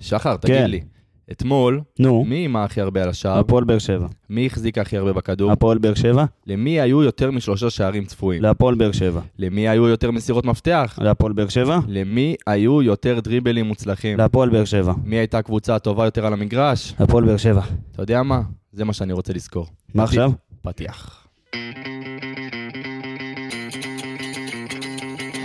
שחר, 0.00 0.36
תגיד 0.36 0.56
כן. 0.56 0.70
לי, 0.70 0.80
אתמול, 1.32 1.80
נו, 1.98 2.24
מי 2.24 2.36
אימה 2.36 2.64
הכי 2.64 2.80
הרבה 2.80 3.02
על 3.02 3.08
השער? 3.08 3.38
הפועל 3.38 3.64
באר 3.64 3.78
שבע. 3.78 4.06
מי 4.30 4.46
החזיק 4.46 4.78
הכי 4.78 4.96
הרבה 4.96 5.12
בכדור? 5.12 5.52
הפועל 5.52 5.78
באר 5.78 5.94
שבע? 5.94 6.24
למי 6.46 6.80
היו 6.80 7.02
יותר 7.02 7.30
משלושה 7.30 7.70
שערים 7.70 8.04
צפויים? 8.04 8.42
להפועל 8.42 8.74
באר 8.74 8.92
שבע. 8.92 9.20
למי 9.38 9.68
היו 9.68 9.88
יותר 9.88 10.10
מסירות 10.10 10.44
מפתח? 10.44 10.98
להפועל 11.02 11.32
באר 11.32 11.48
שבע? 11.48 11.78
למי 11.88 12.36
היו 12.46 12.82
יותר 12.82 13.20
דריבלים 13.20 13.66
מוצלחים? 13.66 14.18
להפועל 14.18 14.48
באר 14.48 14.64
שבע. 14.64 14.92
מי 15.04 15.16
הייתה 15.16 15.38
הקבוצה 15.38 15.74
הטובה 15.74 16.04
יותר 16.04 16.26
על 16.26 16.32
המגרש? 16.32 16.94
הפועל 16.98 17.24
באר 17.24 17.36
שבע. 17.36 17.62
אתה 17.92 18.02
יודע 18.02 18.22
מה? 18.22 18.40
זה 18.72 18.84
מה 18.84 18.92
שאני 18.92 19.12
רוצה 19.12 19.32
לזכור. 19.32 19.66
מה 19.94 20.02
עכשיו? 20.04 20.32
פתיח. 20.62 21.26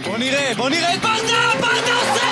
בוא 0.05 0.17
נראה, 0.17 0.51
בוא 0.57 0.69
נראה 0.69 0.93
את 0.93 0.99
ברדה, 0.99 1.51
ברדה 1.61 1.95
עושה 1.99 2.24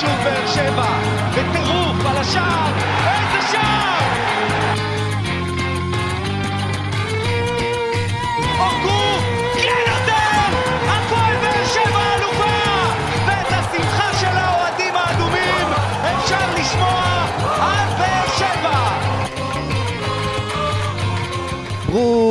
שוב 0.00 0.10
באר 0.24 0.46
שבע, 0.46 0.86
בטירוף 1.34 2.06
על 2.06 2.16
השער, 2.16 2.72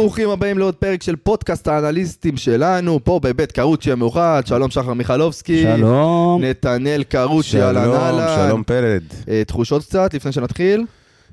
ברוכים 0.07 0.29
הבאים 0.29 0.57
לעוד 0.57 0.75
פרק 0.75 1.03
של 1.03 1.16
פודקאסט 1.16 1.67
האנליסטים 1.67 2.38
שלנו, 2.38 2.99
פה 3.03 3.20
בבית 3.23 3.52
קרוצ'י 3.52 3.91
המאוחד, 3.91 4.44
שלום 4.45 4.72
שחר 4.72 4.94
מיכלובסקי. 4.94 5.63
שלום. 5.63 6.44
נתנאל 6.44 7.03
קרוצ'י, 7.03 7.61
אהלן 7.61 7.83
שלום, 7.83 7.95
אהלן. 7.95 8.47
שלום 8.47 8.63
פלד. 8.63 9.03
אה, 9.30 9.44
תחושות 9.47 9.83
קצת 9.83 10.13
לפני 10.13 10.31
שנתחיל? 10.31 10.85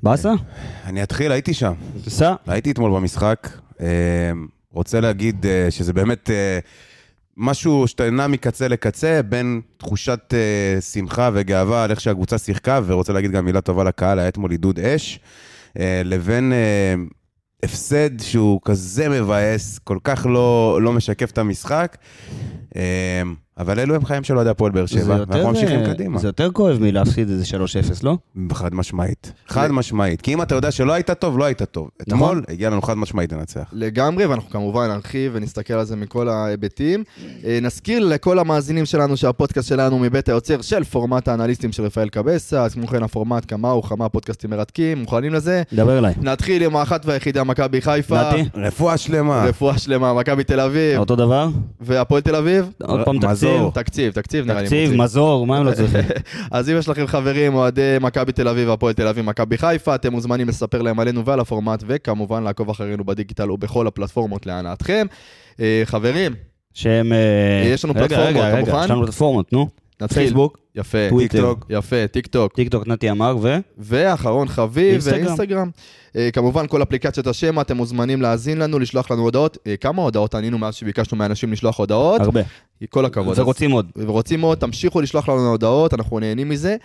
באסה? 0.03 0.33
אני 0.85 1.03
אתחיל, 1.03 1.31
הייתי 1.31 1.53
שם. 1.53 1.73
סע. 2.07 2.33
הייתי 2.47 2.71
אתמול 2.71 2.91
במשחק. 2.91 3.49
אה, 3.81 3.87
רוצה 4.71 4.99
להגיד 4.99 5.45
אה, 5.45 5.67
שזה 5.71 5.93
באמת 5.93 6.29
משהו 7.37 7.87
שאתה 7.87 8.09
נע 8.09 8.27
מקצה 8.27 8.67
לקצה, 8.67 9.21
בין 9.29 9.61
תחושת 9.77 10.33
שמחה 10.93 11.29
וגאווה 11.33 11.83
על 11.83 11.91
איך 11.91 12.01
שהקבוצה 12.01 12.37
שיחקה, 12.37 12.79
ורוצה 12.85 13.13
להגיד 13.13 13.31
גם 13.31 13.45
מילה 13.45 13.61
טובה 13.61 13.83
לקהל, 13.83 14.19
היה 14.19 14.27
אתמול 14.27 14.51
עידוד 14.51 14.79
אש, 14.79 15.19
לבין 16.05 16.53
הפסד 17.63 18.19
שהוא 18.19 18.61
כזה 18.65 19.09
מבאס, 19.09 19.79
כל 19.79 19.97
כך 20.03 20.25
לא, 20.29 20.79
לא 20.81 20.93
משקף 20.93 21.31
את 21.31 21.37
המשחק. 21.37 21.97
אבל 23.57 23.79
אלו 23.79 23.95
הם 23.95 24.05
חיים 24.05 24.23
של 24.23 24.35
אוהדי 24.35 24.49
הפועל 24.49 24.71
באר 24.71 24.85
שבע, 24.85 25.15
ואנחנו 25.19 25.47
ממשיכים 25.49 25.79
אה, 25.79 25.85
קדימה. 25.93 26.19
זה 26.19 26.27
יותר 26.27 26.51
כואב 26.51 26.77
מלהפסיד 26.81 27.29
איזה 27.29 27.43
3-0, 27.57 27.57
לא? 28.03 28.17
חד 28.53 28.75
משמעית. 28.75 29.33
חד 29.47 29.71
משמעית. 29.71 30.21
כי 30.21 30.33
אם 30.33 30.41
אתה 30.41 30.55
יודע 30.55 30.71
שלא 30.71 30.93
היית 30.93 31.11
טוב, 31.11 31.37
לא 31.37 31.43
היית 31.43 31.63
טוב. 31.63 31.89
נכון. 32.07 32.13
אתמול 32.17 32.43
הגיע 32.49 32.69
לנו 32.69 32.81
חד 32.81 32.93
משמעית 32.97 33.33
לנצח. 33.33 33.63
לגמרי, 33.71 34.25
ואנחנו 34.25 34.49
כמובן 34.49 34.87
נרחיב 34.87 35.31
ונסתכל 35.35 35.73
על 35.73 35.85
זה 35.85 35.95
מכל 35.95 36.29
ההיבטים. 36.29 37.03
אה, 37.45 37.59
נזכיר 37.61 38.05
לכל 38.05 38.39
המאזינים 38.39 38.85
שלנו 38.85 39.17
שהפודקאסט 39.17 39.67
שלנו 39.67 39.99
מבית 39.99 40.29
היוצר 40.29 40.61
של 40.61 40.83
פורמט 40.83 41.27
האנליסטים 41.27 41.71
של 41.71 41.83
רפאל 41.83 42.09
קבסה, 42.09 42.63
אז 42.63 42.73
כמו 42.73 42.87
כן 42.87 43.03
הפורמט 43.03 43.45
כמה 43.47 43.73
וכמה 43.75 44.09
פודקאסטים 44.09 44.49
מרתקים, 44.49 44.97
מוכנים 44.97 45.33
לזה? 45.33 45.63
דבר 45.73 45.97
אליי. 45.97 46.13
נתחיל 46.21 46.63
עם 46.63 46.75
האחת 46.75 47.05
והיחידה 47.05 47.43
מכבי 47.43 47.81
חיפה. 47.81 48.29
נתי? 48.29 48.49
רפואה 48.55 48.97
שלמה. 48.97 49.45
רפואה 49.45 49.77
שלמה, 49.77 50.13
מכבי 50.13 50.43
תל 50.43 50.59
אביב, 50.59 50.99
אותו 50.99 51.15
דבר? 51.15 51.47
והפועל 51.81 52.21
תל 52.21 52.35
אביב? 52.35 52.71
עוד 52.83 53.05
פעם 53.05 53.19
תקציב. 53.19 53.44
מזור. 53.45 53.71
תקציב, 53.71 54.13
תקציב 54.13 54.45
נראה 54.45 54.61
לי. 54.61 54.67
תקציב. 54.67 54.93
מזור, 54.93 55.47
מה 55.47 55.57
הם 55.57 55.65
לא 55.65 55.71
צריכים? 55.71 56.01
אז 56.51 56.69
אם 56.69 56.75
יש 56.77 56.89
לכם 56.89 57.07
חברים, 57.07 57.55
אוהדי 57.55 57.97
מכבי 58.01 58.31
תל 58.31 58.47
אביב 58.47 58.69
והפועל 58.69 58.93
תל 58.93 59.07
אביב, 59.07 59.25
מכבי 59.25 59.57
חיפה, 59.57 59.95
אתם 59.95 60.11
מוזמנים 60.11 60.47
לספר 60.47 60.81
להם 60.81 60.99
עלינו 60.99 61.25
ועל 61.25 61.39
הפורמט, 61.39 61.83
וכמובן 61.87 62.43
לעקוב 62.43 62.69
אחרינו 62.69 63.03
בדיגיטל 63.05 63.51
ובכל 63.51 63.87
הפלטפורמות 63.87 64.45
להנאתכם. 64.45 65.07
אה, 65.59 65.81
חברים, 65.85 66.33
שהם... 66.73 67.13
אה, 67.13 67.63
יש 67.65 67.85
לנו 67.85 67.93
פלטפורמות, 67.93 68.29
אתה 68.29 68.47
רגע, 68.47 68.59
מוכן? 68.59 68.83
יש 68.83 68.89
לנו 68.89 69.05
פלטפורמות, 69.05 69.53
נו. 69.53 69.67
נתחיל. 70.01 70.23
פייסבוק, 70.23 70.57
יפה, 70.75 70.97
טוויטר. 71.09 71.37
טיקטוק. 71.37 71.65
יפה, 71.69 72.07
טיק 72.07 72.27
טוק. 72.27 72.53
טיק 72.53 72.69
טוק 72.69 72.87
נתי 72.87 73.11
אמר, 73.11 73.37
ו... 73.41 73.57
ואחרון 73.77 74.47
חביב, 74.47 74.91
אינסטגרם. 74.91 75.27
אינסטגרם. 75.27 75.69
אה, 76.15 76.29
כמובן, 76.33 76.67
כל 76.67 76.83
אפליקציות 76.83 77.27
השמע, 77.27 77.61
אתם 77.61 77.77
מוזמנים 77.77 78.21
להאזין 78.21 78.57
לנו, 78.57 78.79
לשלוח 78.79 79.11
לנו 79.11 79.21
הודעות. 79.21 79.57
אה, 79.67 79.77
כמה 79.77 80.01
הודעות 80.01 80.35
ענינו 80.35 80.57
מאז 80.57 80.75
שביקשנו 80.75 81.17
מאנשים 81.17 81.51
לשלוח 81.51 81.79
הודעות? 81.79 82.21
הרבה. 82.21 82.41
כל 82.89 83.05
הכבוד. 83.05 83.39
ורוצים 83.39 83.71
עוד. 83.71 83.91
ורוצים 83.95 84.39
מאוד, 84.39 84.57
תמשיכו 84.57 85.01
לשלוח 85.01 85.29
לנו 85.29 85.51
הודעות, 85.51 85.93
אנחנו 85.93 86.19
נהנים 86.19 86.49
מזה. 86.49 86.75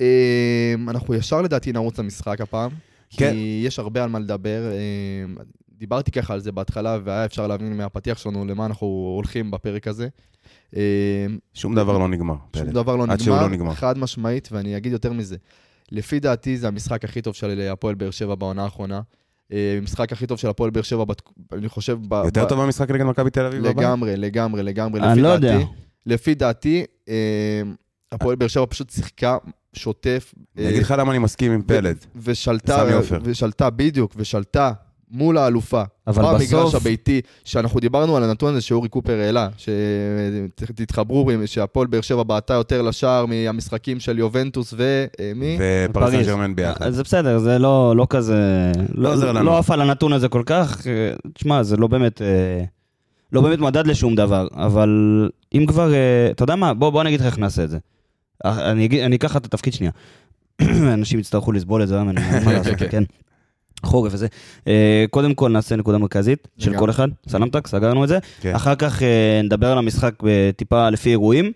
אה, 0.00 0.74
אנחנו 0.88 1.14
ישר 1.14 1.42
לדעתי 1.42 1.72
נרוץ 1.72 1.98
למשחק 1.98 2.40
הפעם, 2.40 2.70
כן. 3.10 3.30
כי 3.32 3.62
יש 3.66 3.78
הרבה 3.78 4.04
על 4.04 4.10
מה 4.10 4.18
לדבר. 4.18 4.62
אה, 4.72 5.42
דיברתי 5.78 6.10
ככה 6.10 6.34
על 6.34 6.40
זה 6.40 6.52
בהתחלה, 6.52 6.98
והיה 7.04 7.24
אפשר 7.24 7.46
להבין 7.46 7.76
מהפתיח 7.76 8.18
שלנו 8.18 8.44
למה 8.44 8.66
אנחנו 8.66 8.86
הולכים 9.16 9.50
בפרק 9.50 9.88
הזה. 9.88 10.08
אה, 10.76 11.26
שום 11.54 11.74
דבר 11.74 11.98
לא 11.98 12.08
נגמר. 12.08 12.34
שום 12.34 12.64
פלד. 12.64 12.74
דבר 12.74 12.96
לא 12.96 13.04
עד 13.08 13.20
שהוא 13.20 13.34
נגמר, 13.36 13.46
לא 13.48 13.52
נגמר. 13.52 13.74
חד 13.74 13.98
משמעית, 13.98 14.48
ואני 14.52 14.76
אגיד 14.76 14.92
יותר 14.92 15.12
מזה. 15.12 15.36
לפי 15.92 16.20
דעתי 16.20 16.56
זה 16.56 16.68
המשחק 16.68 17.04
הכי 17.04 17.22
טוב 17.22 17.34
של 17.34 17.68
הפועל 17.72 17.94
באר 17.94 18.10
שבע 18.10 18.34
בעונה 18.34 18.64
האחרונה. 18.64 19.00
אה, 19.52 19.74
המשחק 19.78 20.12
הכי 20.12 20.26
טוב 20.26 20.38
של 20.38 20.48
הפועל 20.48 20.70
באר 20.70 20.82
שבע, 20.82 21.04
אני 21.52 21.68
חושב... 21.68 21.98
יותר 22.24 22.44
ב- 22.44 22.48
טוב 22.48 22.62
במשחק 22.62 22.90
נגד 22.90 23.04
מכבי 23.04 23.30
תל 23.30 23.44
אביב? 23.46 23.66
לגמרי, 23.66 24.16
לגמרי, 24.16 24.62
לגמרי, 24.62 25.00
אני 25.00 25.10
לפי 25.12 25.20
לא 25.20 25.36
דעתי. 25.36 25.54
יודע. 25.54 25.66
לפי 26.06 26.34
דעתי, 26.34 26.84
אה, 27.08 27.62
הפועל 28.12 28.36
באר 28.36 28.48
שבע 28.48 28.66
פשוט 28.68 28.90
שיחקה 28.90 29.36
שוטף. 29.72 30.34
אני 30.56 30.64
אה, 30.64 30.70
אגיד 30.70 30.82
לך 30.82 30.94
למה 30.98 31.10
אני 31.10 31.18
מסכים 31.18 31.52
עם 31.52 31.62
פלד. 31.62 31.96
ושלטה. 32.16 32.84
ושלטה, 33.22 33.70
בדיוק, 33.70 34.12
ושלטה 34.16 34.72
מול 35.12 35.38
האלופה. 35.38 35.82
אבל 36.06 36.22
במגרש 36.22 36.52
בסוף- 36.52 36.74
הביתי, 36.74 37.20
שאנחנו 37.44 37.80
דיברנו 37.80 38.16
על 38.16 38.24
הנתון 38.24 38.52
הזה 38.52 38.60
שאורי 38.60 38.88
קופר 38.88 39.18
העלה, 39.18 39.48
שתתחברו, 39.56 41.30
שהפועל 41.46 41.86
באר 41.86 42.00
שבע 42.00 42.22
בעטה 42.22 42.54
יותר 42.54 42.82
לשער 42.82 43.26
מהמשחקים 43.26 44.00
של 44.00 44.18
יובנטוס 44.18 44.74
ומי? 44.76 45.58
ופריס 45.90 46.06
סן 46.10 46.12
פריז. 46.16 46.26
ג'רמן 46.28 46.54
ביחד. 46.56 46.90
זה 46.90 47.02
בסדר, 47.02 47.38
זה 47.38 47.58
לא 47.58 47.94
לא 47.96 48.06
כזה... 48.10 48.72
לא 48.94 49.12
עוזר 49.12 49.32
לנו. 49.32 49.44
לא 49.46 49.58
עף 49.58 49.70
על 49.70 49.80
הנתון 49.80 50.12
הזה 50.12 50.28
כל 50.28 50.42
כך. 50.46 50.86
אה, 50.86 50.92
תשמע, 51.32 51.62
זה 51.62 51.76
לא 51.76 51.86
באמת... 51.86 52.22
אה, 52.22 52.64
לא 53.32 53.40
באמת 53.40 53.58
מדד 53.58 53.86
לשום 53.86 54.14
דבר, 54.14 54.48
אבל 54.54 54.88
אם 55.54 55.66
כבר... 55.66 55.94
אה, 55.94 56.28
אתה 56.30 56.42
יודע 56.44 56.56
מה? 56.56 56.74
בוא 56.74 56.90
בוא 56.90 57.00
אני 57.00 57.08
אגיד 57.08 57.20
לך 57.20 57.26
איך 57.26 57.38
נעשה 57.38 57.64
את 57.64 57.70
זה. 57.70 57.78
אה, 58.44 58.70
אני 58.70 59.16
אקח 59.16 59.36
את 59.36 59.46
התפקיד 59.46 59.72
שנייה. 59.72 59.92
אנשים 60.94 61.18
יצטרכו 61.18 61.52
לסבול 61.52 61.82
את 61.82 61.88
זה, 61.88 62.02
מה 62.02 62.12
לעשות, 62.52 62.74
כן. 62.90 63.02
חורף 63.84 64.12
וזה. 64.14 64.26
אה, 64.66 65.04
קודם 65.10 65.34
כל 65.34 65.50
נעשה 65.50 65.76
נקודה 65.76 65.98
מרכזית 65.98 66.48
של. 66.58 66.78
כל 66.78 66.90
אחד, 66.90 67.08
סלמתק, 67.28 67.66
סגרנו 67.66 68.04
את 68.04 68.08
זה. 68.08 68.18
כן. 68.40 68.54
אחר 68.54 68.74
כך 68.74 69.02
אה, 69.02 69.40
נדבר 69.44 69.72
על 69.72 69.78
המשחק 69.78 70.14
אה, 70.26 70.50
טיפה 70.56 70.90
לפי 70.90 71.10
אירועים, 71.10 71.52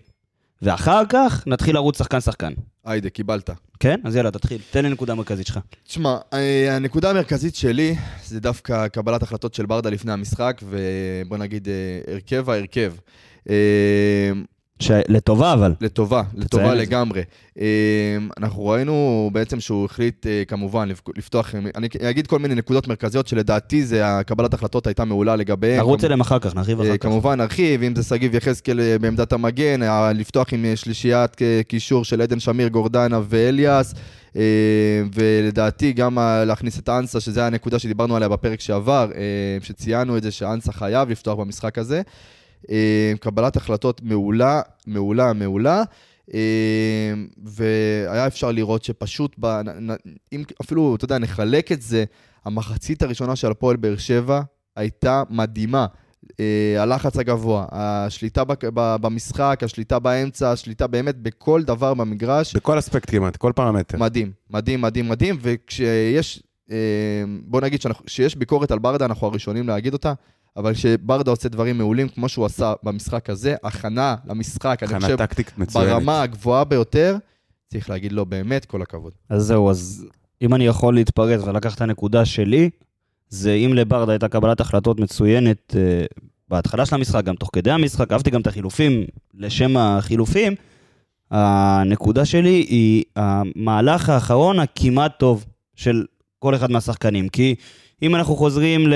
ואחר 0.61 1.03
כך 1.09 1.43
נתחיל 1.47 1.75
לרוץ 1.75 1.97
שחקן-שחקן. 1.97 2.53
היידה, 2.85 3.09
קיבלת. 3.09 3.49
כן? 3.79 3.99
אז 4.03 4.15
יאללה, 4.15 4.31
תתחיל. 4.31 4.61
תן 4.71 4.85
לי 4.85 4.89
נקודה 4.89 5.15
מרכזית 5.15 5.47
שלך. 5.47 5.59
תשמע, 5.87 6.17
הנקודה 6.71 7.09
המרכזית 7.09 7.55
שלי 7.55 7.95
זה 8.25 8.39
דווקא 8.39 8.87
קבלת 8.87 9.23
החלטות 9.23 9.53
של 9.53 9.65
ברדה 9.65 9.89
לפני 9.89 10.11
המשחק, 10.11 10.61
ובוא 10.63 11.37
נגיד 11.37 11.67
הרכב 12.07 12.49
ההרכב. 12.49 12.93
אה, 14.81 14.85
ש... 14.85 14.91
לטובה 15.07 15.53
אבל. 15.53 15.73
לטובה, 15.81 16.23
לטובה. 16.35 16.75
לגמרי. 16.75 17.21
אה, 17.59 17.65
אנחנו 18.37 18.65
ראינו 18.65 19.29
בעצם 19.33 19.59
שהוא 19.59 19.85
החליט 19.85 20.27
אה, 20.27 20.43
כמובן 20.47 20.89
לפ- 20.89 21.17
לפתוח, 21.17 21.55
אני 21.75 21.87
אגיד 22.09 22.27
כל 22.27 22.39
מיני 22.39 22.55
נקודות 22.55 22.87
מרכזיות 22.87 23.27
שלדעתי 23.27 23.85
זה, 23.85 24.07
הקבלת 24.17 24.53
החלטות 24.53 24.87
הייתה 24.87 25.05
מעולה 25.05 25.35
לגביהם. 25.35 25.77
נרוץ 25.79 26.03
אליהם 26.03 26.21
אחר 26.21 26.39
כך, 26.39 26.55
נרחיב 26.55 26.81
אה, 26.81 26.87
אחר 26.87 26.97
כך. 26.97 27.03
כמובן 27.03 27.41
נרחיב, 27.41 27.83
אם 27.83 27.95
זה 27.95 28.03
שגיב 28.03 28.35
יחזקאל 28.35 28.79
אה, 28.79 28.99
בעמדת 29.01 29.33
המגן, 29.33 29.83
אה, 29.83 30.13
לפתוח 30.13 30.53
עם 30.53 30.65
אה, 30.65 30.75
שלישיית 30.75 31.41
אה, 31.41 31.61
קישור 31.67 32.05
של 32.05 32.21
עדן 32.21 32.39
שמיר, 32.39 32.67
גורדנה 32.67 33.19
ואליאס, 33.29 33.93
אה, 34.35 34.41
ולדעתי 35.15 35.93
גם 35.93 36.19
אה, 36.19 36.45
להכניס 36.45 36.79
את 36.79 36.89
אנסה, 36.89 37.19
שזו 37.19 37.41
הנקודה 37.41 37.79
שדיברנו 37.79 38.15
עליה 38.15 38.29
בפרק 38.29 38.59
שעבר, 38.61 39.09
אה, 39.15 39.21
שציינו 39.61 40.17
את 40.17 40.23
זה 40.23 40.31
שאנסה 40.31 40.71
חייב 40.71 41.09
לפתוח 41.09 41.39
במשחק 41.39 41.77
הזה. 41.77 42.01
אה, 42.71 43.13
קבלת 43.19 43.55
החלטות 43.55 44.01
מעולה, 44.03 44.61
מעולה, 44.87 45.33
מעולה. 45.33 45.83
אה, 46.33 47.13
והיה 47.43 48.27
אפשר 48.27 48.51
לראות 48.51 48.83
שפשוט, 48.83 49.35
ב, 49.39 49.61
אם 50.33 50.43
אפילו, 50.61 50.95
אתה 50.95 51.05
יודע, 51.05 51.17
נחלק 51.17 51.71
את 51.71 51.81
זה, 51.81 52.03
המחצית 52.45 53.03
הראשונה 53.03 53.35
של 53.35 53.51
הפועל 53.51 53.75
באר 53.75 53.97
שבע 53.97 54.41
הייתה 54.75 55.23
מדהימה. 55.29 55.85
אה, 56.39 56.75
הלחץ 56.81 57.17
הגבוה, 57.17 57.65
השליטה 57.71 58.43
במשחק, 58.73 59.59
השליטה 59.63 59.99
באמצע, 59.99 60.51
השליטה 60.51 60.87
באמת 60.87 61.15
בכל 61.15 61.63
דבר 61.63 61.93
במגרש. 61.93 62.55
בכל 62.55 62.79
אספקט 62.79 63.09
כמעט, 63.09 63.35
כל 63.37 63.51
פרמטר. 63.55 63.97
מדהים, 63.97 64.31
מדהים, 64.49 64.81
מדהים, 64.81 65.09
מדהים, 65.09 65.37
וכשיש 65.41 66.43
בוא 67.41 67.61
נגיד 67.61 67.81
שאנחנו- 67.81 68.05
שיש 68.07 68.35
ביקורת 68.35 68.71
על 68.71 68.79
ברדה, 68.79 69.05
אנחנו 69.05 69.27
הראשונים 69.27 69.67
להגיד 69.67 69.93
אותה, 69.93 70.13
אבל 70.57 70.73
כשברדה 70.73 71.31
עושה 71.31 71.49
דברים 71.49 71.77
מעולים, 71.77 72.09
כמו 72.09 72.29
שהוא 72.29 72.45
עשה 72.45 72.73
במשחק 72.83 73.29
הזה, 73.29 73.55
הכנה 73.63 74.15
למשחק, 74.25 74.79
אני 74.83 74.89
חושב. 74.99 75.15
ברמה 75.73 76.21
הגבוהה 76.21 76.63
ביותר, 76.63 77.17
צריך 77.67 77.89
להגיד 77.89 78.11
לו 78.11 78.25
באמת 78.25 78.65
כל 78.65 78.81
הכבוד. 78.81 79.13
אז 79.29 79.43
זהו, 79.43 79.69
אז 79.69 80.05
אם 80.41 80.53
אני 80.53 80.67
יכול 80.67 80.95
להתפרץ 80.95 81.41
ולקח 81.43 81.75
את 81.75 81.81
הנקודה 81.81 82.25
שלי, 82.25 82.69
זה 83.29 83.53
אם 83.53 83.73
לברדה 83.73 84.11
הייתה 84.11 84.27
קבלת 84.27 84.61
החלטות 84.61 84.99
מצוינת 84.99 85.75
אה, 85.75 86.05
בהתחלה 86.47 86.85
של 86.85 86.95
המשחק, 86.95 87.23
גם 87.23 87.35
תוך 87.35 87.49
כדי 87.53 87.71
המשחק, 87.71 88.11
אהבתי 88.11 88.29
גם 88.29 88.41
את 88.41 88.47
החילופים 88.47 89.05
לשם 89.33 89.77
החילופים, 89.77 90.55
הנקודה 91.31 92.25
שלי 92.25 92.65
היא 92.69 93.03
המהלך 93.15 94.09
האחרון 94.09 94.59
הכמעט 94.59 95.19
טוב 95.19 95.45
של 95.75 96.05
כל 96.39 96.55
אחד 96.55 96.71
מהשחקנים. 96.71 97.29
כי 97.29 97.55
אם 98.01 98.15
אנחנו 98.15 98.35
חוזרים 98.35 98.87
ל... 98.87 98.93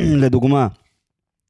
לדוגמה, 0.22 0.66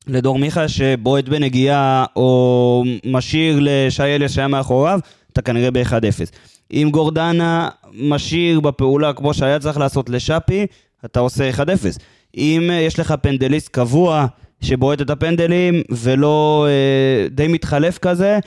לדור 0.07 0.39
מיכה 0.39 0.69
שבועט 0.69 1.29
בנגיעה 1.29 2.05
או 2.17 2.85
משאיר 3.07 3.59
לשי 3.61 4.03
אליאס 4.03 4.33
שהיה 4.33 4.49
מאחוריו, 4.49 5.01
אתה 5.33 5.43
כנראה 5.43 5.71
ב-1-0. 5.71 6.31
אם 6.73 6.89
גורדנה 6.93 7.69
משאיר 7.95 8.61
בפעולה 8.61 9.13
כמו 9.13 9.35
שהיה 9.35 9.59
צריך 9.59 9.79
לעשות 9.79 10.11
לשאפי, 10.11 10.67
אתה 11.05 11.21
עושה 11.21 11.51
1-0. 11.51 11.59
אם 12.37 12.71
אה, 12.71 12.75
יש 12.75 12.99
לך 12.99 13.15
פנדליסט 13.23 13.69
קבוע 13.69 14.27
שבועט 14.61 15.01
את 15.01 15.11
הפנדלים 15.11 15.83
ולא 15.91 16.67
אה, 16.69 17.29
די 17.29 17.49
מתחלף 17.49 17.99
כזה, 17.99 18.39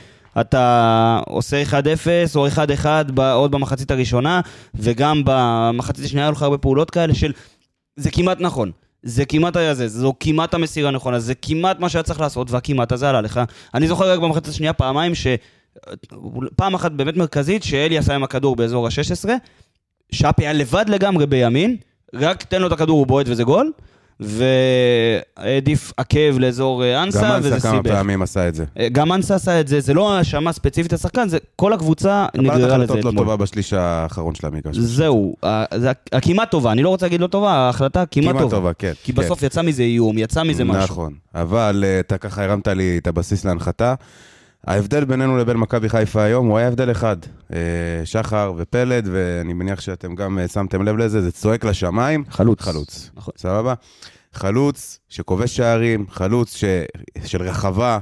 אתה 0.41 1.19
עושה 1.27 1.63
1-0 1.63 1.75
או 2.36 2.48
1-1 2.48 2.86
ב- 3.13 3.19
עוד 3.19 3.51
במחצית 3.51 3.91
הראשונה, 3.91 4.41
וגם 4.75 5.21
במחצית 5.25 6.06
השנייה 6.06 6.25
היו 6.25 6.31
לך 6.31 6.41
הרבה 6.41 6.57
פעולות 6.57 6.89
כאלה 6.91 7.15
של... 7.15 7.31
זה 7.95 8.12
כמעט 8.12 8.41
נכון. 8.41 8.71
זה 9.06 9.25
כמעט 9.25 9.56
היה 9.56 9.74
זה, 9.74 9.88
זו 9.88 10.13
כמעט 10.19 10.54
המסירה 10.54 10.90
הנכונה, 10.90 11.19
זה 11.19 11.36
כמעט 11.36 11.80
מה 11.80 11.90
שהיה 11.90 12.04
צריך 12.04 12.19
לעשות, 12.19 12.52
והכמעט 12.52 12.92
הזה 12.92 13.10
עלה 13.10 13.22
לך. 13.22 13.42
אני 13.74 13.88
זוכר 13.88 14.12
רק 14.12 14.19
במחצית 14.19 14.48
השנייה 14.48 14.74
פעמיים 14.74 15.16
ש... 15.16 15.28
פעם 16.56 16.74
אחת 16.74 16.92
באמת 16.92 17.18
מרכזית, 17.18 17.63
שאלי 17.63 17.98
עשה 17.98 18.16
עם 18.16 18.24
הכדור 18.24 18.56
באזור 18.56 18.88
ה-16, 18.88 19.30
שפי 20.12 20.44
היה 20.44 20.54
לבד 20.54 20.86
לגמרי 20.88 21.25
בימין, 21.25 21.78
רק 22.13 22.44
תן 22.44 22.62
לו 22.62 22.68
את 22.68 22.72
הכדור, 22.72 23.00
הוא 23.00 23.07
בועט 23.07 23.25
וזה 23.30 23.44
גול, 23.44 23.72
והעדיף 24.19 25.94
עקב 25.97 26.39
לאזור 26.39 26.83
אה, 26.83 26.94
גם 26.95 27.03
אנסה, 27.03 27.38
וזה 27.39 27.56
אנסה 27.56 27.69
כמה 27.69 27.77
סיבך. 27.77 27.91
פעמים 27.95 28.21
עשה 28.21 28.47
את 28.47 28.56
זה. 28.56 28.65
אה, 28.79 28.89
גם 28.89 29.13
אנסה 29.13 29.35
עשה 29.35 29.59
את 29.59 29.67
זה, 29.67 29.79
זה 29.79 29.94
לא 29.94 30.13
האשמה 30.13 30.53
ספציפית 30.53 30.94
לשחקן, 30.94 31.27
זה 31.27 31.38
כל 31.56 31.73
הקבוצה 31.73 32.25
קבלת 32.33 32.44
נגררה 32.45 32.57
לזה 32.57 32.75
החלטות 32.75 33.03
לא 33.03 33.09
אתמול. 33.09 33.23
טובה 33.23 33.35
בשליש 33.38 33.73
האחרון 33.73 34.35
של 34.35 34.47
המגרש. 34.47 34.77
זהו, 34.77 35.35
זה 35.75 35.91
הכמעט 36.12 36.51
טובה, 36.51 36.71
אני 36.71 36.83
לא 36.83 36.89
רוצה 36.89 37.06
להגיד 37.06 37.21
לא 37.21 37.27
טובה, 37.27 37.51
ההחלטה 37.51 38.06
כמעט 38.06 38.29
כמעט 38.29 38.41
טובה. 38.41 38.56
טובה, 38.56 38.73
כן. 38.73 38.94
כי 39.03 39.13
כן. 39.13 39.21
בסוף 39.21 39.44
יצא 39.44 39.62
מזה 39.62 39.83
איום, 39.83 40.17
יצא 40.17 40.44
מזה 40.44 40.63
משהו. 40.63 40.83
נכון, 40.83 41.13
אבל 41.35 41.83
אה, 41.88 42.00
אתה 42.00 42.17
ככה 42.17 42.44
הרמת 42.44 42.67
לי 42.67 42.97
את 42.97 43.07
הבסיס 43.07 43.45
להנחתה. 43.45 43.94
ההבדל 44.67 45.06
בינינו 45.06 45.38
לבין 45.38 45.57
מכבי 45.57 45.89
חיפה 45.89 46.23
היום 46.23 46.47
הוא 46.47 46.57
היה 46.57 46.67
הבדל 46.67 46.91
אחד. 46.91 47.17
אה, 47.53 47.59
שחר 48.06 48.53
ופלד, 48.57 49.09
ואני 49.12 49.53
מניח 49.53 49.81
שאתם 49.81 50.15
גם 50.15 50.39
אה, 50.39 50.47
שמתם 50.47 50.83
לב 50.83 50.97
לזה, 50.97 51.21
זה 51.21 51.31
צועק 51.31 51.65
לשמיים. 51.65 52.23
חלוץ. 52.29 52.62
חלוץ. 52.62 53.12
נכון. 53.15 53.33
סבבה? 53.38 53.73
חלוץ 54.33 55.00
שכובש 55.09 55.56
שערים, 55.56 56.06
חלוץ 56.09 56.56
ש... 56.56 56.63
של 57.25 57.41
רחבה, 57.41 58.00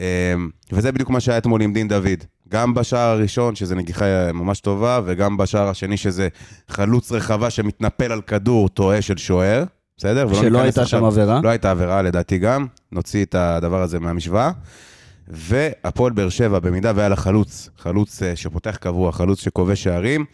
אה, 0.00 0.34
וזה 0.72 0.92
בדיוק 0.92 1.10
מה 1.10 1.20
שהיה 1.20 1.38
אתמול 1.38 1.62
עם 1.62 1.72
דין 1.72 1.88
דוד. 1.88 2.24
גם 2.48 2.74
בשער 2.74 3.10
הראשון, 3.10 3.54
שזה 3.54 3.74
נגיחה 3.74 4.32
ממש 4.32 4.60
טובה, 4.60 5.00
וגם 5.04 5.36
בשער 5.36 5.68
השני, 5.68 5.96
שזה 5.96 6.28
חלוץ 6.68 7.12
רחבה 7.12 7.50
שמתנפל 7.50 8.12
על 8.12 8.20
כדור 8.20 8.68
טועה 8.68 9.02
של 9.02 9.16
שוער, 9.16 9.64
בסדר? 9.96 10.34
שלא 10.34 10.58
הייתה 10.58 10.86
שם 10.86 11.04
עבירה. 11.04 11.40
לא 11.42 11.48
הייתה 11.48 11.70
עבירה 11.70 12.02
לדעתי 12.02 12.38
גם, 12.38 12.66
נוציא 12.92 13.24
את 13.24 13.34
הדבר 13.34 13.82
הזה 13.82 13.98
מהמשוואה. 13.98 14.50
והפועל 15.28 16.12
באר 16.12 16.28
שבע, 16.28 16.58
במידה 16.58 16.92
והיה 16.94 17.08
לה 17.08 17.16
חלוץ, 17.16 17.68
חלוץ 17.78 18.22
אה, 18.22 18.36
שפותח 18.36 18.76
קבוע, 18.76 19.12
חלוץ 19.12 19.42
שכובש 19.42 19.82
שערים, 19.82 20.24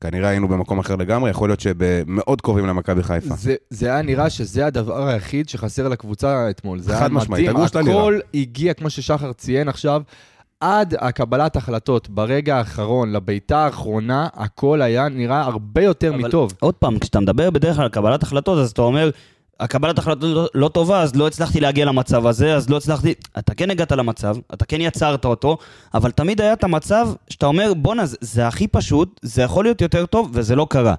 כנראה 0.00 0.28
היינו 0.28 0.48
במקום 0.48 0.78
אחר 0.78 0.96
לגמרי, 0.96 1.30
יכול 1.30 1.48
להיות 1.48 1.60
שמאוד 1.60 2.40
קרובים 2.40 2.66
למכבי 2.66 3.02
חיפה. 3.02 3.34
זה, 3.34 3.54
זה 3.70 3.86
היה 3.86 4.02
נראה 4.02 4.30
שזה 4.30 4.66
הדבר 4.66 5.06
היחיד 5.06 5.48
שחסר 5.48 5.88
לקבוצה 5.88 6.50
אתמול. 6.50 6.78
זה 6.78 6.92
חד 6.92 7.00
היה 7.00 7.08
משמעית, 7.08 7.44
מדהים, 7.44 7.56
הגוש 7.56 7.70
שלה 7.70 7.82
נראה. 7.82 7.94
הכל 7.94 8.18
הגיע, 8.34 8.74
כמו 8.74 8.90
ששחר 8.90 9.32
ציין 9.32 9.68
עכשיו, 9.68 10.02
עד 10.60 10.94
הקבלת 10.98 11.56
החלטות 11.56 12.08
ברגע 12.08 12.56
האחרון, 12.56 13.12
לביתה 13.12 13.58
האחרונה, 13.58 14.28
הכל 14.34 14.82
היה 14.82 15.08
נראה 15.08 15.40
הרבה 15.40 15.82
יותר 15.82 16.14
אבל 16.14 16.18
מטוב. 16.18 16.52
עוד 16.60 16.74
פעם, 16.74 16.98
כשאתה 16.98 17.20
מדבר 17.20 17.50
בדרך 17.50 17.76
כלל 17.76 17.84
על 17.84 17.90
קבלת 17.90 18.22
החלטות, 18.22 18.58
אז 18.58 18.70
אתה 18.70 18.82
אומר, 18.82 19.10
הקבלת 19.60 19.98
החלטות 19.98 20.22
לא, 20.22 20.48
לא 20.54 20.68
טובה, 20.68 21.02
אז 21.02 21.16
לא 21.16 21.26
הצלחתי 21.26 21.60
להגיע 21.60 21.84
למצב 21.84 22.26
הזה, 22.26 22.54
אז 22.54 22.70
לא 22.70 22.76
הצלחתי... 22.76 23.14
אתה 23.38 23.54
כן 23.54 23.70
הגעת 23.70 23.92
למצב, 23.92 24.36
אתה 24.54 24.64
כן 24.64 24.80
יצרת 24.80 25.24
אותו, 25.24 25.58
אבל 25.94 26.10
תמיד 26.10 26.40
היה 26.40 26.52
את 26.52 26.64
המצב 26.64 27.08
שאתה 27.30 27.46
אומר, 27.46 27.74
בואנה, 27.74 28.06
זה, 28.06 28.16
זה 28.20 28.46
הכי 28.48 28.68
פשוט, 28.68 29.20
זה 29.22 29.42
יכול 29.42 29.64
להיות 29.64 29.80
יותר 29.80 30.06
טוב, 30.06 30.30
וזה 30.34 30.56
לא 30.56 30.66
קרה. 30.70 30.94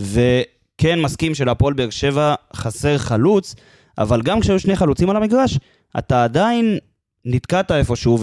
וכן, 0.00 1.00
מסכים 1.02 1.34
שלהפועל 1.34 1.74
באר 1.74 1.90
שבע 1.90 2.34
חסר 2.54 2.98
חלוץ, 2.98 3.54
אבל 3.98 4.22
גם 4.22 4.40
כשהיו 4.40 4.60
שני 4.60 4.76
חלוצים 4.76 5.10
על 5.10 5.16
המגרש, 5.16 5.58
אתה 5.98 6.24
עדיין 6.24 6.78
נתקעת 7.24 7.72
איפשהו, 7.72 8.18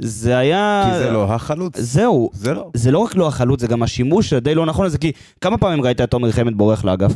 וזה 0.00 0.38
היה... 0.38 0.88
כי 0.92 0.98
זה 0.98 1.10
לא 1.10 1.34
החלוץ. 1.34 1.78
זהו, 1.78 2.30
זה 2.32 2.54
לא. 2.54 2.70
זה 2.74 2.90
לא 2.90 2.98
רק 2.98 3.14
לא 3.14 3.28
החלוץ, 3.28 3.60
זה 3.60 3.66
גם 3.66 3.82
השימוש 3.82 4.32
הדי 4.32 4.54
לא 4.54 4.66
נכון 4.66 4.86
לזה, 4.86 4.98
כי 4.98 5.12
כמה 5.40 5.58
פעמים 5.58 5.84
ראית 5.84 6.00
את 6.00 6.10
תומר 6.10 6.32
חמד 6.32 6.54
בורח 6.54 6.84
לאגף? 6.84 7.12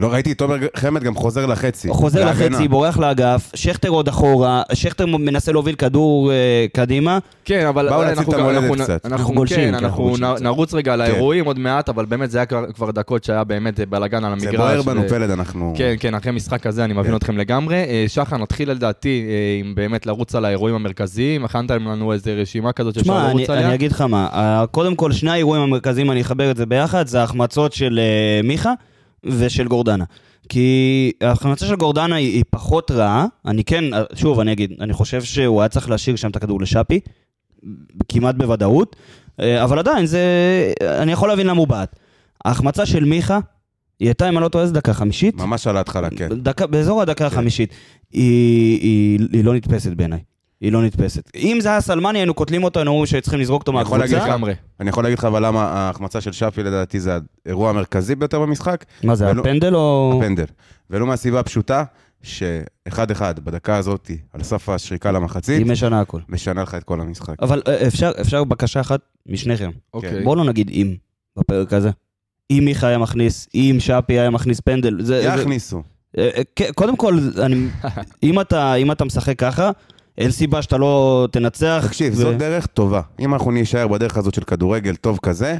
לא 0.00 0.12
ראיתי 0.12 0.32
את 0.32 0.38
תומר 0.38 0.56
חמד 0.76 1.02
גם 1.04 1.14
חוזר 1.14 1.46
לחצי. 1.46 1.88
הוא 1.88 1.96
חוזר 1.96 2.24
להגנה. 2.24 2.48
לחצי, 2.48 2.68
בורח 2.68 2.98
לאגף, 2.98 3.50
שכטר 3.54 3.88
עוד 3.88 4.08
אחורה, 4.08 4.62
שכטר 4.72 5.06
מנסה 5.06 5.52
להוביל 5.52 5.74
כדור 5.74 6.32
אה, 6.32 6.36
קדימה. 6.72 7.18
כן, 7.44 7.66
אבל 7.66 7.88
באו 7.88 8.02
להציל 8.02 8.18
אנחנו 8.18 8.32
את 8.32 8.38
המולדת 8.38 8.62
אנחנו- 8.62 8.74
קצת. 8.84 9.06
אנחנו 9.06 9.16
אנחנו 9.18 9.34
גולשים, 9.34 9.56
כן, 9.56 9.78
כן, 9.78 9.84
אנחנו 9.84 10.02
גולשים 10.04 10.24
נ-. 10.26 10.42
נרוץ 10.42 10.74
רגע 10.74 10.92
על 10.92 11.06
כן. 11.06 11.12
האירועים 11.12 11.44
עוד 11.44 11.58
מעט, 11.58 11.88
אבל 11.88 12.04
באמת 12.04 12.30
זה 12.30 12.38
היה 12.38 12.46
כבר- 12.46 12.72
כבר 12.74 12.90
דקות 12.90 13.24
שהיה 13.24 13.44
באמת 13.44 13.80
בלאגן 13.88 14.24
על 14.24 14.40
זה 14.40 14.46
המגרש. 14.48 14.56
בוער 14.60 14.82
בנו 14.82 15.08
פלד, 15.08 15.30
אנחנו... 15.30 15.74
כן, 15.76 15.94
כן, 16.00 16.14
אחרי 16.14 16.32
משחק 16.32 16.62
כזה 16.62 16.84
אני 16.84 16.92
מבין 16.92 17.10
כן. 17.10 17.16
אתכם 17.16 17.38
לגמרי. 17.38 17.76
אה, 17.76 18.04
שחר, 18.08 18.36
נתחיל 18.36 18.70
לדעתי 18.70 19.24
אה, 19.28 19.34
עם 19.66 19.74
באמת 19.74 20.06
לרוץ 20.06 20.34
על 20.34 20.44
האירועים 20.44 20.74
המרכזיים. 20.74 21.44
הכנת 21.44 21.70
לנו 21.70 22.12
איזו 22.12 22.30
רשימה 22.36 22.72
כזאת 22.72 22.94
שאפשר 22.94 23.12
תשמע, 23.12 23.24
אני, 23.24 23.34
לרוץ 23.34 23.50
עליה? 23.50 23.66
אני 23.66 23.74
אגיד 23.74 23.92
לך 23.92 24.00
מה, 24.00 24.28
קודם 24.70 24.94
כל 24.96 25.12
שני 25.12 25.30
האירועים 25.30 25.62
המרכזיים, 25.62 26.10
אני 26.10 26.20
אחבר 26.20 26.50
את 26.50 26.56
זה 26.56 26.66
ביחד, 26.66 27.06
זה 27.06 27.20
ההחמצות 27.20 27.72
של 27.72 28.00
מיכה 28.44 28.72
ושל 29.24 29.68
גורדנה. 29.68 30.04
כי 30.48 31.12
ההחמצה 31.20 31.66
של 31.66 31.76
גורדנה 31.76 32.16
היא, 32.16 32.34
היא 32.34 32.44
פחות 32.50 32.90
רעה, 32.90 33.26
אני 33.46 33.64
כן, 33.64 33.84
שוב, 34.14 34.40
אני 34.40 34.52
אגיד, 34.52 34.72
אני 34.80 34.92
חושב 34.92 35.22
שהוא 35.22 35.60
היה 35.60 35.68
צריך 35.68 35.90
להשאיר 35.90 36.16
שם 36.16 36.30
את 36.30 36.36
הכדור 36.36 36.60
לשאפי, 36.60 37.00
כמעט 38.08 38.34
בוודאות, 38.34 38.96
אה, 39.40 39.64
אבל 39.64 39.78
עדיין, 39.78 40.06
זה, 40.06 40.22
אני 40.82 41.12
יכול 41.12 41.28
להבין 41.28 41.46
למה 41.46 41.58
הוא 41.58 41.68
בעט. 41.68 41.96
ההחמצה 42.44 42.86
של 42.86 43.04
מיכה, 43.04 43.38
היא 44.00 44.08
הייתה, 44.08 44.28
אם 44.28 44.36
אני 44.36 44.44
לא 44.44 44.48
טועה, 44.48 44.62
איזה 44.62 44.74
דקה 44.74 44.94
חמישית? 44.94 45.34
ממש 45.34 45.66
על 45.66 45.76
ההתחלה, 45.76 46.10
כן. 46.10 46.28
דקה, 46.28 46.66
באזור 46.66 47.02
הדקה 47.02 47.26
החמישית. 47.26 47.74
היא, 48.12 48.80
היא, 48.80 49.28
היא 49.32 49.44
לא 49.44 49.54
נתפסת 49.54 49.92
בעיניי. 49.92 50.20
היא 50.60 50.72
לא 50.72 50.82
נתפסת. 50.82 51.30
אם 51.36 51.58
זה 51.60 51.68
היה 51.68 51.80
סלמני, 51.80 52.18
היינו 52.18 52.34
קוטלים 52.34 52.64
אותו, 52.64 52.80
היינו 52.80 52.90
אומרים 52.90 53.06
שצריכים 53.06 53.40
לזרוק 53.40 53.60
אותו 53.62 53.72
אני 53.72 53.80
יכול 53.80 53.98
מהקבוצה. 53.98 54.16
להגיד 54.16 54.28
לך- 54.28 54.34
לגמרי. 54.34 54.54
אני 54.80 54.88
יכול 54.90 55.04
להגיד 55.04 55.18
לך 55.18 55.24
אבל 55.24 55.46
למה 55.46 55.62
ההחמצה 55.64 56.20
של 56.20 56.32
שפי 56.32 56.62
לדעתי 56.62 57.00
זה 57.00 57.18
האירוע 57.46 57.70
המרכזי 57.70 58.14
ביותר 58.14 58.40
במשחק, 58.40 58.84
מה 59.04 59.14
זה, 59.14 59.30
ולא- 59.30 59.40
הפנדל 59.40 59.74
או... 59.74 60.14
הפנדל. 60.22 60.44
ולו 60.90 61.06
מהסיבה 61.06 61.40
הפשוטה, 61.40 61.84
שאחד 62.22 63.10
אחד 63.10 63.40
בדקה 63.44 63.76
הזאת, 63.76 64.10
על 64.32 64.42
סף 64.42 64.68
השריקה 64.68 65.12
למחצית, 65.12 65.58
היא 65.58 65.66
משנה 65.72 66.00
הכל. 66.00 66.20
משנה 66.28 66.62
לך 66.62 66.74
את 66.74 66.84
כל 66.84 67.00
המשחק. 67.00 67.34
אבל 67.42 67.62
אה, 67.68 67.86
אפשר, 67.86 68.10
אפשר 68.20 68.44
בקשה 68.44 68.80
אחת 68.80 69.00
משניכם. 69.28 69.70
אוקיי. 69.94 70.24
בואו 70.24 70.34
לא 70.36 70.44
נגיד 70.44 70.70
אם 70.70 70.94
בפרק 71.38 71.72
הזה. 71.72 71.90
אם 72.50 72.62
מיכה 72.64 72.86
היה 72.86 72.98
מכניס, 72.98 73.48
אם 73.54 73.76
שפי 73.78 74.18
היה 74.18 74.30
מכניס 74.30 74.60
פנדל. 74.60 74.96
זה, 75.02 75.22
זה, 75.22 75.28
יכניסו. 75.40 75.82
אה, 76.18 76.28
אה, 76.36 76.42
כן, 76.56 76.70
קודם 76.74 76.96
כל, 76.96 77.18
אני, 77.42 77.66
אם, 78.22 78.40
אתה, 78.40 78.74
אם 78.74 78.92
אתה 78.92 79.04
משחק 79.04 79.38
ככה, 79.38 79.70
אין 80.18 80.30
סיבה 80.30 80.62
שאתה 80.62 80.76
לא 80.76 81.28
תנצח. 81.30 81.84
תקשיב, 81.86 82.12
ו- 82.12 82.16
זאת 82.16 82.36
דרך 82.38 82.66
טובה. 82.66 83.00
אם 83.20 83.34
אנחנו 83.34 83.50
נישאר 83.50 83.88
בדרך 83.88 84.16
הזאת 84.16 84.34
של 84.34 84.44
כדורגל 84.44 84.96
טוב 84.96 85.18
כזה, 85.22 85.56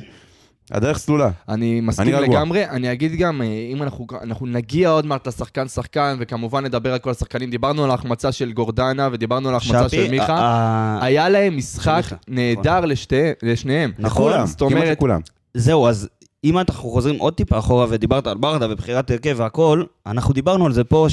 הדרך 0.71 0.99
סלולה. 0.99 1.31
אני 1.49 1.81
מסכים 1.81 2.15
אני. 2.15 2.29
לגמרי, 2.29 2.69
אני 2.69 2.93
אגיד 2.93 3.13
גם, 3.13 3.43
אה, 3.43 3.47
אם 3.73 3.83
אנחנו, 3.83 4.07
אנחנו 4.23 4.47
נגיע 4.47 4.91
עוד 4.91 5.07
מעט 5.07 5.29
לשחקן-שחקן, 5.29 6.17
וכמובן 6.21 6.65
נדבר 6.65 6.93
על 6.93 6.99
כל 6.99 7.11
השחקנים, 7.11 7.51
דיברנו 7.51 7.85
על 7.85 7.91
ההחמצה 7.91 8.33
של 8.33 8.53
גורדנה, 8.53 9.09
ודיברנו 9.13 9.49
על 9.49 9.55
ההחמצה 9.55 9.89
של 9.89 10.11
מיכה, 10.11 10.35
ה- 10.35 10.99
ה- 11.01 11.05
היה 11.05 11.29
להם 11.29 11.57
משחק 11.57 11.97
מיכה, 11.97 12.17
נהדר 12.29 12.81
לשתי- 12.85 13.15
לשניהם. 13.43 13.93
נכון, 13.99 14.47
זאת 14.47 14.59
כמעט 14.59 14.73
אומרת, 14.73 14.97
לכולם. 14.97 15.21
זהו, 15.55 15.87
אז 15.87 16.09
אם 16.45 16.59
אנחנו 16.59 16.91
חוזרים 16.91 17.19
עוד 17.19 17.35
טיפה 17.35 17.59
אחורה 17.59 17.87
ודיברת 17.89 18.27
על 18.27 18.37
ברדה 18.39 18.67
ובחירת 18.73 19.11
הרכב 19.11 19.35
והכל, 19.39 19.83
אנחנו 20.07 20.35
דיברנו 20.35 20.67
על 20.67 20.73
זה 20.73 20.85
פה 20.85 21.07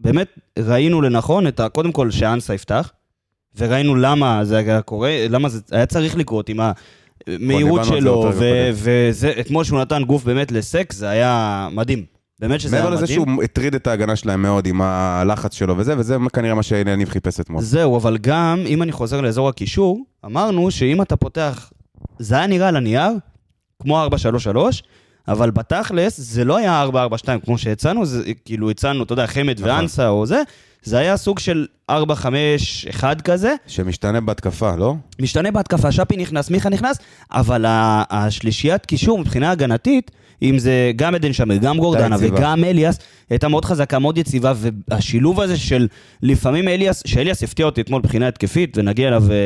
שבאמת 0.00 0.28
ראינו 0.58 1.02
לנכון 1.02 1.46
את 1.46 1.60
ה... 1.60 1.68
קודם 1.68 1.92
כל 1.92 2.10
שאנסה 2.10 2.54
יפתח, 2.54 2.90
וראינו 3.56 3.94
למה 3.96 4.44
זה 4.44 4.56
היה 4.56 4.82
קורה, 4.82 5.26
למה 5.28 5.48
זה 5.48 5.60
היה 5.70 5.86
צריך 5.86 6.16
לקרות 6.16 6.48
עם 6.48 6.60
מהירות 7.26 7.80
דיברנו 7.80 7.80
על 7.80 7.84
זה 7.84 8.00
שלו, 8.00 8.20
בפרק 8.20 8.34
ו- 8.34 8.68
הקודם. 8.68 8.72
וזה, 8.74 9.32
אתמול 9.40 9.64
שהוא 9.64 9.80
נתן 9.80 10.04
גוף 10.04 10.24
באמת 10.24 10.52
לסק, 10.52 10.92
זה 10.92 11.08
היה 11.08 11.68
מדהים. 11.72 12.04
באמת 12.40 12.60
שזה 12.60 12.76
היה 12.76 12.84
מעבר 12.84 12.96
מדהים. 12.96 13.04
לזה 13.04 13.14
שהוא 13.14 13.42
הטריד 13.42 13.74
את 13.74 13.86
ההגנה 13.86 14.16
שלהם 14.16 14.42
מאוד 14.42 14.66
עם 14.66 14.80
הלחץ 14.82 15.54
שלו 15.54 15.74
וזה, 15.76 15.98
וזה 15.98 16.16
כנראה 16.32 16.54
מה 16.54 16.62
שיניב 16.62 17.08
חיפש 17.08 17.40
אתמול. 17.40 17.62
זהו, 17.62 17.96
אבל 17.96 18.18
גם 18.20 18.62
אם 18.66 18.82
אני 18.82 18.92
חוזר 18.92 19.20
לאזור 19.20 19.48
הקישור, 19.48 20.04
אמרנו 20.24 20.70
שאם 20.70 21.02
אתה 21.02 21.16
פותח, 21.16 21.72
זה 22.18 22.36
היה 22.36 22.46
נראה 22.46 22.68
על 22.68 22.76
הנייר, 22.76 23.10
כמו 23.82 24.06
4-3-3, 24.06 24.08
אבל 25.28 25.50
בתכלס 25.50 26.20
זה 26.20 26.44
לא 26.44 26.56
היה 26.56 26.84
4-4-2 26.92 27.26
כמו 27.44 27.58
שהצענו, 27.58 28.06
זה 28.06 28.22
כאילו 28.44 28.70
הצענו, 28.70 29.04
אתה 29.04 29.12
יודע, 29.12 29.26
חמד 29.26 29.60
נכון. 29.60 29.70
ואנסה 29.70 30.08
או 30.08 30.26
זה, 30.26 30.42
זה 30.82 30.98
היה 30.98 31.16
סוג 31.16 31.38
של 31.38 31.66
4-5-1 31.90 31.94
כזה, 33.24 33.54
שמשתנה 33.66 34.20
בהתקפה, 34.20 34.76
לא? 34.76 34.94
משתנה 35.18 35.50
בהתקפה, 35.50 35.92
שפי 35.92 36.16
נכנס, 36.16 36.50
מיכה 36.50 36.68
נכנס, 36.68 36.98
אבל 37.32 37.64
השלישיית 37.68 38.86
קישור 38.86 39.18
מבחינה 39.18 39.50
הגנתית, 39.50 40.10
אם 40.42 40.58
זה 40.58 40.92
גם 40.96 41.14
עדן 41.14 41.32
שמיר, 41.32 41.56
גם 41.56 41.78
גורדנה. 41.78 42.16
וגם 42.20 42.64
אליאס, 42.64 42.98
הייתה 43.30 43.48
מאוד 43.48 43.64
חזקה, 43.64 43.98
מאוד 43.98 44.18
יציבה, 44.18 44.52
והשילוב 44.88 45.40
הזה 45.40 45.56
של 45.56 45.88
לפעמים 46.22 46.68
אליאס, 46.68 47.02
שאליאס 47.06 47.42
הפתיע 47.42 47.66
אותי 47.66 47.80
אתמול 47.80 47.98
מבחינה 47.98 48.28
התקפית, 48.28 48.78
ונגיע 48.78 49.08
אליו 49.08 49.22
אה, 49.30 49.36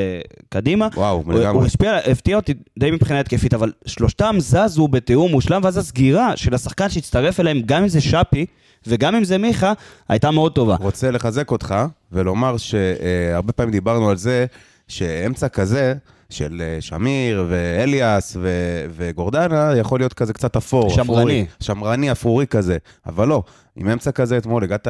קדימה, 0.49 0.89
וואו, 0.97 1.23
לגמרי. 1.27 1.47
הוא 1.47 1.65
השפיע, 1.65 1.97
הפתיע 1.97 2.37
אותי 2.37 2.55
די 2.79 2.91
מבחינה 2.91 3.21
התקפית, 3.21 3.55
אבל 3.55 3.73
שלושתם 3.87 4.37
זזו 4.39 4.89
בתיאום 4.89 5.31
מושלם, 5.31 5.61
ואז 5.65 5.77
הסגירה 5.77 6.37
של 6.37 6.55
השחקן 6.55 6.89
שהצטרף 6.89 7.41
אליהם, 7.41 7.63
גם 7.67 7.83
אם 7.83 7.89
זה 7.89 8.01
שפי 8.01 8.47
וגם 8.87 9.15
אם 9.15 9.25
זה 9.25 9.39
מיכה, 9.39 9.73
הייתה 10.09 10.31
מאוד 10.31 10.53
טובה. 10.53 10.77
רוצה 10.81 11.11
לחזק 11.11 11.51
אותך 11.51 11.75
ולומר 12.13 12.57
שהרבה 12.57 13.53
פעמים 13.53 13.73
דיברנו 13.73 14.11
על 14.11 14.17
זה 14.17 14.47
שאמצע 14.89 15.49
כזה 15.49 15.95
של 16.31 16.63
אה, 16.65 16.81
שמיר 16.81 17.45
ואליאס 17.49 18.37
ו- 18.41 18.87
וגורדנה 18.97 19.73
יכול 19.77 20.01
להיות 20.01 20.13
כזה 20.13 20.33
קצת 20.33 20.57
אפור. 20.57 20.91
שמרני. 20.91 21.07
אפורי. 21.11 21.47
שמרני, 21.61 22.13
אפורי 22.13 22.47
כזה. 22.47 22.77
אבל 23.07 23.29
לא, 23.29 23.43
עם 23.77 23.89
אמצע 23.89 24.13
כזה 24.13 24.39
אתמול 24.39 24.65
הגעת 24.65 24.89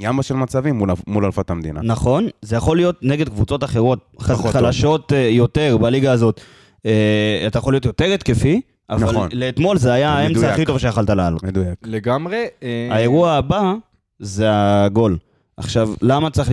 לימה 0.00 0.22
של 0.22 0.34
מצבים 0.34 0.74
מול, 0.74 0.90
מול 1.06 1.24
אלפת 1.24 1.50
המדינה. 1.50 1.80
נכון, 1.82 2.28
זה 2.42 2.56
יכול 2.56 2.76
להיות 2.76 2.98
נגד 3.02 3.28
קבוצות 3.28 3.64
אחרות, 3.64 3.98
פחות 4.16 4.52
חלשות 4.52 5.12
אה, 5.12 5.18
יותר 5.18 5.76
בליגה 5.76 6.12
הזאת. 6.12 6.40
אה, 6.86 7.44
אתה 7.46 7.58
יכול 7.58 7.72
להיות 7.72 7.84
יותר 7.84 8.04
התקפי, 8.04 8.60
אבל 8.90 9.04
נכון. 9.04 9.28
לאתמול 9.32 9.78
זה 9.78 9.92
היה 9.92 10.10
האמצע 10.10 10.38
מדויק. 10.38 10.52
הכי 10.52 10.64
טוב 10.64 10.78
שיכלת 10.78 11.10
לעלות. 11.10 11.42
מדויק. 11.42 11.78
לגמרי. 11.84 12.44
אה, 12.62 12.88
האירוע 12.90 13.32
הבא 13.32 13.72
זה 14.18 14.46
הגול. 14.50 15.18
עכשיו, 15.56 15.90
למה 16.02 16.30
צריך 16.30 16.50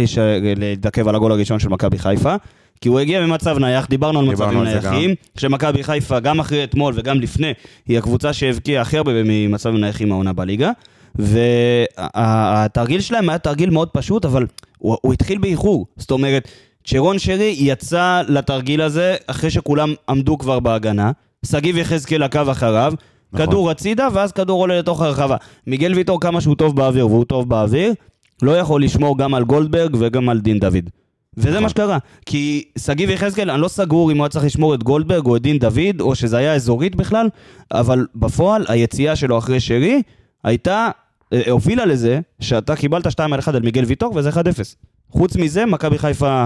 להתעכב 0.55 1.07
על 1.07 1.15
הגול 1.15 1.31
הראשון 1.31 1.59
של 1.59 1.69
מכבי 1.69 1.99
חיפה? 1.99 2.35
כי 2.81 2.89
הוא 2.89 2.99
הגיע 2.99 3.25
ממצב 3.25 3.57
נייח, 3.57 3.87
דיברנו 3.89 4.19
על 4.19 4.29
דיברנו 4.29 4.51
מצבים 4.51 4.75
על 4.75 4.81
זה 4.81 4.89
נייחים, 4.89 5.15
שמכבי 5.37 5.83
חיפה, 5.83 6.19
גם 6.19 6.39
אחרי 6.39 6.63
אתמול 6.63 6.93
וגם 6.97 7.21
לפני, 7.21 7.53
היא 7.87 7.97
הקבוצה 7.97 8.33
שהבקיעה 8.33 8.81
הכי 8.81 8.97
הרבה 8.97 9.11
ממצבים 9.25 9.81
נייחים 9.81 10.11
העונה 10.11 10.33
בליגה. 10.33 10.71
והתרגיל 11.15 13.01
שלהם 13.01 13.29
היה 13.29 13.37
תרגיל 13.37 13.69
מאוד 13.69 13.89
פשוט, 13.89 14.25
אבל 14.25 14.45
הוא, 14.77 14.97
הוא 15.01 15.13
התחיל 15.13 15.37
באיחור. 15.37 15.85
זאת 15.97 16.11
אומרת, 16.11 16.47
צ'רון 16.83 17.19
שרי 17.19 17.55
יצא 17.57 18.21
לתרגיל 18.27 18.81
הזה 18.81 19.15
אחרי 19.27 19.49
שכולם 19.49 19.93
עמדו 20.09 20.37
כבר 20.37 20.59
בהגנה, 20.59 21.11
שגיב 21.45 21.77
יחזקאל 21.77 22.23
עקב 22.23 22.49
אחריו, 22.49 22.93
נכון. 23.33 23.45
כדור 23.45 23.71
הצידה, 23.71 24.07
ואז 24.13 24.31
כדור 24.31 24.61
עולה 24.61 24.79
לתוך 24.79 25.01
הרחבה. 25.01 25.35
מיגל 25.67 25.93
ויטור 25.95 26.21
כמה 26.21 26.41
שהוא 26.41 26.55
טוב 26.55 26.75
באוויר, 26.75 27.07
והוא 27.07 27.25
טוב 27.25 27.49
באוויר, 27.49 27.93
לא 28.41 28.57
יכול 28.57 28.83
לשמור 28.83 29.17
גם 29.17 29.33
על 29.33 29.43
גולדברג 29.43 29.95
וגם 29.99 30.29
על 30.29 30.39
דין 30.39 30.59
דוד. 30.59 30.89
וזה 31.37 31.49
נכון. 31.49 31.63
מה 31.63 31.69
שקרה. 31.69 31.97
כי 32.25 32.63
שגיב 32.77 33.09
יחזקאל, 33.09 33.49
אני 33.49 33.61
לא 33.61 33.67
סגור 33.67 34.11
אם 34.11 34.17
הוא 34.17 34.23
היה 34.23 34.29
צריך 34.29 34.45
לשמור 34.45 34.75
את 34.75 34.83
גולדברג 34.83 35.25
או 35.25 35.35
את 35.35 35.41
דין 35.41 35.59
דוד, 35.59 36.01
או 36.01 36.15
שזה 36.15 36.37
היה 36.37 36.53
אזורית 36.53 36.95
בכלל, 36.95 37.29
אבל 37.71 38.07
בפועל, 38.15 38.65
היציאה 38.67 39.15
שלו 39.15 39.37
אחרי 39.37 39.59
שרי, 39.59 40.01
הייתה, 40.43 40.89
אה, 41.33 41.51
הובילה 41.51 41.85
לזה, 41.85 42.19
שאתה 42.39 42.75
קיבלת 42.75 43.11
2 43.11 43.33
על 43.33 43.39
1 43.39 43.55
על 43.55 43.61
מיגל 43.61 43.83
ויטור, 43.83 44.15
וזה 44.15 44.29
1-0. 44.29 44.75
חוץ 45.09 45.35
מזה, 45.35 45.65
מכבי 45.65 45.97
חיפה 45.97 46.45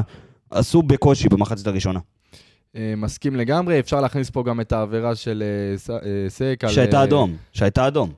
עשו 0.51 0.81
בקושי 0.81 1.29
במחצית 1.29 1.67
הראשונה. 1.67 1.99
אה, 2.75 2.93
מסכים 2.97 3.35
לגמרי, 3.35 3.79
אפשר 3.79 4.01
להכניס 4.01 4.29
פה 4.29 4.43
גם 4.43 4.61
את 4.61 4.71
העבירה 4.71 5.15
של 5.15 5.43
אה, 5.89 6.29
סק. 6.29 6.59
על, 6.63 6.69
שהייתה 6.69 7.03
אדום, 7.03 7.35
שהייתה 7.53 7.87
אדום. 7.87 8.09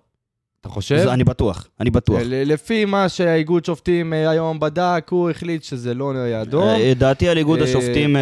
אתה 0.61 0.69
חושב? 0.69 0.97
זה- 0.97 1.13
אני 1.13 1.23
בטוח, 1.23 1.67
אני 1.79 1.89
בטוח. 1.89 2.19
לפי 2.25 2.85
מה 2.85 3.09
שהאיגוד 3.09 3.65
שופטים 3.65 4.13
אה, 4.13 4.29
היום 4.29 4.59
בדק, 4.59 5.07
הוא 5.09 5.29
החליט 5.29 5.63
שזה 5.63 5.93
לא 5.93 6.11
היה 6.15 6.41
אדום. 6.41 6.63
אה, 6.67 6.93
דעתי 6.97 7.29
על 7.29 7.37
איגוד 7.37 7.59
אה, 7.59 7.63
השופטים 7.65 8.15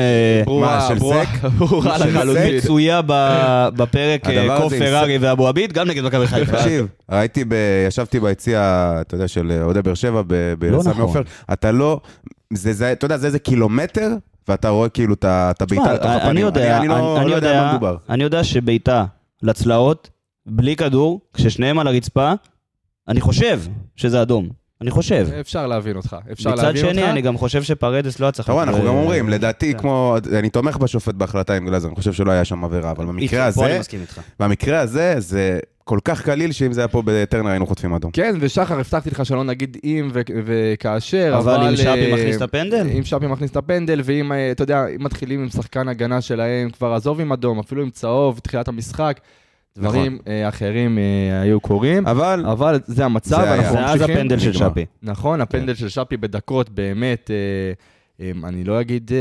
ברורה, 0.45 0.75
מה, 0.77 0.87
של 0.87 0.99
סק? 0.99 1.43
ברורה 1.57 1.99
של 1.99 2.09
לחלוטין. 2.09 2.57
מצויה 2.57 3.01
בפרק 3.77 4.21
קוף 4.57 4.73
פרארי 4.73 5.17
ואבו 5.17 5.47
עביד, 5.47 5.73
גם 5.73 5.87
נגד 5.87 6.03
מכבי 6.03 6.27
חיפה. 6.27 6.51
תקשיב, 6.57 6.87
ראיתי. 7.11 7.43
ישבתי 7.87 8.19
ביציע, 8.19 8.59
אתה 9.01 9.15
יודע, 9.15 9.27
של 9.27 9.59
אוהדי 9.63 9.81
באר 9.81 9.93
שבע 9.93 10.21
ב- 10.27 10.65
לא 10.65 10.79
בסמי 10.79 10.91
נכון. 10.91 11.01
עופר, 11.03 11.21
אתה 11.53 11.71
לא, 11.71 11.99
זה, 12.53 12.73
זה, 12.73 12.91
אתה 12.91 13.05
יודע, 13.05 13.17
זה 13.17 13.27
איזה 13.27 13.39
קילומטר, 13.39 14.09
ואתה 14.47 14.69
רואה 14.69 14.89
כאילו 14.89 15.13
את 15.13 15.25
הבעיטה 15.61 15.93
לתוך 15.93 16.11
הפנים. 16.11 16.29
אני 16.31 16.41
יודע, 16.41 16.77
אני, 16.77 16.79
אני 16.79 16.87
לא, 16.87 17.17
אני 17.21 17.29
לא 17.29 17.35
יודע 17.35 17.61
מה 17.61 17.71
מדובר. 17.71 17.95
אני 18.09 18.23
יודע 18.23 18.43
שבעיטה 18.43 19.05
לצלעות, 19.43 20.09
בלי 20.49 20.75
כדור, 20.75 21.21
כששניהם 21.33 21.79
על 21.79 21.87
הרצפה, 21.87 22.33
אני 23.07 23.21
חושב 23.21 23.61
שזה 23.95 24.21
אדום. 24.21 24.49
אני 24.81 24.91
חושב. 24.91 25.27
אפשר 25.39 25.67
להבין 25.67 25.95
אותך, 25.95 26.15
אפשר 26.31 26.49
מצד 26.49 26.63
להבין 26.63 26.85
אותך. 26.85 26.95
שני, 26.95 27.09
אני 27.09 27.21
גם 27.21 27.37
חושב 27.37 27.63
שפרדס 27.63 28.19
לא 28.19 28.25
היה 28.25 28.31
צריך... 28.31 28.45
אתה 28.45 28.53
רואה, 28.53 28.63
אנחנו 28.63 28.81
גם 28.81 28.87
אומרים, 28.87 29.29
לדעתי, 29.29 29.73
כן. 29.73 29.79
כמו, 29.79 30.15
אני 30.39 30.49
תומך 30.49 30.77
בשופט 30.77 31.13
בהחלטה 31.15 31.53
עם 31.53 31.65
גלאזר, 31.65 31.87
אני 31.87 31.95
חושב 31.95 32.13
שלא 32.13 32.31
היה 32.31 32.45
שם 32.45 32.63
עבירה, 32.63 32.91
אבל 32.91 33.05
במקרה 33.05 33.47
איתך, 33.47 33.57
פה 33.57 33.65
אני 33.65 33.71
הזה, 33.71 33.79
מסכים 33.79 34.01
איתך. 34.01 34.21
במקרה 34.39 34.79
הזה, 34.79 35.15
זה 35.17 35.59
כל 35.83 35.99
כך 36.03 36.21
קליל, 36.21 36.51
שאם 36.51 36.73
זה 36.73 36.81
היה 36.81 36.87
פה 36.87 37.01
בטרנר 37.05 37.49
היינו 37.49 37.67
חוטפים 37.67 37.93
אדום. 37.93 38.11
כן, 38.11 38.35
ושחר, 38.39 38.79
הבטחתי 38.79 39.09
לך 39.09 39.25
שלא 39.25 39.43
נגיד 39.43 39.77
אם 39.83 40.09
ו- 40.13 40.21
וכאשר, 40.45 41.35
אבל... 41.37 41.55
אבל 41.55 41.67
אם 41.67 41.75
שפי 41.75 41.87
אה, 41.87 42.13
מכניס 42.13 42.37
את 42.37 42.41
הפנדל? 42.41 42.87
אם 42.97 43.03
שפי 43.03 43.27
מכניס 43.27 43.51
את 43.51 43.57
הפנדל, 43.57 44.01
ואם, 44.03 44.31
אה, 44.31 44.51
אתה 44.51 44.63
יודע, 44.63 44.87
אם 44.87 45.03
מתחילים 45.03 45.39
עם 45.43 45.49
שחקן 45.49 45.87
הגנה 45.87 46.21
שלהם, 46.21 46.69
כבר 46.69 46.93
עזוב 46.93 47.19
עם 47.19 47.31
אדום, 47.31 47.59
אפילו 47.59 47.81
עם 47.81 47.89
צהוב, 47.89 48.39
תחילת 48.39 48.67
המשחק, 48.67 49.19
דברים 49.77 50.17
אה, 50.27 50.49
אחרים 50.49 50.97
אה, 50.97 51.41
היו 51.41 51.59
קורים. 51.59 52.07
אבל, 52.07 52.45
אבל 52.51 52.79
זה 52.85 53.05
המצב, 53.05 53.29
זה 53.29 53.51
היה. 53.51 53.55
אנחנו 53.69 53.75
ממשיכים. 53.81 54.15
הפנדל 54.17 54.39
של. 54.39 54.53
שפי. 54.53 54.85
נכון, 55.03 55.41
הפנדל 55.41 55.73
של 55.75 55.89
שפי 55.89 56.17
בדקות 56.17 56.69
באמת, 56.69 57.31
אה, 58.21 58.31
אני 58.43 58.63
לא 58.63 58.81
אגיד... 58.81 59.11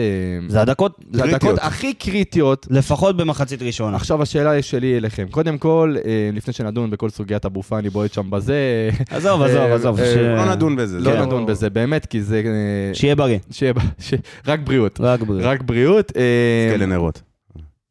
זה 0.49 0.61
הדקות, 0.61 0.99
זה 1.12 1.25
הדקות 1.25 1.40
קריטיות. 1.40 1.59
הכי 1.62 1.95
קריטיות. 1.95 2.67
לפחות 2.71 3.17
במחצית 3.17 3.62
ראשונה. 3.62 3.97
עכשיו 3.97 4.23
השאלה 4.23 4.62
שלי 4.62 4.97
אליכם. 4.97 5.26
קודם 5.31 5.59
כל, 5.59 5.97
לפני 6.33 6.52
שנדון 6.52 6.90
בכל 6.90 7.11
סוגיית 7.11 7.45
אבו 7.47 7.62
פאני 7.62 7.90
בועט 7.90 8.12
שם 8.12 8.31
בזה, 8.31 8.90
עזוב, 9.11 9.43
עזוב, 9.43 9.61
עזוב. 9.73 9.99
ש- 9.99 10.17
לא 10.17 10.55
נדון 10.55 10.76
בזה. 10.76 10.99
לא 10.99 11.12
זה 11.12 11.21
נדון 11.26 11.47
בזה 11.47 11.71
באמת, 11.71 12.07
כי 12.07 12.23
זה... 12.23 12.43
שיהיה 12.93 13.14
בריא. 13.17 13.38
שיהיה... 13.50 13.73
ב- 13.73 13.78
ש- 14.07 14.14
רק 14.47 14.61
בריאות. 14.64 15.00
רק 15.02 15.21
בריא. 15.23 15.47
רק 15.47 15.62
בריאות. 15.62 16.12
אה, 16.17 16.69
כאלה 16.73 16.87
נרות. 16.87 17.23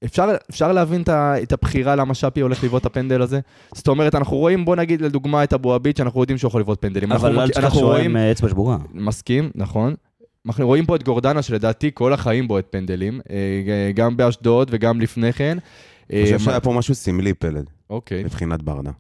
אפשר, 0.05 0.35
אפשר 0.49 0.71
להבין 0.71 1.03
את, 1.43 1.51
הבחירה 1.51 1.95
למה 1.95 2.13
שפי 2.13 2.39
הולך 2.39 2.63
לבעוט 2.63 2.81
את 2.81 2.85
הפנדל 2.85 3.21
הזה? 3.21 3.39
זאת 3.75 3.87
אומרת, 3.87 4.15
אנחנו 4.15 4.37
רואים, 4.37 4.65
בוא 4.65 4.75
נגיד 4.75 5.01
לדוגמה 5.01 5.43
את 5.43 5.53
אבו 5.53 5.73
עביד, 5.73 5.97
שאנחנו 5.97 6.21
יודעים 6.21 6.37
שהוא 6.37 6.49
יכול 6.49 6.61
לבעוט 6.61 6.81
פנדלים. 6.81 7.11
אבל 7.11 7.29
אנחנו, 7.29 7.41
אל 7.41 7.49
תשכח 7.49 7.73
שהוא 7.73 7.83
רואים, 7.83 8.11
עם 8.11 8.17
אה, 8.17 8.31
אצבע 8.31 8.49
שבורה. 8.49 8.77
מסכים, 8.93 9.49
נכון. 9.55 9.95
אנחנו 10.45 10.67
רואים 10.67 10.85
פה 10.85 10.95
את 10.95 11.03
גורדנה, 11.03 11.41
שלדעתי 11.41 11.91
כל 11.93 12.13
החיים 12.13 12.47
בועט 12.47 12.65
פנדלים, 12.69 13.19
אה, 13.29 13.91
גם 13.95 14.17
באשדוד 14.17 14.67
וגם 14.71 15.01
לפני 15.01 15.33
כן. 15.33 15.57
אני 16.09 16.23
חושב 16.23 16.33
אה, 16.33 16.39
שהיה 16.39 16.59
פה 16.59 16.73
משהו 16.73 16.95
סמלי, 16.95 17.33
פלד, 17.33 17.69
אוקיי. 17.89 18.23
מבחינת 18.23 18.61
ברדה. 18.61 18.91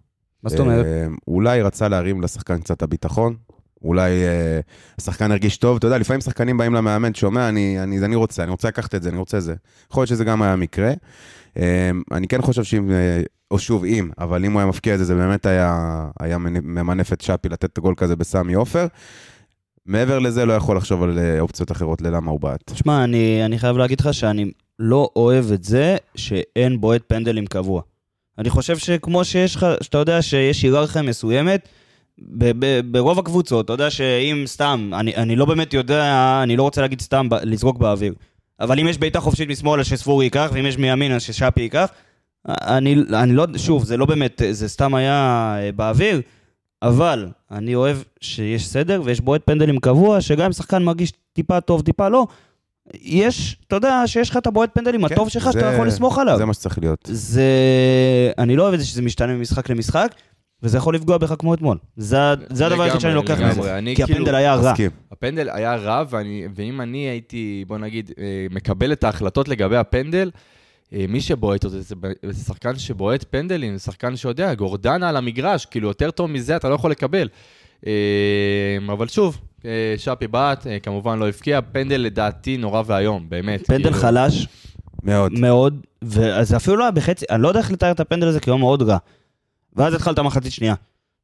מה 0.43 0.49
זאת 0.49 0.59
אומרת? 0.59 0.85
אולי 1.27 1.61
רצה 1.61 1.87
להרים 1.87 2.21
לשחקן 2.21 2.59
קצת 2.59 2.81
הביטחון, 2.81 3.35
אולי 3.83 4.11
אה, 4.11 4.59
השחקן 4.97 5.31
הרגיש 5.31 5.57
טוב, 5.57 5.77
אתה 5.77 5.87
יודע, 5.87 5.97
לפעמים 5.97 6.21
שחקנים 6.21 6.57
באים 6.57 6.73
למאמן, 6.73 7.13
שומע, 7.13 7.49
אני, 7.49 7.83
אני, 7.83 8.05
אני 8.05 8.15
רוצה, 8.15 8.43
אני 8.43 8.51
רוצה 8.51 8.67
לקחת 8.67 8.95
את 8.95 9.03
זה, 9.03 9.09
אני 9.09 9.17
רוצה 9.17 9.39
זה. 9.39 9.55
יכול 9.91 10.01
להיות 10.01 10.09
שזה 10.09 10.23
גם 10.23 10.41
היה 10.41 10.55
מקרה. 10.55 10.91
אה, 11.57 11.89
אני 12.11 12.27
כן 12.27 12.41
חושב 12.41 12.63
שאם, 12.63 12.91
אה, 12.91 13.21
או 13.51 13.59
שוב, 13.59 13.85
אם, 13.85 14.09
אבל 14.19 14.45
אם 14.45 14.51
הוא 14.51 14.59
היה 14.59 14.69
מפקיע 14.69 14.93
את 14.93 14.99
זה, 14.99 15.05
זה 15.05 15.15
באמת 15.15 15.45
היה, 15.45 16.05
היה 16.19 16.37
ממנף 16.37 17.13
את 17.13 17.21
שפי 17.21 17.49
לתת 17.49 17.79
גול 17.79 17.93
כזה 17.97 18.15
בסמי 18.15 18.53
עופר. 18.53 18.87
מעבר 19.85 20.19
לזה, 20.19 20.45
לא 20.45 20.53
יכול 20.53 20.77
לחשוב 20.77 21.03
על 21.03 21.19
אופציות 21.39 21.71
אחרות 21.71 22.01
ללמה 22.01 22.31
הוא 22.31 22.39
בעט. 22.39 22.61
תשמע, 22.65 23.03
אני, 23.03 23.45
אני 23.45 23.59
חייב 23.59 23.77
להגיד 23.77 23.99
לך 23.99 24.13
שאני 24.13 24.51
לא 24.79 25.09
אוהב 25.15 25.51
את 25.51 25.63
זה 25.63 25.97
שאין 26.15 26.81
בועט 26.81 27.01
פנדלים 27.07 27.45
קבוע. 27.45 27.81
אני 28.37 28.49
חושב 28.49 28.77
שכמו 28.77 29.25
שיש 29.25 29.55
לך, 29.55 29.65
שאתה 29.81 29.97
יודע 29.97 30.21
שיש 30.21 30.63
היררכיה 30.63 31.01
מסוימת, 31.01 31.69
ב- 32.19 32.51
ב- 32.65 32.81
ברוב 32.91 33.19
הקבוצות, 33.19 33.65
אתה 33.65 33.73
יודע 33.73 33.89
שאם 33.89 34.43
סתם, 34.47 34.91
אני, 34.93 35.15
אני 35.15 35.35
לא 35.35 35.45
באמת 35.45 35.73
יודע, 35.73 36.03
אני 36.43 36.57
לא 36.57 36.63
רוצה 36.63 36.81
להגיד 36.81 37.01
סתם 37.01 37.29
ב- 37.29 37.35
לזרוק 37.43 37.77
באוויר, 37.77 38.13
אבל 38.59 38.79
אם 38.79 38.87
יש 38.87 38.97
בעיטה 38.97 39.19
חופשית 39.19 39.49
משמאל 39.49 39.79
אז 39.79 39.85
שספורי 39.85 40.25
ייקח, 40.25 40.49
ואם 40.53 40.65
יש 40.65 40.77
מימין 40.77 41.11
אז 41.11 41.21
ששאפי 41.21 41.61
ייקח, 41.61 41.89
אני, 42.47 42.95
אני 43.13 43.33
לא, 43.33 43.45
שוב, 43.57 43.83
זה 43.83 43.97
לא 43.97 44.05
באמת, 44.05 44.41
זה 44.51 44.69
סתם 44.69 44.95
היה 44.95 45.13
אה, 45.59 45.71
באוויר, 45.71 46.21
אבל 46.81 47.27
אני 47.51 47.75
אוהב 47.75 47.97
שיש 48.21 48.67
סדר 48.67 49.01
ויש 49.05 49.21
בועט 49.21 49.41
פנדלים 49.45 49.79
קבוע, 49.79 50.21
שגם 50.21 50.45
אם 50.45 50.51
שחקן 50.53 50.83
מרגיש 50.83 51.11
טיפה 51.33 51.61
טוב, 51.61 51.81
טיפה 51.81 52.09
לא, 52.09 52.27
יש, 53.01 53.57
אתה 53.67 53.75
יודע, 53.75 54.03
שיש 54.05 54.29
לך 54.29 54.37
את 54.37 54.47
הבועט 54.47 54.69
פנדלים 54.73 55.05
הטוב 55.05 55.29
שלך, 55.29 55.43
שאתה 55.43 55.59
כן, 55.59 55.67
זה- 55.69 55.73
יכול 55.73 55.87
לסמוך 55.87 56.17
עליו. 56.19 56.37
זה 56.37 56.45
מה 56.45 56.53
שצריך 56.53 56.79
להיות. 56.79 57.09
זה... 57.11 57.43
אני 58.37 58.55
לא 58.55 58.63
אוהב 58.63 58.73
את 58.73 58.79
זה 58.79 58.85
שזה 58.85 59.01
משתנה 59.01 59.33
ממשחק 59.33 59.69
למשחק, 59.69 60.15
וזה 60.63 60.77
יכול 60.77 60.95
לפגוע 60.95 61.17
בך 61.17 61.33
כמו 61.39 61.53
אתמול. 61.53 61.77
זה, 61.97 62.31
הדבר 62.31 62.83
היחיד 62.83 63.01
שאני 63.01 63.13
לוקח. 63.13 63.39
מזה. 63.39 63.79
כי 63.95 63.95
כאילו 63.95 64.13
הפנדל 64.13 64.35
היה 64.35 64.55
רע. 64.55 64.71
מסכים. 64.71 64.91
הפנדל 65.11 65.49
היה 65.49 65.75
רע, 65.75 66.03
ואני, 66.09 66.47
ואם 66.55 66.81
אני 66.81 66.97
הייתי, 66.97 67.65
בוא 67.67 67.77
נגיד, 67.77 68.11
אה, 68.19 68.47
מקבל 68.49 68.91
את 68.91 69.03
ההחלטות 69.03 69.47
לגבי 69.47 69.77
הפנדל, 69.77 70.31
אה, 70.93 71.05
מי 71.09 71.21
שבועט 71.21 71.65
אותו, 71.65 71.79
זה, 71.79 71.95
זה 72.23 72.43
שחקן 72.43 72.75
שבועט 72.75 73.25
פנדלים, 73.29 73.77
זה 73.77 73.83
שחקן 73.83 74.15
שיודע, 74.15 74.53
גורדנה 74.53 75.09
על 75.09 75.17
המגרש, 75.17 75.65
כאילו 75.65 75.87
יותר 75.87 76.11
טוב 76.11 76.29
מזה 76.29 76.55
אתה 76.55 76.69
לא 76.69 76.75
יכול 76.75 76.91
לקבל. 76.91 77.27
אה, 77.87 77.91
אבל 78.91 79.07
שוב, 79.07 79.37
שפי 79.97 80.27
בעט, 80.27 80.67
כמובן 80.83 81.19
לא 81.19 81.27
הבקיע, 81.27 81.59
פנדל 81.71 82.01
לדעתי 82.01 82.57
נורא 82.57 82.83
ואיום, 82.85 83.25
באמת. 83.29 83.67
פנדל 83.67 83.83
כאילו, 83.83 83.97
חלש 83.97 84.47
מאוד. 85.03 85.39
מאוד, 85.39 85.85
וזה 86.01 86.57
אפילו 86.57 86.77
לא 86.77 86.83
היה 86.83 86.91
בחצי, 86.91 87.25
אני 87.29 87.41
לא 87.41 87.47
יודע 87.47 87.59
איך 87.59 87.71
לתאר 87.71 87.91
את 87.91 87.99
הפנדל 87.99 88.27
הזה 88.27 88.39
כי 88.39 88.49
הוא 88.49 88.59
מאוד 88.59 88.81
רע. 88.81 88.97
ואז 89.77 89.93
התחלת 89.93 90.19
מחצית 90.19 90.51
שנייה. 90.51 90.73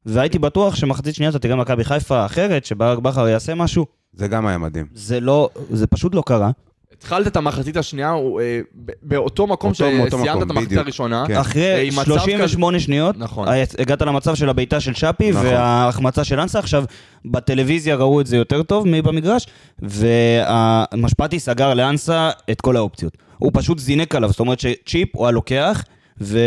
והייתי 0.06 0.38
בטוח 0.38 0.74
שמחצית 0.74 1.14
שנייה 1.14 1.30
אתה 1.30 1.38
תראה 1.38 1.56
מכבי 1.56 1.84
חיפה 1.84 2.26
אחרת, 2.26 2.64
שברק 2.64 2.98
בכר 2.98 3.28
יעשה 3.28 3.54
משהו. 3.54 3.86
זה 4.12 4.28
גם 4.28 4.46
היה 4.46 4.58
מדהים. 4.58 4.86
זה 4.94 5.20
לא, 5.20 5.48
זה 5.70 5.86
פשוט 5.86 6.14
לא 6.14 6.22
קרה. 6.26 6.50
התחלת 6.98 7.26
את 7.26 7.36
המחצית 7.36 7.76
השנייה, 7.76 8.10
הוא, 8.10 8.40
אה, 8.40 8.60
ב- 8.84 8.90
באותו 9.02 9.46
מקום 9.46 9.74
שסיימת 9.74 10.08
את 10.08 10.12
המחצית. 10.50 10.78
הראשונה. 10.78 11.24
כן. 11.28 11.34
אה, 11.34 11.40
אחרי 11.40 11.88
עם 11.88 11.94
מצב 11.94 12.04
38 12.04 12.80
שניות, 12.80 13.18
נכון. 13.18 13.48
היה- 13.48 13.66
הגעת 13.78 14.02
למצב 14.02 14.34
של 14.34 14.48
הבעיטה 14.48 14.80
של 14.80 14.94
שפי 14.94 15.30
נכון. 15.30 15.46
וההחמצה 15.46 16.24
של 16.24 16.40
אנסה. 16.40 16.58
עכשיו, 16.58 16.84
בטלוויזיה 17.24 17.96
ראו 17.96 18.20
את 18.20 18.26
זה 18.26 18.36
יותר 18.36 18.62
טוב 18.62 18.84
מבמגרש, 18.88 19.46
והמשפטי 19.78 21.40
סגר 21.40 21.74
לאנסה 21.74 22.30
את 22.50 22.60
כל 22.60 22.76
האופציות. 22.76 23.16
הוא 23.38 23.50
פשוט 23.54 23.78
זינק 23.78 24.14
עליו, 24.14 24.30
זאת 24.30 24.40
אומרת 24.40 24.60
שצ'יפ 24.60 25.08
הוא 25.16 25.26
הלוקח, 25.26 25.84
ו... 26.20 26.38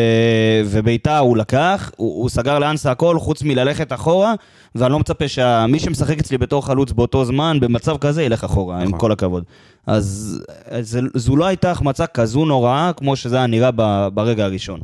ובעיטה 0.66 1.18
הוא 1.18 1.38
לקח, 1.38 1.92
הוא, 1.96 2.22
הוא 2.22 2.30
סגר 2.30 2.60
לאנסה 2.60 2.92
הכל 2.92 3.20
חוץ 3.20 3.44
מללכת 3.44 3.94
אחורה, 3.94 4.34
ואני 4.76 4.92
לא 4.92 5.00
מצפה 5.00 5.28
שמי 5.28 5.80
שמשחק 5.80 6.20
אצלי 6.20 6.38
בתור 6.38 6.66
חלוץ 6.66 6.92
באותו 6.92 7.26
זמן, 7.26 7.58
במצב 7.62 7.98
כזה, 7.98 8.24
ילך 8.24 8.44
אחורה, 8.44 8.78
עם 8.78 8.88
נכון. 8.88 9.00
כל 9.00 9.12
הכבוד. 9.12 9.44
אז 9.88 10.40
זה, 10.80 11.00
זו 11.14 11.36
לא 11.36 11.46
הייתה 11.46 11.72
החמצה 11.72 12.08
כזו 12.08 12.46
נוראה, 12.46 12.92
כמו 12.98 13.16
שזה 13.16 13.38
היה 13.38 13.48
נראה 13.48 13.70
ב, 13.76 14.08
ברגע 14.14 14.46
הראשון. 14.46 14.80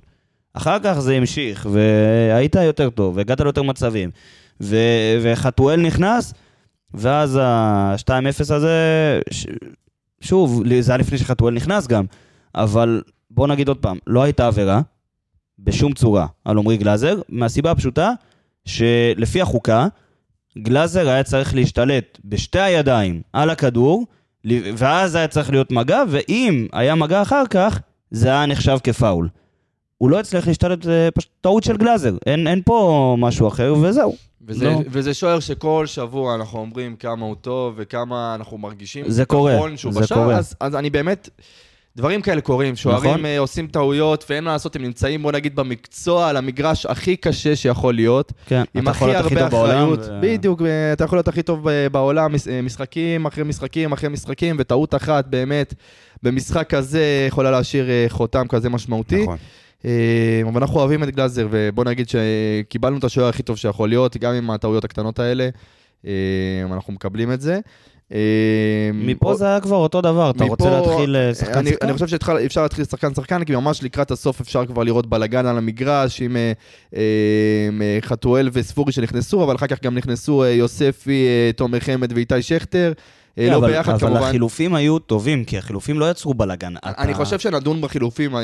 אחר 0.53 0.77
כך 0.83 0.99
זה 0.99 1.13
המשיך, 1.15 1.67
והיית 1.71 2.55
יותר 2.55 2.89
טוב, 2.89 3.17
והגעת 3.17 3.41
ליותר 3.41 3.63
מצבים. 3.63 4.09
ו... 4.61 4.77
וחתואל 5.21 5.81
נכנס, 5.81 6.33
ואז 6.93 7.39
ה-2-0 7.41 8.39
הזה, 8.39 8.69
ש... 9.31 9.47
שוב, 10.21 10.63
זה 10.79 10.91
היה 10.91 10.97
לפני 10.97 11.17
שחתואל 11.17 11.53
נכנס 11.53 11.87
גם, 11.87 12.05
אבל 12.55 13.01
בוא 13.35 13.47
נגיד 13.47 13.67
עוד 13.67 13.77
פעם, 13.77 13.97
לא 14.07 14.23
הייתה 14.23 14.47
עבירה, 14.47 14.81
בשום 15.59 15.93
צורה, 15.93 16.27
על 16.45 16.57
עמרי 16.57 16.77
גלאזר, 16.77 17.21
מהסיבה 17.29 17.71
הפשוטה, 17.71 18.11
שלפי 18.65 19.41
החוקה, 19.41 19.87
גלאזר 20.57 21.09
היה 21.09 21.23
צריך 21.23 21.55
להשתלט 21.55 22.19
בשתי 22.25 22.59
הידיים 22.59 23.21
על 23.33 23.49
הכדור, 23.49 24.05
ואז 24.77 25.15
היה 25.15 25.27
צריך 25.27 25.49
להיות 25.51 25.71
מגע, 25.71 26.03
ואם 26.09 26.67
היה 26.73 26.95
מגע 26.95 27.21
אחר 27.21 27.43
כך, 27.49 27.79
זה 28.11 28.27
היה 28.27 28.45
נחשב 28.45 28.77
כפאול. 28.83 29.29
הוא 29.97 30.09
לא 30.09 30.19
הצליח 30.19 30.47
להשתלט, 30.47 30.83
זה 30.83 31.09
פשוט 31.13 31.31
טעות 31.41 31.63
של 31.63 31.77
גלאזר, 31.77 32.17
אין, 32.25 32.47
אין 32.47 32.61
פה 32.65 33.15
משהו 33.19 33.47
אחר, 33.47 33.73
וזהו. 33.81 34.15
וזה, 34.47 34.65
לא. 34.65 34.79
וזה 34.87 35.13
שוער 35.13 35.39
שכל 35.39 35.85
שבוע 35.85 36.35
אנחנו 36.35 36.59
אומרים 36.59 36.95
כמה 36.95 37.25
הוא 37.25 37.35
טוב 37.35 37.73
וכמה 37.77 38.35
אנחנו 38.35 38.57
מרגישים 38.57 39.09
זה 39.09 39.25
קורה, 39.25 39.57
זה 39.75 39.99
בשער, 39.99 40.17
קורה. 40.17 40.37
אז, 40.37 40.55
אז 40.59 40.75
אני 40.75 40.89
באמת, 40.89 41.29
דברים 41.97 42.21
כאלה 42.21 42.41
קורים, 42.41 42.75
שוערים 42.75 43.03
נכון. 43.09 43.19
נכון. 43.19 43.37
עושים 43.37 43.67
טעויות 43.67 44.25
ואין 44.29 44.43
מה 44.43 44.51
לעשות, 44.51 44.75
הם 44.75 44.81
נמצאים 44.81 45.21
בוא 45.23 45.31
נגיד 45.31 45.55
במקצוע, 45.55 46.27
על 46.29 46.37
המגרש 46.37 46.85
הכי 46.85 47.15
קשה 47.15 47.55
שיכול 47.55 47.93
להיות, 47.93 48.31
כן, 48.45 48.63
עם 48.73 48.83
אתה 48.83 48.91
יכול 48.91 49.07
להיות 49.07 49.25
הכי 49.25 49.35
טוב 49.35 49.47
בעולם. 49.49 49.71
אחריות, 49.71 49.99
ו- 49.99 50.19
בדיוק, 50.21 50.61
אה, 50.61 50.93
אתה 50.93 51.03
יכול 51.03 51.17
להיות 51.17 51.27
הכי 51.27 51.43
טוב 51.43 51.67
בעולם, 51.91 52.33
מש- 52.33 52.47
אה, 52.47 52.61
משחקים 52.61 53.25
אחרי 53.25 53.43
משחקים 53.43 53.91
אחרי 53.91 54.09
משחקים, 54.09 54.55
וטעות 54.59 54.95
אחת 54.95 55.27
באמת, 55.27 55.73
במשחק 56.23 56.69
כזה 56.69 57.01
יכולה 57.27 57.51
להשאיר 57.51 57.89
אה, 57.89 58.05
חותם 58.09 58.45
כזה 58.49 58.69
משמעותי. 58.69 59.23
נכון. 59.23 59.37
אה, 59.85 59.91
אבל 60.49 60.61
אנחנו 60.61 60.79
אוהבים 60.79 61.03
את 61.03 61.09
גלאזר, 61.15 61.47
ובוא 61.51 61.83
נגיד 61.83 62.07
שקיבלנו 62.09 62.97
את 62.97 63.03
השוער 63.03 63.27
הכי 63.29 63.43
טוב 63.43 63.57
שיכול 63.57 63.89
להיות, 63.89 64.17
גם 64.17 64.33
עם 64.33 64.51
הטעויות 64.51 64.83
הקטנות 64.83 65.19
האלה, 65.19 65.49
אה, 66.07 66.11
אנחנו 66.73 66.93
מקבלים 66.93 67.31
את 67.31 67.41
זה. 67.41 67.59
אה, 68.13 68.19
מפה 68.93 69.35
זה 69.35 69.45
היה 69.45 69.59
כבר 69.59 69.75
אותו 69.77 70.01
דבר, 70.01 70.29
אתה 70.29 70.43
רוצה 70.43 70.69
להתחיל 70.69 71.15
אה, 71.15 71.33
שחקן 71.33 71.65
שחקן? 71.65 71.75
אני 71.85 71.93
חושב 71.93 72.07
שאפשר 72.07 72.61
להתחיל 72.63 72.85
שחקן 72.85 73.13
שחקן, 73.13 73.43
כי 73.43 73.55
ממש 73.55 73.83
לקראת 73.83 74.11
הסוף 74.11 74.41
אפשר 74.41 74.65
כבר 74.65 74.83
לראות 74.83 75.05
בלאגן 75.07 75.45
על 75.45 75.57
המגרש 75.57 76.21
עם 76.21 76.35
אה, 76.37 76.51
אה, 76.95 77.01
אה, 77.81 77.97
חתואל 78.01 78.49
וספורי 78.53 78.91
שנכנסו, 78.91 79.43
אבל 79.43 79.55
אחר 79.55 79.67
כך 79.67 79.83
גם 79.83 79.95
נכנסו 79.95 80.45
יוספי, 80.45 81.27
תומר 81.55 81.79
חמד 81.79 82.13
ואיתי 82.13 82.41
שכטר. 82.41 82.93
כן, 83.35 83.49
לא 83.51 83.55
אבל- 83.57 83.71
ביחד 83.71 83.91
אבל 83.93 83.99
כמובן. 84.07 84.21
החילופים 84.21 84.75
היו 84.75 84.99
טובים, 84.99 85.43
כי 85.45 85.57
החילופים 85.57 85.99
לא 85.99 86.11
יצרו 86.11 86.33
בלאגן. 86.33 86.73
אני 86.83 87.13
חושב 87.13 87.39
שנדון 87.39 87.81
בחילופים 87.81 88.35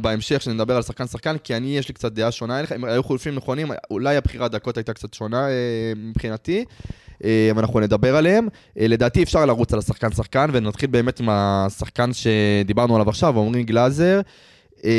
בהמשך, 0.00 0.42
שנדבר 0.42 0.76
על 0.76 0.82
שחקן 0.82 1.06
שחקן, 1.06 1.36
כי 1.44 1.56
אני, 1.56 1.78
יש 1.78 1.88
לי 1.88 1.94
קצת 1.94 2.12
דעה 2.12 2.30
שונה 2.30 2.58
אליך, 2.58 2.72
אם 2.72 2.84
היו 2.84 3.04
חילופים 3.04 3.34
נכונים, 3.34 3.66
אולי 3.90 4.16
הבחירת 4.16 4.50
דקות 4.50 4.76
הייתה 4.76 4.92
קצת 4.92 5.14
שונה 5.14 5.46
מבחינתי, 5.96 6.58
אבל 6.58 6.64
אנחנו 7.58 7.80
נדבר 7.80 8.16
עליהם. 8.16 8.48
אה, 8.80 8.88
לדעתי 8.88 9.22
אפשר 9.22 9.46
לרוץ 9.46 9.72
על 9.72 9.78
השחקן 9.78 10.12
שחקן, 10.12 10.50
ונתחיל 10.52 10.90
באמת 10.90 11.20
עם 11.20 11.28
השחקן 11.30 12.10
שדיברנו 12.12 12.94
עליו 12.94 13.08
עכשיו, 13.08 13.40
עמרי 13.40 13.64
גלאזר. 13.64 14.20
אה, 14.84 14.90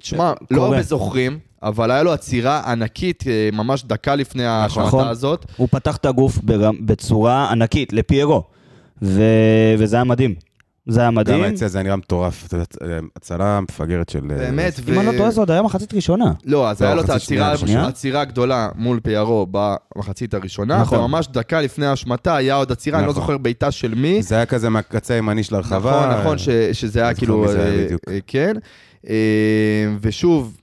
תשמע, 0.00 0.32
לא. 0.50 0.64
הרבה 0.64 0.82
זוכרים, 0.82 1.38
אבל 1.62 1.90
היה 1.90 2.02
לו 2.02 2.12
עצירה 2.12 2.62
ענקית, 2.66 3.24
אה, 3.26 3.48
ממש 3.52 3.84
דקה 3.84 4.14
לפני 4.14 4.42
נכון. 4.64 4.82
ההשמטה 4.82 5.08
הזאת. 5.08 5.44
הוא 5.56 5.68
פתח 5.70 5.96
את 5.96 6.06
הגוף 6.06 6.38
בצורה 6.80 7.50
ענקית, 7.50 7.92
לפיירו. 7.92 8.42
וזה 9.02 9.96
היה 9.96 10.04
מדהים. 10.04 10.34
זה 10.86 11.00
היה 11.00 11.06
גם 11.08 11.14
מדהים. 11.14 11.42
היציע 11.42 11.66
הזה 11.66 11.78
היה 11.78 11.82
נראה 11.84 11.96
מטורף. 11.96 12.48
הצלה 13.16 13.60
מפגרת 13.60 14.08
של... 14.08 14.30
אה, 14.30 14.36
באמת, 14.36 14.80
אם 14.88 14.98
אני 14.98 15.06
לא 15.06 15.12
טועה, 15.18 15.30
זה 15.30 15.40
עוד 15.40 15.50
היה 15.50 15.62
מחצית 15.62 15.94
ראשונה. 15.94 16.32
לא, 16.44 16.70
אז 16.70 16.80
לא, 16.82 16.86
היה 16.86 16.94
לו 16.94 17.02
את 17.02 17.10
מחצית 17.10 17.38
שנייה, 17.56 17.82
העצירה 17.82 18.20
הגדולה 18.20 18.68
מול 18.74 19.00
פיירו 19.00 19.46
במחצית 19.50 20.34
הראשונה, 20.34 20.80
נכון. 20.80 20.98
וממש 20.98 21.28
דקה 21.28 21.60
לפני 21.60 21.86
ההשמטה 21.86 22.36
היה 22.36 22.54
עוד 22.54 22.72
עצירה, 22.72 22.98
אני 22.98 23.06
לא 23.06 23.12
נכון. 23.12 23.22
זוכר 23.22 23.38
בעיטה 23.38 23.70
של 23.70 23.94
מי. 23.94 24.22
זה 24.22 24.34
היה 24.34 24.46
כזה 24.46 24.68
מהקצה 24.68 25.14
הימני 25.14 25.42
של 25.42 25.54
הרחבה. 25.54 26.06
נכון, 26.06 26.20
נכון, 26.20 26.38
ש- 26.38 26.48
שזה 26.72 27.02
היה 27.02 27.14
כאילו, 27.14 27.48
זה 27.48 27.86
אה. 28.08 28.12
אה, 28.14 28.18
כן. 28.26 28.52
ושוב, 30.00 30.56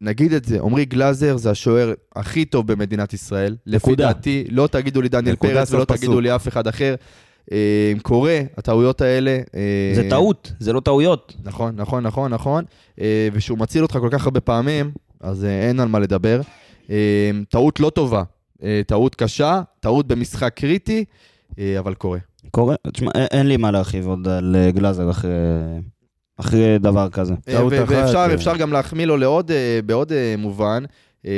נגיד 0.00 0.32
את 0.32 0.44
זה, 0.44 0.58
עמרי 0.62 0.84
גלאזר 0.84 1.36
זה 1.36 1.50
השוער 1.50 1.92
הכי 2.16 2.44
טוב 2.44 2.72
במדינת 2.72 3.14
ישראל. 3.14 3.56
לפי. 3.66 3.94
דעתי, 3.96 4.44
לא 4.50 4.66
תגידו 4.66 5.02
לי 5.02 5.08
דניאל 5.08 5.36
פרץ 5.36 5.72
ולא. 5.72 5.84
תגידו 5.84 6.20
לי 6.20 6.34
אף 6.34 6.48
אחד 6.48 6.66
אחר. 6.66 6.94
אה, 7.52 7.92
קורה, 8.02 8.40
הטעויות 8.56 9.00
האלה. 9.00 9.30
אה, 9.54 9.92
זה 9.94 10.10
טעות, 10.10 10.52
זה 10.58 10.72
לא 10.72 10.80
טעויות. 10.80 11.36
נכון, 11.44 11.76
נכון, 11.76 12.02
נכון, 12.06 12.34
נכון. 12.34 12.64
אה, 13.00 13.28
ושהוא 13.32 13.58
מציל 13.58 13.82
אותך 13.82 13.98
כל 14.00 14.08
כך 14.12 14.24
הרבה 14.24 14.40
פעמים, 14.40 14.90
אז 15.20 15.44
אין 15.44 15.80
על 15.80 15.88
מה 15.88 15.98
לדבר. 15.98 16.40
טעות 17.50 17.80
לא 17.80 17.90
טובה, 17.90 18.22
טעות 18.86 19.14
קשה, 19.14 19.60
טעות 19.80 20.06
במשחק 20.06 20.52
קריטי, 20.54 21.04
אבל 21.78 21.94
קורה. 21.94 22.18
קורה, 22.50 22.74
תשמע, 22.92 23.10
אין- 23.30 23.46
לי 23.46 23.56
מה 23.56 23.70
להרחיב 23.70 24.06
עוד 24.06 24.28
על 24.28 24.56
גלאזר 24.70 25.10
אחרי, 25.10 25.30
אחרי 26.36 26.78
דבר 26.78 27.08
כזה. 27.08 27.34
טעות 27.44 27.72
אחת, 27.72 27.84
ואפשר. 27.88 28.26
אפשר 28.34 28.56
גם 28.56 28.72
להחמיא 28.72 29.06
לו 29.06 29.16
לעוד, 29.16 29.50
בעוד 29.86 30.12
מובן. 30.38 30.84
אה, 31.26 31.32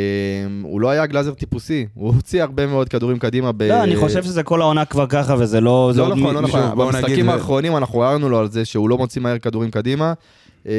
הוא 0.62 0.80
לא 0.80 0.90
היה 0.90 1.06
גלאזר 1.06 1.34
טיפוסי, 1.34 1.86
הוא 1.94 2.14
הוציא 2.14 2.42
הרבה 2.42 2.66
מאוד 2.66 2.88
כדורים 2.88 3.18
קדימה. 3.18 3.52
ב- 3.52 3.62
לא, 3.62 3.82
אני 3.82 3.96
חושב 3.96 4.22
שזה 4.24 4.42
כל 4.42 4.62
העונה 4.62 4.84
כבר 4.84 5.06
ככה, 5.06 5.34
וזה 5.38 5.60
לא... 5.60 5.92
לא 5.96 6.08
נכון, 6.16 6.34
לא 6.34 6.40
נכון. 6.40 6.60
במשחקים 6.78 7.28
האחרונים 7.28 7.76
אנחנו 7.76 8.04
הערנו 8.04 8.28
לו 8.28 8.38
על 8.38 8.50
זה 8.50 8.64
שהוא 8.64 8.88
לא 8.88 8.98
מוציא 8.98 9.22
מהר 9.22 9.38
כדורים 9.38 9.70
קדימה, 9.70 10.12
אה, 10.66 10.72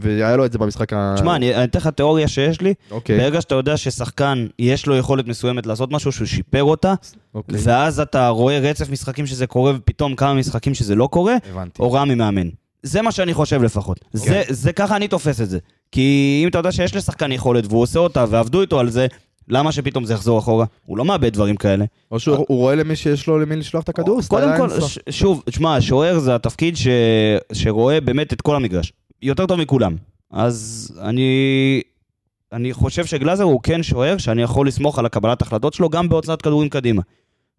והיה 0.00 0.36
לו 0.36 0.44
את 0.44 0.52
זה 0.52 0.58
במשחק 0.58 0.92
ה... 0.92 1.14
תשמע, 1.16 1.36
אני 1.36 1.64
אתן 1.64 1.78
לך 1.78 1.86
תיאוריה 1.86 2.28
שיש 2.28 2.60
לי. 2.60 2.74
אוקיי, 2.90 3.18
ברגע 3.18 3.40
שאתה 3.40 3.54
יודע 3.54 3.76
ששחקן, 3.76 4.46
יש 4.58 4.86
לו 4.86 4.96
יכולת 4.96 5.26
מסוימת 5.26 5.66
לעשות 5.66 5.92
משהו, 5.92 6.12
שהוא 6.12 6.26
שיפר 6.26 6.62
אותה, 6.64 6.94
אוקיי, 7.34 7.58
ואז 7.62 8.00
אתה 8.00 8.28
רואה 8.28 8.58
רצף 8.58 8.90
משחקים 8.90 9.26
שזה 9.26 9.46
קורה, 9.46 9.72
ופתאום 9.76 10.14
כמה 10.14 10.34
משחקים 10.34 10.74
שזה 10.74 10.94
לא 10.94 11.06
קורה, 11.06 11.34
הבנתי. 11.50 11.82
הוראה 11.82 12.04
ממאמן. 12.04 12.48
זה 12.82 13.02
מה 13.02 13.12
שאני 13.12 13.34
חושב 13.34 13.62
לפחות. 13.62 14.00
זה, 14.12 14.42
זה 14.48 14.72
ככה 14.72 14.96
אני 14.96 15.08
תופס 15.08 15.40
את 15.40 15.50
זה. 15.50 15.58
כי 15.92 16.40
אם 16.42 16.48
אתה 16.48 16.58
יודע 16.58 16.72
שיש 16.72 16.96
לשחקן 16.96 17.32
יכולת 17.32 17.64
והוא 17.68 17.82
עושה 17.82 17.98
אותה 17.98 18.24
ועבדו 18.28 18.60
איתו 18.60 18.80
על 18.80 18.90
זה, 18.90 19.06
למה 19.48 19.72
שפתאום 19.72 20.04
זה 20.04 20.14
יחזור 20.14 20.38
אחורה? 20.38 20.66
הוא 20.86 20.98
לא 20.98 21.04
מאבד 21.04 21.32
דברים 21.32 21.56
כאלה. 21.56 21.84
או 22.10 22.20
שהוא 22.20 22.36
הוא 22.48 22.58
רואה 22.58 22.74
למי 22.74 22.96
שיש 22.96 23.26
לו 23.26 23.38
למי 23.38 23.56
לשלוח 23.56 23.84
את 23.84 23.88
הכדור, 23.88 24.20
קודם 24.28 24.50
כל, 24.56 24.68
שוב, 25.10 25.42
תשמע, 25.46 25.76
השוער 25.76 26.18
זה 26.18 26.34
התפקיד 26.34 26.76
ש... 26.76 26.86
שרואה 27.52 28.00
באמת 28.00 28.32
את 28.32 28.40
כל 28.40 28.56
המגרש. 28.56 28.92
יותר 29.22 29.46
טוב 29.46 29.60
מכולם. 29.60 29.96
אז 30.30 30.88
אני... 31.00 31.82
אני 32.52 32.72
חושב 32.72 33.06
שגלאזר 33.06 33.44
הוא 33.44 33.60
כן 33.62 33.82
שוער 33.82 34.18
שאני 34.18 34.42
יכול 34.42 34.68
לסמוך 34.68 34.98
על 34.98 35.06
הקבלת 35.06 35.42
החלטות 35.42 35.74
שלו 35.74 35.90
גם 35.90 36.08
בהוצאת 36.08 36.42
כדורים 36.42 36.68
קדימה. 36.68 37.02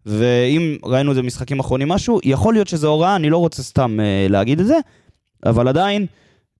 ואם 0.06 0.76
ראינו 0.84 1.10
את 1.10 1.16
זה 1.16 1.22
במשחקים 1.22 1.60
אחרונים 1.60 1.88
משהו, 1.88 2.20
יכול 2.24 2.54
להיות 2.54 2.68
שזה 2.68 2.86
הוראה, 2.86 3.16
אני 3.16 3.30
לא 3.30 3.38
רוצה 3.38 3.62
סתם 3.62 4.00
אה, 4.00 4.26
להגיד 4.28 4.60
את 4.60 4.66
זה, 4.66 4.78
אבל 5.46 5.68
עדיין, 5.68 6.06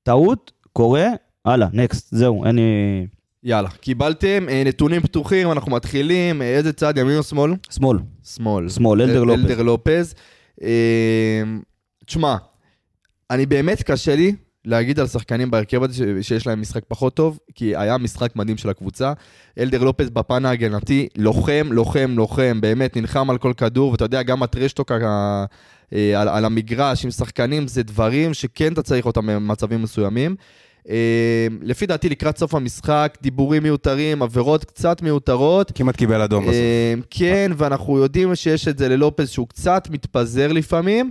טעות, 0.02 0.52
קורה, 0.72 1.06
הלאה, 1.44 1.68
נקסט, 1.72 2.08
זהו, 2.14 2.44
אין 2.44 2.56
לי... 2.56 2.62
יאללה, 3.42 3.68
קיבלתם 3.70 4.46
אה, 4.48 4.62
נתונים 4.66 5.02
פתוחים, 5.02 5.52
אנחנו 5.52 5.72
מתחילים. 5.72 6.42
אה, 6.42 6.46
איזה 6.56 6.72
צד, 6.72 6.94
ימין 6.98 7.16
או 7.18 7.22
שמאל? 7.22 7.52
שמאל. 7.70 7.98
שמאל. 8.34 8.68
שמאל, 8.68 9.02
אלדר 9.02 9.22
אל- 9.22 9.26
לופז. 9.26 9.44
אלדר 9.44 9.62
לופז. 9.62 10.14
אה, 10.62 11.42
תשמע, 12.06 12.36
אני 13.30 13.46
באמת 13.46 13.82
קשה 13.82 14.16
לי 14.16 14.34
להגיד 14.64 15.00
על 15.00 15.06
שחקנים 15.06 15.50
בהרכב 15.50 15.82
הזה 15.82 16.22
שיש 16.22 16.46
להם 16.46 16.60
משחק 16.60 16.82
פחות 16.88 17.14
טוב, 17.14 17.38
כי 17.54 17.76
היה 17.76 17.98
משחק 17.98 18.36
מדהים 18.36 18.56
של 18.56 18.70
הקבוצה. 18.70 19.12
אלדר 19.58 19.82
לופז 19.84 20.10
בפן 20.10 20.44
ההגנתי, 20.46 21.08
לוחם, 21.16 21.68
לוחם, 21.70 22.10
לוחם, 22.16 22.60
באמת 22.60 22.96
נלחם 22.96 23.30
על 23.30 23.38
כל 23.38 23.52
כדור, 23.56 23.90
ואתה 23.92 24.04
יודע, 24.04 24.22
גם 24.22 24.42
הטרשטוק 24.42 24.92
ה- 24.92 25.44
על, 25.92 26.28
על 26.28 26.44
המגרש 26.44 27.04
עם 27.04 27.10
שחקנים 27.10 27.68
זה 27.68 27.82
דברים 27.82 28.34
שכן 28.34 28.72
אתה 28.72 28.82
צריך 28.82 29.06
אותם 29.06 29.26
במצבים 29.26 29.82
מסוימים. 29.82 30.36
אה, 30.90 31.46
לפי 31.62 31.86
דעתי 31.86 32.08
לקראת 32.08 32.38
סוף 32.38 32.54
המשחק, 32.54 33.18
דיבורים 33.22 33.62
מיותרים, 33.62 34.22
עבירות 34.22 34.64
קצת 34.64 35.02
מיותרות. 35.02 35.72
כמעט 35.74 35.96
קיבל 35.96 36.20
אדום 36.20 36.42
בסוף. 36.42 36.54
אה, 36.54 36.94
כן, 37.10 37.52
ואנחנו 37.56 37.98
יודעים 37.98 38.34
שיש 38.34 38.68
את 38.68 38.78
זה 38.78 38.88
ללופז 38.88 39.30
שהוא 39.30 39.48
קצת 39.48 39.88
מתפזר 39.90 40.52
לפעמים, 40.52 41.10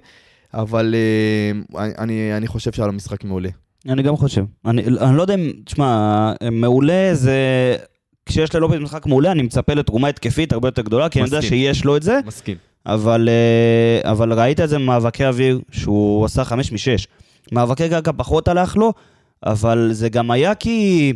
אבל 0.54 0.96
אה, 0.96 1.90
אני, 1.98 2.38
אני 2.38 2.48
חושב 2.48 2.72
שהיה 2.72 2.88
לו 2.88 2.94
משחק 2.94 3.24
מעולה. 3.24 3.50
אני 3.90 4.04
גם 4.04 4.16
חושב. 4.16 4.44
אני, 4.66 4.84
אני 4.86 5.18
לא 5.18 5.22
יודע 5.22 5.36
אם, 5.36 5.52
תשמע, 5.66 6.34
מעולה 6.52 7.10
זה... 7.14 7.38
כשיש 8.26 8.56
ללופז 8.56 8.80
משחק 8.80 9.06
מעולה, 9.06 9.32
אני 9.32 9.42
מצפה 9.42 9.74
לתרומה 9.74 10.08
התקפית 10.08 10.54
הרבה 10.54 10.68
יותר 10.68 10.82
גדולה, 10.82 11.10
כי 11.10 11.20
אני 11.20 11.26
יודע 11.26 11.38
מסכים. 11.38 11.50
שיש 11.50 11.86
לו 11.86 11.98
את 11.98 12.04
זה, 12.04 12.20
מסכים. 12.26 12.58
אבל, 12.86 13.30
אבל 14.04 14.34
ראית 14.34 14.60
את 14.60 14.70
זה 14.70 14.78
במאבקי 14.78 15.26
אוויר, 15.26 15.60
שהוא 15.72 16.26
עשה 16.26 16.44
חמש 16.44 16.72
משש. 16.72 17.08
מאבקי 17.52 17.90
קרקע 17.90 18.12
פחות 18.18 18.48
הלך 18.48 18.76
לו, 18.76 18.94
אבל 19.46 19.90
זה 19.92 20.10
גם 20.10 20.32
היה 20.32 20.56
כי 20.56 21.14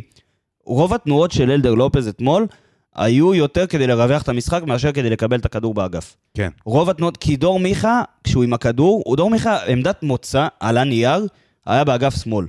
רוב 0.66 0.94
התנועות 0.94 1.32
של 1.32 1.50
אלדר 1.50 1.74
לופז 1.74 2.08
אתמול 2.08 2.46
היו 2.94 3.34
יותר 3.34 3.66
כדי 3.66 3.86
לרווח 3.86 4.22
את 4.22 4.28
המשחק 4.28 4.62
מאשר 4.66 4.92
כדי 4.92 5.10
לקבל 5.10 5.38
את 5.38 5.44
הכדור 5.44 5.74
באגף. 5.74 6.16
כן. 6.34 6.48
רוב 6.64 6.90
התנועות, 6.90 7.16
כי 7.16 7.36
דור 7.36 7.60
מיכה, 7.60 8.02
כשהוא 8.24 8.44
עם 8.44 8.52
הכדור, 8.52 9.02
הוא 9.06 9.16
דור 9.16 9.30
מיכה, 9.30 9.58
עמדת 9.66 10.02
מוצא 10.02 10.46
על 10.60 10.78
הנייר, 10.78 11.26
היה 11.66 11.84
באגף 11.84 12.22
שמאל. 12.22 12.46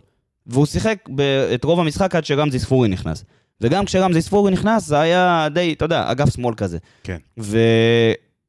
והוא 0.48 0.66
שיחק 0.66 0.98
ב- 1.16 1.22
את 1.54 1.64
רוב 1.64 1.80
המשחק 1.80 2.16
עד 2.16 2.26
שרמזי 2.26 2.60
ספורי 2.60 2.90
נכנס. 2.90 3.24
וגם 3.62 3.86
כשרמזי 3.86 4.22
ספורי 4.22 4.52
נכנס, 4.52 4.86
זה 4.86 5.00
היה 5.00 5.48
די, 5.54 5.74
אתה 5.74 5.86
יודע, 5.86 6.12
אגף 6.12 6.34
שמאל 6.36 6.56
כזה. 6.56 6.78
כן. 7.04 7.18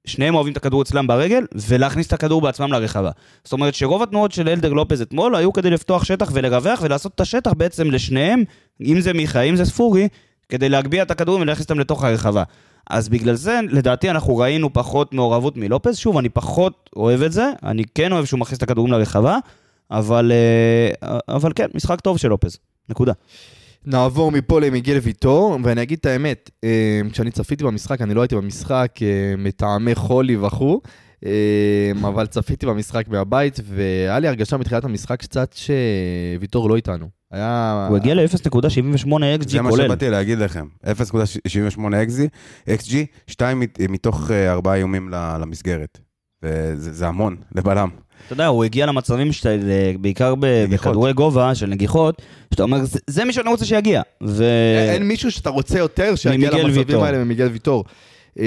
ושניהם 0.06 0.34
אוהבים 0.34 0.52
את 0.52 0.56
הכדור 0.56 0.82
אצלם 0.82 1.06
ברגל, 1.06 1.46
ולהכניס 1.54 2.06
את 2.06 2.12
הכדור 2.12 2.40
בעצמם 2.40 2.72
לרחבה. 2.72 3.10
זאת 3.44 3.52
אומרת 3.52 3.74
שרוב 3.74 4.02
התנועות 4.02 4.32
של 4.32 4.48
אלדר 4.48 4.72
לופז 4.72 5.02
אתמול 5.02 5.36
היו 5.36 5.52
כדי 5.52 5.70
לפתוח 5.70 6.04
שטח 6.04 6.30
ולרווח 6.32 6.80
ולעשות 6.82 7.14
את 7.14 7.20
השטח 7.20 7.52
בעצם 7.52 7.90
לשניהם, 7.90 8.44
אם 8.80 9.00
זה 9.00 9.12
מיכה, 9.12 9.40
אם 9.40 9.56
זה 9.56 9.64
ספורי, 9.64 10.08
כדי 10.48 10.68
להגביה 10.68 11.02
את 11.02 11.10
הכדורים 11.10 11.42
ולהכניס 11.42 11.64
אותם 11.64 11.78
לתוך 11.78 12.04
הרחבה. 12.04 12.42
אז 12.90 13.08
בגלל 13.08 13.34
זה, 13.34 13.60
לדעתי, 13.68 14.10
אנחנו 14.10 14.36
ראינו 14.36 14.72
פחות 14.72 15.14
מעורבות 15.14 15.56
מלופז. 15.56 15.96
שוב, 15.96 16.18
אני 16.18 16.28
פחות 16.28 16.90
אוהב 16.96 17.22
את 17.22 17.32
זה, 17.32 17.50
אני 17.62 17.84
כן 17.94 18.12
אוהב 18.12 18.24
שהוא 18.24 18.40
מכניס 18.40 18.58
את 18.58 18.62
הכדורים 18.62 18.92
לרחבה, 18.92 19.38
אבל, 19.90 20.32
אה, 21.02 21.18
אבל 21.28 21.52
כן, 21.54 21.66
משחק 21.74 22.00
טוב 22.00 22.18
של 22.18 22.28
לופז. 22.28 22.58
נקודה. 22.88 23.12
נעבור 23.86 24.32
מפה 24.32 24.60
למיגל 24.60 24.98
ויטור, 25.02 25.58
ואני 25.64 25.82
אגיד 25.82 25.98
את 25.98 26.06
האמת, 26.06 26.50
אה, 26.64 27.00
כשאני 27.12 27.30
צפיתי 27.30 27.64
במשחק, 27.64 28.00
אני 28.02 28.14
לא 28.14 28.20
הייתי 28.22 28.36
במשחק 28.36 28.94
אה, 29.02 29.06
מטעמי 29.38 29.94
חולי 29.94 30.36
וכו', 30.36 30.80
אה, 31.26 31.30
אבל 32.00 32.26
צפיתי 32.26 32.66
במשחק 32.66 33.08
מהבית, 33.08 33.60
והיה 33.64 34.18
לי 34.18 34.28
הרגשה 34.28 34.56
מתחילת 34.56 34.84
המשחק 34.84 35.20
קצת 35.20 35.54
שוויטור 35.56 36.70
לא 36.70 36.76
איתנו. 36.76 37.06
היה... 37.32 37.86
הוא 37.88 37.96
הגיע 37.96 38.14
ל-0.78 38.14 39.08
XG 39.42 39.48
זה 39.48 39.62
מה 39.62 39.70
כולל. 39.70 39.84
שבאתי 39.84 40.10
להגיד 40.10 40.38
לכם. 40.38 40.66
0.78 40.86 41.80
XG, 42.68 42.92
2 43.26 43.62
מתוך 43.88 44.30
אה, 44.30 44.52
ארבעה 44.52 44.74
איומים 44.76 45.08
ל- 45.10 45.36
למסגרת. 45.40 45.98
וזה 46.42 46.92
זה 46.92 47.08
המון, 47.08 47.36
לבלם. 47.54 47.88
אתה 48.26 48.32
יודע, 48.32 48.46
הוא 48.46 48.64
הגיע 48.64 48.86
למצבים 48.86 49.32
שאתה, 49.32 49.48
בעיקר 50.00 50.34
ב- 50.34 50.44
נגיחות. 50.66 50.86
בכדורי 50.86 51.12
גובה 51.12 51.54
של 51.54 51.66
נגיחות, 51.66 52.22
שאתה 52.50 52.62
אומר, 52.62 52.84
"זה- 52.84 52.98
זה 53.06 53.24
מי 53.24 53.32
שאני 53.32 53.48
רוצה 53.48 53.64
שיגיע. 53.64 54.02
ו... 54.22 54.44
אין 54.92 55.02
מישהו 55.08 55.30
שאתה 55.30 55.50
רוצה 55.50 55.78
יותר 55.78 56.14
שיגיע 56.14 56.50
למצבים 56.50 56.74
ויטור. 56.76 57.04
האלה 57.04 57.24
ממיגל 57.24 57.46
ויטור. 57.46 57.84
אה, 58.40 58.44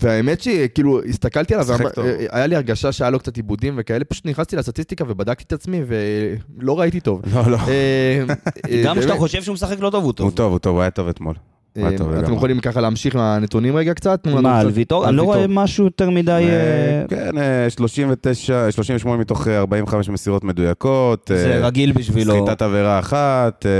והאמת 0.00 0.40
שכאילו, 0.40 1.00
הסתכלתי 1.04 1.54
עליו. 1.54 1.66
אה, 1.98 2.26
היה 2.30 2.46
לי 2.46 2.56
הרגשה 2.56 2.92
שהיה 2.92 3.10
לו 3.10 3.18
קצת 3.18 3.36
עיבודים 3.36 3.74
וכאלה, 3.78 4.04
פשוט 4.04 4.26
נכנסתי 4.26 4.56
לסטטיסטיקה 4.56 5.04
ובדקתי 5.08 5.44
את 5.46 5.52
עצמי 5.52 5.80
ולא 5.86 6.80
ראיתי 6.80 7.00
טוב. 7.00 7.22
לא, 7.34 7.50
לא. 7.50 7.56
אה, 7.68 8.24
אה, 8.70 8.82
גם 8.84 8.96
כשאתה 8.96 9.06
באמת. 9.08 9.18
חושב 9.18 9.42
שהוא 9.42 9.52
משחק 9.54 9.80
לא 9.80 9.90
טוב, 9.90 10.04
הוא 10.04 10.12
טוב. 10.12 10.26
הוא 10.26 10.36
טוב, 10.36 10.50
הוא 10.52 10.58
טוב, 10.58 10.74
הוא 10.74 10.82
היה 10.82 10.90
טוב 10.90 11.08
אתמול. 11.08 11.34
אה, 11.76 11.90
טוב 11.98 12.12
אתם. 12.12 12.32
יכולים 12.34 12.60
ככה 12.60 12.80
להמשיך 12.80 13.16
מהנתונים 13.16 13.76
רגע 13.76 13.94
קצת? 13.94 14.26
מה, 14.26 14.40
קצת- 14.40 14.60
על 14.60 14.70
ויטור? 14.74 15.08
אני 15.08 15.16
לא 15.16 15.22
רואה. 15.22 15.46
משהו 15.48 15.84
יותר 15.84 16.10
מדי... 16.10 16.30
אה, 16.30 16.38
אה, 16.48 17.04
כן, 17.08 17.38
אה, 17.38 17.70
39, 17.70 18.70
38 18.70 19.20
מתוך 19.20 19.48
אה, 19.48 19.58
45 19.58 20.08
מסירות 20.08 20.44
מדויקות. 20.44 21.30
זה 21.34 21.54
אה, 21.54 21.66
רגיל 21.66 21.92
בשבילו. 21.92 22.34
סחיטת 22.46 22.62
עבירה 22.62 22.98
אחת, 22.98 23.66
אה, 23.66 23.70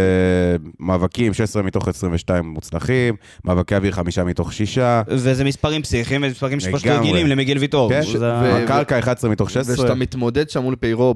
מאבקים 0.80 1.34
16 1.34 1.62
מתוך 1.62 1.88
22 1.88 2.44
מוצלחים, 2.46 3.14
מאבקי 3.44 3.76
אוויר 3.76 3.92
5 3.92 4.18
מתוך 4.18 4.52
6, 4.52 4.78
וזה 5.08 5.44
מספרים 5.44 5.82
פסיכיים, 5.82 6.20
וזה 6.22 6.30
מספרים 6.30 6.60
שפשוט. 6.60 6.86
רגילים 6.86 7.26
למיגל 7.26 7.58
ויטור. 7.58 7.90
כן, 7.90 8.02
זה- 8.12 8.18
ו- 8.18 8.56
הקרקע 8.64 8.98
11 8.98 9.30
מתוך 9.30 9.50
16, 9.50 9.74
וכשאתה 9.74 9.94
מתמודד 9.94 10.50
שם 10.50 10.62
מול 10.62 10.76
פיירו 10.76 11.14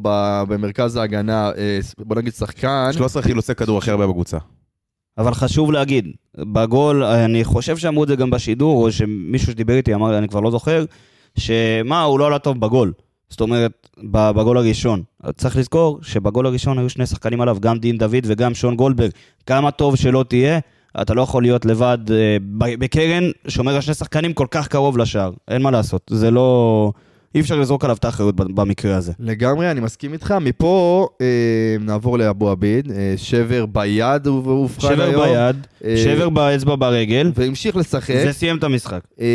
במרכז 0.49 0.97
ההגנה, 0.97 1.51
אה, 1.59 1.79
בוא 1.99 2.17
נגיד 2.17 2.33
שחקן, 2.35 2.89
13 2.93 3.23
חילוצי 3.23 3.55
כדור 3.55 3.79
הכי 3.79 3.91
הרבה 3.91 4.07
בקבוצה. 4.07 4.39
אבל 5.19 5.35
חשוב 5.35 5.73
להגיד, 5.73 6.09
בגול, 6.37 7.05
אני 7.05 7.45
חושב 7.45 7.77
שאמרו 7.77 8.03
את 8.03 8.09
זה 8.09 8.17
גם 8.17 8.31
בשידור, 8.31 8.85
או 8.85 8.93
שמישהו 8.93 9.53
שדיבר 9.53 9.75
איתי 9.75 9.95
אמר 9.95 10.11
לי, 10.11 10.19
אני 10.19 10.29
כבר 10.29 10.41
לא 10.41 10.51
זוכר, 10.51 10.85
שמה, 11.39 12.03
הוא 12.03 12.19
לא 12.19 12.27
עלה 12.27 12.39
טוב 12.39 12.61
בגול. 12.61 12.93
זאת 13.31 13.41
אומרת, 13.41 13.89
בגול 14.13 14.59
הראשון. 14.59 15.03
צריך 15.37 15.57
לזכור 15.57 15.99
שבגול 16.03 16.47
הראשון 16.47 16.79
היו 16.79 16.91
שני 16.91 17.07
שחקנים 17.07 17.41
עליו, 17.41 17.57
גם 17.61 17.79
דין 17.79 17.99
דוד 17.99 18.25
וגם 18.25 18.55
שון 18.55 18.77
גולדברג. 18.77 19.11
כמה 19.47 19.71
טוב 19.71 19.97
שלא 19.97 20.25
תהיה, 20.29 20.59
אתה 21.03 21.15
לא 21.15 21.23
יכול 21.23 21.43
להיות 21.43 21.65
לבד 21.65 21.99
אה, 22.11 22.37
בקרן, 22.59 23.25
שומר 23.49 23.75
על 23.75 23.81
שני 23.81 23.95
שחקנים 23.95 24.33
כל 24.33 24.47
כך 24.51 24.69
קרוב 24.69 24.99
לשער. 24.99 25.33
אין 25.49 25.63
מה 25.63 25.71
לעשות, 25.71 26.11
זה 26.11 26.31
לא... 26.31 26.93
אי 27.35 27.41
אפשר 27.41 27.57
לזרוק 27.57 27.85
עליו 27.85 27.97
את 27.97 28.05
האחריות 28.05 28.37
ב- 28.37 28.61
במקרה 28.61 28.97
הזה. 28.97 29.13
לגמרי, 29.19 29.71
אני 29.71 29.81
מסכים 29.81 30.13
איתך. 30.13 30.35
מפה 30.41 31.09
אה, 31.21 31.27
נעבור 31.81 32.19
לאבו 32.19 32.51
עביד, 32.51 32.93
אה, 32.93 33.15
שבר 33.17 33.67
ביד 33.67 34.27
הוא 34.27 34.51
אובחן 34.51 34.95
שבר 34.95 35.03
היום. 35.03 35.27
ביד, 35.27 35.67
אה, 35.85 35.97
שבר 35.97 36.29
באצבע 36.29 36.77
ברגל, 36.77 37.33
והמשיך 37.35 37.77
לשחק. 37.77 38.15
וסיים 38.29 38.57
את 38.59 38.65
המשחק. 38.65 39.01
אה, 39.21 39.27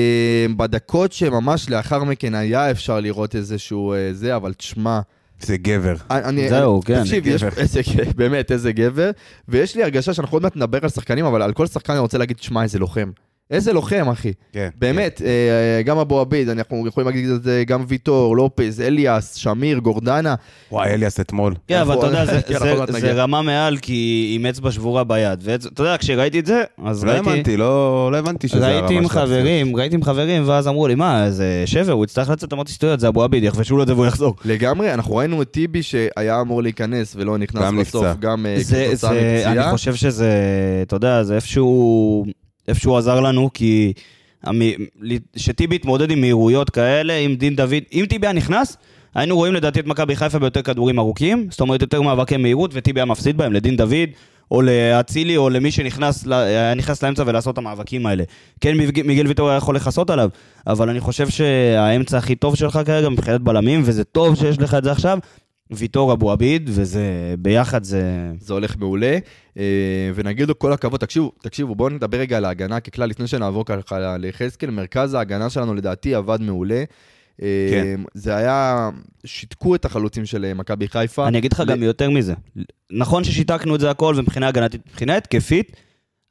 בדקות 0.58 1.12
שממש 1.14 1.70
לאחר 1.70 2.04
מכן 2.04 2.36
היה 2.36 2.72
אפשר 2.72 3.00
לראות 3.00 3.36
איזשהו 3.36 3.94
אה, 3.94 4.10
זה, 4.14 4.36
אבל 4.36 4.54
תשמע, 4.54 5.00
זה 5.40 5.58
גבר. 5.58 5.96
אני, 6.12 6.50
זהו, 6.50 6.76
אני, 6.76 6.86
כן. 6.86 7.04
תקשיב, 7.04 7.28
יש, 7.28 7.44
גבר. 7.44 7.58
איזה, 7.58 7.82
באמת, 8.18 8.52
איזה 8.52 8.72
גבר. 8.72 9.12
ויש 9.48 9.76
לי 9.76 9.84
הרגשה 9.84 10.14
שאנחנו 10.14 10.36
עוד 10.36 10.44
מעט 10.44 10.56
נדבר 10.56 10.80
על 10.82 10.90
שחקנים, 10.90 11.26
אבל 11.26 11.42
על 11.42 11.54
כל 11.54 11.68
שחקן 11.68 11.94
אני 11.94 12.00
רוצה 12.00 12.18
להגיד, 12.18 12.40
שמע, 12.40 12.64
איזה 12.64 12.80
לוחם. 12.80 13.10
איזה 13.52 13.74
לוחם, 13.74 14.06
אחי. 14.12 14.32
כן. 14.54 14.70
באמת, 14.80 15.22
אה, 15.26 15.82
גם 15.82 15.98
אבו 15.98 16.20
עביד, 16.20 16.50
אנחנו 16.50 16.88
יכולים 16.88 17.10
להגיד 17.10 17.30
את 17.30 17.44
זה 17.44 17.64
גם 17.68 17.86
ויטור, 17.88 18.38
לופז, 18.38 18.82
אליאס, 18.82 19.36
שמיר, 19.36 19.78
גורדנה. 19.78 20.36
וואי, 20.72 20.90
אליאס 20.94 21.20
אתמול. 21.20 21.54
כן, 21.68 21.80
אבל 21.80 21.98
אתה 21.98 22.06
יודע, 22.08 22.26
זה- 22.26 22.42
כן, 22.48 22.60
זה- 22.60 22.76
מעט 22.76 22.90
זה. 22.92 23.14
רמה 23.14 23.42
מעל, 23.42 23.78
כי 23.78 24.32
עם 24.36 24.46
אצבע 24.46 24.72
שבורה 24.72 25.04
ביד. 25.04 25.40
ואתה 25.44 25.82
יודע, 25.84 25.98
כשראיתי 25.98 26.40
את 26.40 26.46
זה, 26.46 26.62
אז 26.86 27.04
לא 27.04 27.12
ראיתי... 27.12 27.30
האמנתי, 27.30 27.58
לא 27.58 28.10
לא 28.12 28.18
הבנתי 28.18 28.48
שזה 28.48 28.68
הרמה 28.68 28.80
ראיתי 28.80 28.98
עם. 28.98 29.08
חברים, 29.10 29.76
ראיתי 29.76 29.96
עם 29.96 30.04
חברים, 30.04 30.44
ואז 30.50 30.68
אמרו 30.68 30.88
לי, 30.88 30.96
מה, 30.96 31.30
זה 31.32 31.64
שבר, 31.66 31.92
הוא 31.92 32.04
יצטרך 32.06 32.30
לצאת, 32.30 32.54
אמרתי 32.54 32.72
שטויות, 32.72 33.00
זה 33.00 33.08
אבו 33.08 33.24
עביד, 33.24 33.44
יחבשו 33.44 33.78
לו 33.78 33.84
את 33.84 33.88
זה 33.88 33.94
והוא 33.94 34.06
יחזור. 34.06 34.36
לגמרי, 34.46 34.94
אנחנו 34.94 35.16
ראינו 35.16 35.42
את 35.42 35.52
טיבי 35.52 35.84
שהיה 35.84 36.42
אמור 36.42 36.64
להיכנס 36.64 37.16
ולא 37.16 37.38
נכנס 37.38 37.64
גם 37.64 37.78
בסוף. 37.80 38.06
גם 38.20 38.46
אה, 38.46 38.56
כתוצאה 38.60 38.96
זה, 38.96 39.10
אני 39.46 39.56
מפציעה. 39.56 39.72
חושב 39.72 39.96
שזה, 39.96 40.32
אתה 40.82 40.96
יודע, 40.96 41.24
זה 41.24 41.36
איפשהו, 41.36 42.26
איפשהו 42.67 42.97
עזר 42.97 43.19
לנו, 43.19 43.49
כי 43.54 43.93
שטיבי 45.36 45.76
התמודד 45.76 46.12
עם 46.12 46.21
מהירויות 46.21 46.69
כאלה, 46.69 47.17
עם 47.17 47.36
דין 47.36 47.56
דוד, 47.56 47.84
אם 47.93 48.06
טיבי 48.10 48.28
היה 48.28 48.34
נכנס, 48.34 48.78
היינו 49.15 49.36
רואים 49.36 49.54
לדעתי 49.54 49.80
את 49.80 49.86
מכבי 49.88 50.15
חיפה 50.15 50.39
ביותר 50.39 50.62
כדורים 50.62 50.99
ארוכים, 50.99 51.47
זאת 51.52 51.62
אומרת 51.62 51.82
יותר 51.82 52.02
מאבקי 52.02 52.38
מהירות, 52.38 52.71
וטיבי 52.73 52.99
היה 52.99 53.06
מפסיד 53.06 53.38
בהם 53.38 53.54
לדין 53.54 53.78
דוד, 53.78 54.10
או 54.52 54.62
לאצילי, 54.62 55.38
או 55.38 55.49
למי 55.49 55.71
שנכנס 55.71 56.28
נכנס 56.76 57.04
לאמצע 57.04 57.23
ולעשות 57.28 57.54
את 57.54 57.58
המאבקים 57.58 58.06
האלה. 58.06 58.23
כן, 58.62 58.78
מיג- 58.78 59.02
מיגל 59.06 59.28
ויטור 59.28 59.49
היה 59.49 59.58
יכול 59.58 59.76
לכסות 59.76 60.10
עליו, 60.10 60.30
אבל 60.67 60.89
אני 60.89 60.99
חושב 60.99 61.30
שהאמצע 61.30 62.17
הכי 62.17 62.36
טוב 62.36 62.56
שלך 62.56 62.80
כרגע 62.86 63.10
מבחינת 63.10 63.41
בלמים, 63.41 63.82
וזה 63.86 64.04
טוב 64.04 64.36
שיש 64.36 64.60
לך 64.60 64.73
את 64.73 64.84
זה 64.84 64.91
עכשיו. 64.91 65.17
ויטור 65.71 66.13
אבו 66.13 66.32
עביד, 66.32 66.69
וזה, 66.73 67.36
ביחד 67.39 67.84
זה... 67.84 68.32
זה 68.39 68.54
הולך 68.54 68.78
מעולה, 68.78 69.17
אה, 69.58 70.12
ונגיד 70.15 70.47
לו 70.47 70.60
כל 70.60 70.73
הכבוד, 70.73 70.99
תקשיבו, 70.99 71.32
תקשיבו, 71.41 71.76
בואו 71.76 71.89
נדבר 71.89 72.17
רגע 72.17 72.38
על 72.38 72.45
ההגנה 72.45 72.80
ככלל, 72.80 73.10
לפני 73.10 73.28
שנעבור 73.28 73.65
ככה 73.65 74.17
ליחזקאל, 74.17 74.69
מרכז 74.69 75.13
ההגנה 75.13 75.49
שלנו 75.49 75.73
לדעתי 75.73 76.15
עבד 76.15 76.41
מעולה. 76.41 76.84
אה, 77.41 77.67
כן. 77.71 78.02
זה 78.13 78.36
היה, 78.36 78.89
שיתקו 79.26 79.76
את 79.76 79.86
החלוצים 79.86 80.26
של 80.26 80.45
אה, 80.45 80.54
מכבי 80.54 80.88
חיפה. 80.88 81.28
אני 81.28 81.38
אגיד 81.38 81.54
לך 81.54 81.60
ל- 81.60 81.65
גם 81.65 81.84
יותר 81.84 82.10
מזה. 82.10 82.34
נכון 82.91 83.23
ששיתקנו 83.23 83.76
את 83.76 83.80
זה 83.80 83.89
הכל, 83.89 84.13
ומבחינה 84.17 84.47
הגנתית, 84.47 84.82
מבחינה 84.88 85.17
התקפית, 85.17 85.71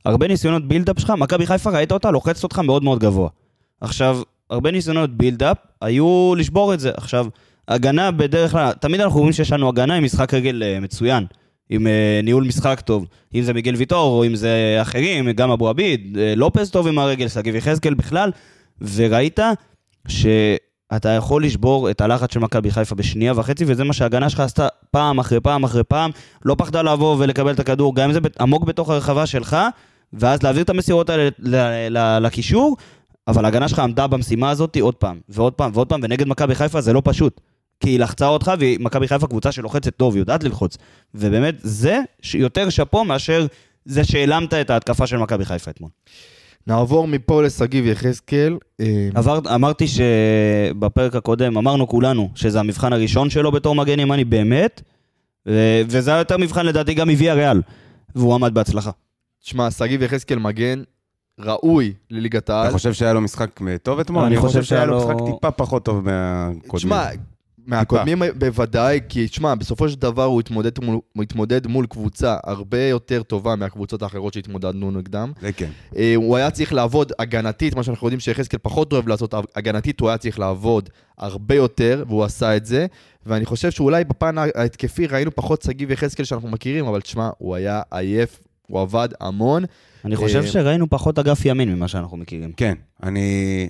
הרבה 0.05 0.29
ניסיונות 0.29 0.69
build-up 0.69 0.99
שלך, 1.01 1.11
מכבי 1.11 1.47
חיפה 1.47 1.71
ראית 1.71 1.93
אותה, 1.93 2.11
לוחצת 2.11 2.43
אותך 2.43 2.59
מאוד 2.59 2.85
מאוד 2.85 2.99
גבוה. 2.99 3.29
עכשיו, 3.81 4.19
הרבה 4.51 4.71
ניסיונות 4.71 5.17
build-up 5.17 5.57
היו 5.81 6.35
לשבור 6.39 6.75
את 6.75 6.81
זה. 6.81 6.91
עכשיו, 6.97 7.27
הגנה 7.69 8.11
בדרך 8.11 8.53
כלל, 8.53 8.73
תמיד 8.73 9.01
אנחנו 9.01 9.19
רואים 9.19 9.33
שיש 9.33 9.53
לנו 9.53 9.69
הגנה 9.69 9.95
עם 9.95 10.05
משחק 10.05 10.35
רגל 10.35 10.63
אה, 10.63 10.81
מצוין, 10.81 11.27
עם 11.71 11.87
אה, 11.87 12.21
ניהול 12.23 12.45
משחק 12.45 12.81
טוב. 12.81 13.07
אם 13.35 13.43
זה 13.43 13.53
מיגל 13.53 13.75
ויטור, 13.75 14.19
או 14.19 14.27
אם 14.27 14.35
זה 14.35 14.79
אחרים, 14.83 15.31
גם 15.31 15.51
אבו 15.51 15.69
עביד, 15.69 16.19
אה, 16.21 16.35
לופס 16.37 16.71
טוב 16.71 16.87
עם 16.87 16.99
הרגל, 16.99 17.29
שגיב 17.29 17.55
יחזקאל 17.55 17.95
בכלל, 17.95 18.31
וראית 18.81 19.41
שאתה 20.09 21.09
יכול 21.09 21.45
לשבור 21.45 21.91
את 21.91 22.01
הלחץ 22.01 22.33
של 22.35 22.41
מכבי 22.41 22.71
חיפה 22.71 22.95
בשנייה 22.95 23.33
וחצי, 23.37 23.65
וזה 23.67 23.85
מה 23.85 23.93
שההגנה 23.93 24.31
שלך 24.31 24.41
עשתה 24.41 24.69
פעם 24.91 25.19
אחרי 25.19 25.41
פעם 25.41 25.65
אחרי 25.65 25.85
פעם, 25.85 26.11
לא 26.45 26.55
פחדה 26.59 26.83
לבוא 26.83 27.17
ולקבל 27.19 27.53
את 27.53 27.61
הכדור, 27.61 27.95
גם 27.95 28.09
אם 28.09 28.13
זה 28.13 28.21
עמוק 28.41 28.65
בתוך 28.65 28.91
הרחבה 28.91 29.27
שלך, 29.27 29.57
ואז 30.13 30.43
להעביר 30.43 30.63
את 30.63 30.71
המסירות 30.71 31.11
האלה 31.11 32.19
לקישור, 32.21 32.77
אבל 33.29 33.45
ההגנה 33.45 33.69
שלך 33.69 33.79
עמדה 33.79 34.07
במשימה 34.07 34.51
הזאת 34.51 34.77
עוד 34.81 34.95
פעם, 34.95 35.21
ועוד 35.29 35.53
פעם, 35.53 35.71
ועוד 35.75 35.89
פעם, 35.89 36.01
ונגד 36.03 36.29
מכבי 36.29 36.55
חיפה 36.55 36.81
זה 36.81 36.93
לא 36.93 37.03
פשוט. 37.05 37.41
כי 37.83 37.91
היא 37.91 37.99
לחצה 38.01 38.27
אותך, 38.27 38.53
ומכבי 38.59 39.09
חיפה 39.09 39.27
קבוצה 39.27 39.53
שלוחצת 39.53 39.97
טוב, 39.97 40.17
יודעת 40.17 40.45
ללחוץ. 40.45 40.77
ובאמת, 41.15 41.55
זה 41.59 42.01
יותר 42.35 42.69
שאפו 42.71 43.05
מאשר 43.05 43.47
זה 43.85 44.05
שהעלמת 44.05 44.55
את 44.55 44.71
ההתקפה 44.71 45.07
של 45.07 45.17
מכבי 45.17 45.45
חיפה 45.45 45.71
אתמול. 45.71 45.91
נעבור 46.67 47.09
מפה 47.09 47.43
לשגיב 47.43 47.87
יחזקאל. 47.87 48.57
אה, 48.81 49.09
עבר, 49.15 49.39
אמרתי 49.55 49.85
שבפרק 49.89 51.17
הקודם 51.17 51.57
אמרנו 51.59 51.89
כולנו 51.89 52.31
שזה 52.35 52.61
המבחן 52.61 52.93
הראשון 52.93 53.31
שלו 53.31 53.53
בתור 53.53 53.75
מגן 53.75 54.01
ימני 54.01 54.25
באמת, 54.25 54.83
ו- 55.49 55.83
וזה 55.89 56.11
היה 56.11 56.19
יותר 56.19 56.37
מבחן 56.37 56.67
לדעתי 56.67 56.95
גם 56.95 57.11
הביא 57.11 57.31
הריאל, 57.31 57.63
והוא 58.15 58.35
עמד 58.35 58.55
בהצלחה. 58.55 58.91
תשמע, 59.45 59.71
שגיב 59.71 60.03
יחזקאל 60.03 60.39
מגן 60.39 60.83
ראוי 61.41 61.93
לליגת 62.11 62.51
העל. 62.51 62.67
אתה 62.67 62.73
חושב 62.73 62.93
שהיה 62.93 63.13
לו 63.13 63.21
משחק 63.21 63.61
טוב 63.83 63.99
אתמול? 64.01 64.25
אני 64.25 64.35
אני 64.35 64.41
חושב 64.41 64.63
שהיה 64.63 64.85
לו- 64.85 64.99
משחק 64.99 65.35
טיפה 65.35 65.51
פחות 65.51 65.85
טוב 65.85 66.05
מהקודמים. 66.05 66.77
תשמע, 66.77 67.07
מהקודמים 67.67 68.23
בוודאי, 68.39 69.01
כי 69.09 69.29
תשמע, 69.29 69.55
בסופו 69.55 69.89
של 69.89 69.99
דבר 69.99 70.25
הוא 70.25 70.41
התמודד 70.41 70.85
מול, 70.85 71.01
הוא 71.13 71.23
התמודד 71.23 71.67
מול 71.67 71.87
קבוצה 71.87 72.37
הרבה 72.45 72.83
יותר 72.83 73.23
טובה 73.23 73.57
מהקבוצות 73.57 74.03
האחרות 74.03 74.33
שהתמודדנו 74.33 74.91
נגדם. 74.91 75.33
זה 75.41 75.53
כן. 75.53 75.71
אה, 75.97 76.13
הוא 76.17 76.37
היה 76.37 76.51
צריך 76.51 76.73
לעבוד 76.73 77.13
הגנתית, 77.19 77.75
מה 77.75 77.83
שאנחנו 77.83 78.07
יודעים 78.07 78.21
שיחזקאל 78.21 78.59
פחות 78.63 78.93
אוהב 78.93 79.09
לעשות, 79.09 79.35
הגנתית 79.57 80.01
הוא 80.01 80.09
היה 80.09 80.19
צריך 80.19 80.39
לעבוד 80.39 80.91
הרבה 81.19 81.55
יותר, 81.55 82.05
והוא 82.09 82.25
עשה 82.25 82.57
את 82.57 82.67
זה. 82.67 82.87
ואני 83.27 83.45
חושב 83.45 83.71
שאולי 83.71 84.05
בפן 84.05 84.39
ההתקפי 84.39 85.07
ראינו 85.07 85.31
פחות 85.35 85.63
שגיב 85.63 85.91
יחזקאל 85.91 86.25
שאנחנו 86.25 86.49
מכירים, 86.49 86.87
אבל 86.87 87.01
תשמע, 87.01 87.31
הוא 87.39 87.55
היה 87.55 87.83
עייף, 87.91 88.41
הוא 88.67 88.81
עבד 88.81 89.09
המון. 89.21 89.65
אני 90.05 90.17
חושב 90.17 90.43
אה, 90.43 90.47
שראינו 90.47 90.91
פחות 90.91 91.19
אגף 91.19 91.45
ימין 91.45 91.75
ממה 91.75 91.89
שאנחנו 91.89 92.17
מכירים. 92.17 92.53
כן, 92.53 92.75
אני... 93.03 93.69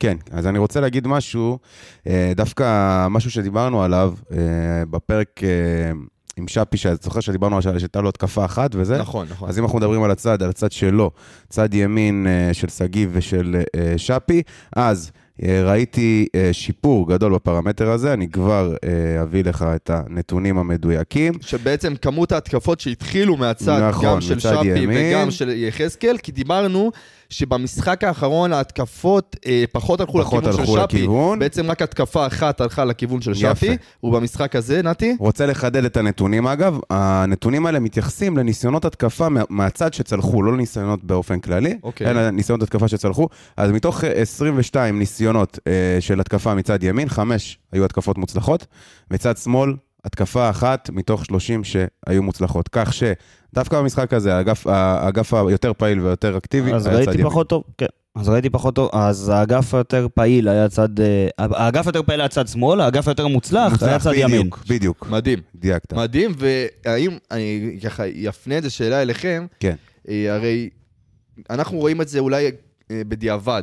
כן, 0.00 0.16
אז 0.30 0.46
אני 0.46 0.58
רוצה 0.58 0.80
להגיד 0.80 1.06
משהו, 1.06 1.58
אה, 2.06 2.32
דווקא 2.36 3.06
משהו 3.10 3.30
שדיברנו 3.30 3.82
עליו 3.82 4.14
אה, 4.32 4.38
בפרק 4.90 5.40
אה, 5.42 5.48
עם 6.36 6.48
שפי, 6.48 6.76
שאתה 6.76 7.04
זוכר 7.04 7.20
שדיברנו 7.20 7.56
על 7.56 7.62
שהייתה 7.62 8.00
לו 8.00 8.08
התקפה 8.08 8.44
אחת 8.44 8.70
וזה? 8.74 8.98
נכון, 8.98 9.26
נכון. 9.30 9.48
אז 9.48 9.58
אם 9.58 9.64
אנחנו 9.64 9.78
מדברים 9.78 10.02
על 10.02 10.10
הצד, 10.10 10.42
על 10.42 10.50
הצד 10.50 10.72
שלו, 10.72 11.10
צד 11.48 11.74
ימין 11.74 12.26
של 12.52 12.68
שגיב 12.68 13.10
ושל 13.12 13.62
שפי, 13.96 14.42
אז 14.76 15.10
ראיתי 15.42 16.26
שיפור 16.52 17.08
גדול 17.08 17.34
בפרמטר 17.34 17.90
הזה, 17.90 18.12
אני 18.12 18.28
כבר 18.28 18.74
אביא 19.22 19.44
לך 19.44 19.64
את 19.74 19.90
הנתונים 19.90 20.58
המדויקים. 20.58 21.32
שבעצם 21.40 21.94
כמות 21.96 22.32
ההתקפות 22.32 22.80
שהתחילו 22.80 23.36
מהצד, 23.36 23.88
נכון, 23.88 24.04
גם 24.06 24.20
של 24.20 24.38
שפי 24.38 24.66
ימין. 24.66 24.98
וגם 25.10 25.30
של 25.30 25.50
יחזקאל, 25.50 26.18
כי 26.22 26.32
דיברנו 26.32 26.90
שבמשחק 27.30 28.04
האחרון 28.04 28.52
ההתקפות 28.52 29.36
אה, 29.46 29.64
פחות 29.72 30.00
הלכו 30.00 30.22
פחות 30.22 30.44
לכיוון 30.44 30.52
של 30.56 30.60
הלכו 30.60 30.72
שפי. 30.72 30.96
לכיוון. 30.98 31.38
בעצם 31.38 31.70
רק 31.70 31.82
התקפה 31.82 32.26
אחת 32.26 32.60
הלכה 32.60 32.84
לכיוון 32.84 33.20
של 33.20 33.32
יפה. 33.36 33.54
שפי, 33.54 33.76
ובמשחק 34.02 34.56
הזה, 34.56 34.82
נתי? 34.82 35.16
רוצה 35.18 35.46
לחדד 35.46 35.84
את 35.84 35.96
הנתונים 35.96 36.46
אגב, 36.46 36.78
הנתונים 36.90 37.66
האלה 37.66 37.80
מתייחסים 37.80 38.36
לניסיונות 38.36 38.84
התקפה 38.84 39.28
מה- 39.28 39.42
מהצד 39.50 39.94
שצלחו, 39.94 40.42
לא 40.42 40.52
לניסיונות 40.52 41.04
באופן 41.04 41.40
כללי, 41.40 41.78
אוקיי. 41.82 42.10
אלא 42.10 42.30
ניסיונות 42.30 42.62
התקפה 42.62 42.88
שצלחו. 42.88 43.28
אז 43.56 43.70
מתוך 43.70 44.04
אה, 44.04 44.12
22 44.12 44.98
ניסיונות 44.98 45.58
אה, 45.66 45.72
של 46.00 46.20
התקפה 46.20 46.54
מצד 46.54 46.82
ימין, 46.82 47.08
חמש 47.08 47.58
היו 47.72 47.84
התקפות 47.84 48.18
מוצלחות, 48.18 48.66
מצד 49.10 49.36
שמאל, 49.36 49.74
התקפה 50.04 50.50
אחת 50.50 50.90
מתוך 50.90 51.24
30 51.24 51.62
שהיו 51.64 52.22
מוצלחות. 52.22 52.68
כך 52.72 52.92
שדווקא 52.92 53.80
במשחק 53.80 54.12
הזה, 54.12 54.36
האגף, 54.36 54.66
האגף 54.66 55.34
היותר 55.34 55.72
פעיל 55.72 56.00
ויותר 56.00 56.38
אקטיבי 56.38 56.72
אז 56.72 56.86
היה 56.86 56.94
צד 56.94 56.98
ראיתי 56.98 57.12
ימין. 57.12 57.26
פחות 57.26 57.48
טוב, 57.48 57.62
כן. 57.78 57.86
אז 58.14 58.28
ראיתי 58.28 58.50
פחות 58.50 58.74
טוב, 58.74 58.90
אז 58.92 59.28
האגף 59.28 59.74
היותר 59.74 60.06
פעיל 60.14 60.48
היה 60.48 60.68
צד... 60.68 61.00
אה, 61.00 61.28
האגף 61.38 61.86
היותר 61.86 62.02
פעיל 62.02 62.20
היה 62.20 62.28
צד 62.28 62.48
שמאל, 62.48 62.80
האגף 62.80 63.08
היותר 63.08 63.26
מוצלח 63.26 63.82
היה 63.82 63.98
צד 63.98 64.12
ימין. 64.14 64.30
בדיוק, 64.30 64.64
בדיוק, 64.68 65.06
מדהים. 65.10 65.38
דייקת. 65.54 65.92
מדהים, 65.92 66.32
והאם, 66.38 67.18
אני 67.30 67.78
ככה 67.84 68.02
אפנה 68.28 68.54
איזה 68.54 68.70
שאלה 68.70 69.02
אליכם, 69.02 69.46
כן. 69.60 69.74
אה, 70.08 70.34
הרי 70.34 70.68
אנחנו 71.50 71.78
רואים 71.78 72.00
את 72.00 72.08
זה 72.08 72.18
אולי 72.18 72.50
אה, 72.90 73.02
בדיעבד. 73.08 73.62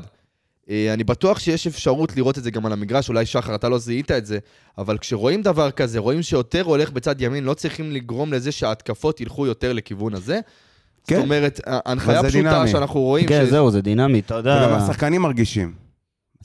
אה, 0.69 0.93
אני 0.93 1.03
בטוח 1.03 1.39
שיש 1.39 1.67
אפשרות 1.67 2.17
לראות 2.17 2.37
את 2.37 2.43
זה 2.43 2.51
גם 2.51 2.65
על 2.65 2.71
המגרש, 2.73 3.09
אולי 3.09 3.25
שחר, 3.25 3.55
אתה 3.55 3.69
לא 3.69 3.77
זיהית 3.77 4.11
את 4.11 4.25
זה, 4.25 4.37
אבל 4.77 4.97
כשרואים 4.97 5.41
דבר 5.41 5.71
כזה, 5.71 5.99
רואים 5.99 6.21
שיותר 6.21 6.61
הולך 6.61 6.91
בצד 6.91 7.21
ימין, 7.21 7.43
לא 7.43 7.53
צריכים 7.53 7.91
לגרום 7.91 8.33
לזה 8.33 8.51
שההתקפות 8.51 9.21
ילכו 9.21 9.45
יותר 9.45 9.73
לכיוון 9.73 10.13
הזה. 10.13 10.39
כן. 11.07 11.15
זאת 11.15 11.23
אומרת, 11.23 11.59
ההנחיה 11.65 12.21
זה 12.21 12.27
פשוטה 12.27 12.49
דינמי. 12.53 12.67
שאנחנו 12.71 12.99
רואים, 12.99 13.27
כן, 13.27 13.43
ש- 13.45 13.49
זהו, 13.49 13.71
זה 13.71 13.81
דינמי, 13.81 14.19
אתה 14.19 14.35
יודע. 14.35 14.65
וגם 14.69 14.77
השחקנים 14.77 15.21
מרגישים. 15.21 15.73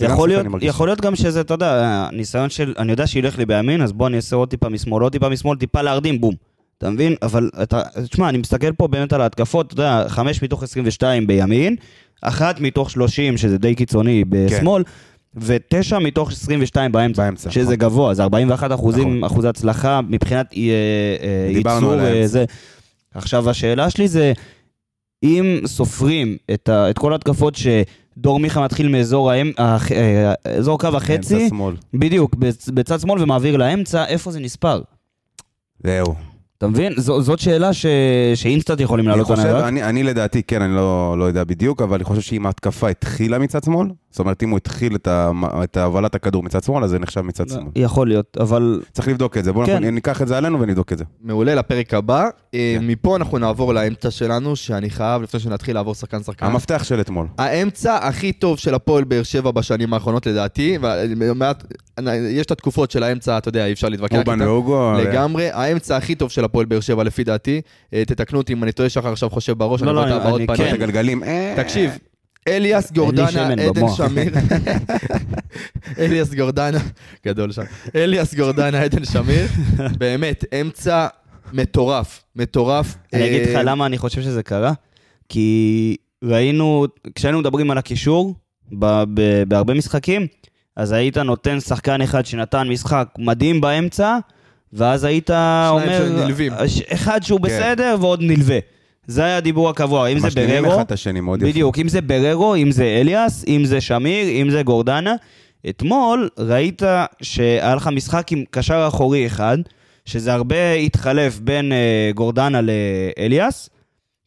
יכול 0.01 0.29
להיות. 0.29 0.47
יכול 0.61 0.89
להיות 0.89 1.01
גם 1.01 1.17
שזה, 1.17 1.41
אתה 1.41 1.55
יודע, 1.55 1.85
הניסיון 2.13 2.51
של, 2.51 2.75
אני 2.79 2.91
יודע 2.91 3.07
שילך 3.07 3.39
לי 3.39 3.47
בימין, 3.47 3.83
אז 3.83 3.93
בוא 3.93 4.07
אני 4.07 4.17
אעשה 4.17 4.37
עוד 4.37 4.49
טיפה 4.51 4.69
משמאל, 4.69 5.03
עוד 5.03 5.13
טיפה 5.13 5.29
משמאל, 5.29 5.59
טיפה 5.59 5.83
להרדים, 5.83 6.21
בום. 6.21 6.35
אתה 6.79 6.91
מבין? 6.91 7.15
אבל 7.23 7.51
אתה, 7.63 7.83
תשמע, 8.11 8.29
אני 8.29 8.39
מסתכל 8.39 8.73
פה 8.73 8.89
באמת 8.89 9.13
על 9.13 9.21
ההתקפות, 9.21 9.73
אתה 9.73 9.81
יודע, 9.81 10.05
5 10.09 10.43
מתוך 10.43 10.63
22 10.63 11.27
בימין, 11.27 11.77
אחת 12.23 12.61
מתוך 12.61 12.91
30, 12.91 13.37
שזה 13.37 13.59
די 13.59 13.75
קיצוני, 13.75 14.25
בשמאל, 14.29 14.83
ותשע 15.35 15.99
מתוך 15.99 16.31
22 16.33 16.93
באמצע, 16.93 17.23
באמצע, 17.23 17.51
שזה 17.51 17.63
נכון. 17.63 17.75
גבוה, 17.75 18.15
זה 18.15 18.23
41 18.23 18.73
אחוזים, 18.73 19.09
נכון. 19.19 19.25
אחוז 19.25 19.45
הצלחה 19.45 20.01
מבחינת 20.09 20.55
אה, 20.57 20.61
אה, 20.61 21.51
ייצור. 21.51 22.01
אה, 22.01 22.27
זה. 22.27 22.45
עכשיו, 23.15 23.51
השאלה 23.51 23.91
שלי 23.91 24.09
זה, 24.09 24.33
אם 25.23 25.61
סופרים 25.67 26.37
את, 26.55 26.69
ה, 26.69 26.91
את 26.91 26.99
כל 26.99 27.13
ההתקפות 27.13 27.55
שדור 27.57 28.41
מיכה 28.41 28.65
מתחיל 28.65 28.89
מאזור 28.89 29.31
האמ, 29.31 29.51
אזור 30.59 30.79
קו 30.79 30.89
החצי. 30.89 31.49
בדיוק, 31.95 32.35
בצ- 32.35 32.73
בצד 32.75 33.01
שמאל 33.01 33.23
ומעביר 33.23 33.57
לאמצע, 33.57 34.05
איפה 34.07 34.31
זה 34.31 34.41
נספר? 34.41 34.83
זהו. 35.85 36.15
אתה 36.61 36.69
מבין? 36.69 36.93
זו, 36.97 37.23
זאת 37.23 37.39
שאלה 37.39 37.73
ש... 37.73 37.87
שאינסטנט 38.35 38.81
יכולים 38.81 39.09
לעלות 39.09 39.31
עליה. 39.31 39.69
אני, 39.69 39.83
אני 39.83 40.03
לדעתי, 40.03 40.43
כן, 40.43 40.63
אני 40.63 40.75
לא, 40.75 41.17
לא 41.19 41.25
יודע 41.25 41.45
בדיוק, 41.45 41.83
אבל 41.83 41.95
אני 41.95 42.05
חושב 42.05 42.21
שאם 42.21 42.47
ההתקפה 42.47 42.89
התחילה 42.89 43.39
מצד 43.39 43.65
שמאל, 43.65 43.89
זאת 44.11 44.19
אומרת, 44.19 44.43
אם 44.43 44.51
הוא 44.51 44.57
התחיל 44.57 44.95
את, 44.95 45.07
ה, 45.09 45.31
את 45.65 45.77
הובלת 45.77 46.15
הכדור 46.15 46.43
מצד 46.43 46.63
שמאל, 46.63 46.85
אז 46.85 46.91
זה 46.91 46.99
נחשב 46.99 47.21
מצד 47.21 47.49
שמאל. 47.49 47.63
יכול 47.77 48.09
להיות, 48.09 48.37
אבל 48.41 48.83
צריך 48.93 49.09
לבדוק 49.09 49.37
את 49.37 49.45
זה. 49.45 49.53
בואו 49.53 49.67
כן. 49.67 49.79
כן. 49.83 49.95
ניקח 49.95 50.23
את 50.23 50.29
זה 50.29 50.39
עלינו 50.39 50.61
ונבדוק 50.61 50.93
את 50.93 50.99
זה. 50.99 51.05
מעולה 51.23 51.55
לפרק 51.55 51.95
הבא. 51.95 52.25
אה, 52.55 52.77
כן. 52.79 52.87
מפה 52.87 53.17
אנחנו 53.17 53.39
נעבור 53.39 53.75
לאמצע 53.75 54.11
שלנו, 54.11 54.57
שאני 54.57 54.91
חייב, 54.91 55.23
לפני 55.23 55.41
שנתחיל 55.41 55.75
לעבור 55.75 55.95
שחקן-שחקן. 55.95 56.47
המפתח 56.47 56.83
של 56.85 57.01
אתמול. 57.01 57.27
האמצע 57.39 57.97
הכי 58.09 58.33
טוב 58.33 58.59
של 58.59 58.75
הפועל 58.75 59.05
באר 59.05 59.23
שבע 59.23 59.51
בשנים 59.51 59.95
האחרונות 59.95 60.27
לדעתי, 60.27 60.79
ומעט, 61.21 61.65
יש 62.31 62.47
את 62.47 62.51
התקופות 62.51 62.91
של 62.91 63.03
האמצע, 63.03 63.39
אתה 63.39 63.49
יודע, 63.49 63.67
אי 63.67 63.73
אפשר 63.73 63.89
להתווכח 63.89 64.17
אובן 64.17 64.33
איתם. 64.41 64.51
ואוגו. 64.51 64.93
לגמרי, 64.99 65.51
האמצע 65.51 65.97
הכי 65.97 66.15
טוב 66.15 66.31
של 66.31 66.45
הפועל 66.45 66.67
באר 66.67 66.81
שבע 66.81 67.05
לפי 67.05 67.25
דעתי, 67.25 67.61
אה, 67.95 68.03
תתקנו 68.05 68.39
אותי 68.39 68.53
אם 68.53 68.63
אני 68.65 68.73
טועה, 68.73 68.89
שחר 68.89 69.13
עכשיו 69.13 69.31
חושב 69.31 69.53
בראש, 69.59 69.83
לא, 69.83 69.87
אני 69.91 69.97
לא, 69.97 70.01
רואה 70.01 70.11
את 70.11 70.17
אני- 70.17 70.21
הבעות 70.25 70.39
אני- 70.41 70.47
פנים. 70.47 70.61
את 70.69 70.69
כן. 70.69 70.75
הגלגלים. 70.83 71.25
אה, 71.25 71.55
תקשיב, 71.57 71.91
אליאס 72.49 72.93
גורדנה, 72.93 73.49
עדן. 73.53 73.89
שמיר, 73.97 74.33
אליאס 75.99 76.35
גורדנה, 76.35 76.79
גדול 77.27 77.53
שם, 77.53 77.63
אליאס 77.95 78.35
גורדנה, 78.35 78.81
עדן 78.83 79.05
שמיר, 79.05 79.47
באמת, 79.99 80.45
אמצע 80.61 81.07
מטורף, 81.53 82.23
מטורף. 82.37 82.97
אני 83.13 83.27
אגיד 83.27 83.43
לך 83.49 83.55
אה, 83.57 83.63
למה 83.63 83.87
אני 83.87 83.99
חושב 83.99 84.23
שזה 84.23 84.43
קרה. 84.43 84.73
כי 85.29 85.97
ראינו, 86.25 86.87
כשהיינו 87.15 87.39
מדברים 87.41 87.71
על 87.71 87.79
הקישור, 87.79 88.35
בהרבה 89.49 89.75
משחקים, 89.75 90.27
אז 90.77 90.93
היית 90.93 91.19
נותן 91.19 91.61
שחקן 91.61 92.01
אחד 92.03 92.27
שנתן 92.27 92.69
משחק 92.69 93.09
מדהים 93.19 93.61
באמצע, 93.61 94.19
ואז 94.73 95.05
היית 95.05 95.31
אומר... 95.31 96.09
שנלווים. 96.09 96.53
ש- 96.67 96.83
אחד 96.93 97.23
שהוא 97.23 97.41
כן. 97.41 97.47
בסדר 97.47 97.97
ועוד 98.01 98.21
נלווה. 98.23 98.59
זה 99.11 99.25
היה 99.25 99.37
הדיבור 99.37 99.69
הקבוע, 99.69 100.09
אם 100.09 100.19
זה 100.19 100.27
משלימים 100.27 100.63
בררו, 100.63 100.75
אחד 100.75 100.85
את 100.85 100.93
השני 100.93 101.21
מאוד 101.21 101.43
יפה. 101.43 101.51
בדיוק, 101.51 101.79
אם 101.79 101.89
זה 101.89 102.01
בררו, 102.01 102.55
אם 102.55 102.71
זה 102.71 102.85
אליאס, 102.85 103.45
אם 103.49 103.65
זה 103.65 103.81
שמיר, 103.81 104.29
אם 104.29 104.51
זה 104.51 104.63
גורדנה. 104.63 105.15
אתמול 105.69 106.29
ראית 106.39 106.83
שהיה 107.23 107.75
לך 107.75 107.87
משחק 107.87 108.33
עם 108.33 108.45
קשר 108.51 108.85
אחורי 108.89 109.27
אחד, 109.27 109.59
שזה 110.05 110.33
הרבה 110.33 110.73
התחלף 110.73 111.39
בין 111.39 111.73
אה, 111.73 112.11
גורדנה 112.15 112.61
לאליאס, 112.61 113.71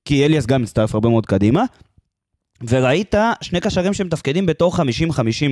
כי 0.05 0.25
אליאס 0.25 0.45
גם 0.45 0.61
מצטרף 0.61 0.93
הרבה 0.93 1.09
מאוד 1.09 1.25
קדימה, 1.25 1.63
וראית 2.67 3.15
שני 3.41 3.59
קשרים 3.59 3.93
שמתפקדים 3.93 4.45
בתור 4.45 4.75
50-50 4.75 4.79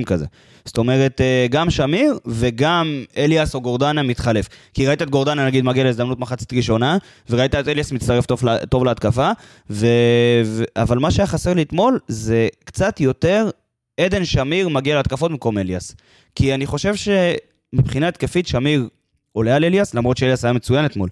כזה. 0.06 0.26
זאת 0.64 0.78
אומרת, 0.78 1.20
אה, 1.20 1.46
גם 1.50 1.70
שמיר 1.70 2.18
וגם 2.26 3.04
אליאס 3.16 3.54
או 3.54 3.60
גורדנה 3.60 4.02
מתחלף. 4.02 4.48
כי 4.74 4.86
ראית 4.86 5.02
את 5.02 5.10
גורדנה, 5.10 5.46
נגיד, 5.46 5.64
מגיע 5.64 5.84
להזדמנות 5.84 6.18
מחצית 6.18 6.52
ראשונה, 6.52 6.98
וראית 7.30 7.54
את 7.54 7.68
אליאס 7.68 7.92
מצטרף 7.92 8.26
טוב, 8.26 8.42
טוב 8.70 8.84
להתקפה. 8.84 9.30
ו... 9.70 9.86
אבל 10.76 10.98
מה 10.98 11.10
שהיה 11.10 11.26
חסר 11.26 11.54
לי 11.54 11.62
אתמול 11.62 11.98
זה 12.08 12.48
קצת 12.64 13.00
יותר 13.00 13.50
עדן 14.00 14.24
שמיר 14.24 14.68
מגיע 14.68 14.96
להתקפות 14.96 15.30
במקום 15.30 15.58
אליאס. 15.58 15.96
כי 16.34 16.54
אני 16.54 16.66
חושב 16.66 16.94
שמבחינה 16.94 18.08
התקפית 18.08 18.46
שמיר 18.46 18.88
עולה 19.32 19.56
על 19.56 19.64
אליאס, 19.64 19.94
למרות 19.94 20.16
שאליאס 20.16 20.44
היה 20.44 20.52
מצוין 20.52 20.84
אתמול. 20.84 21.08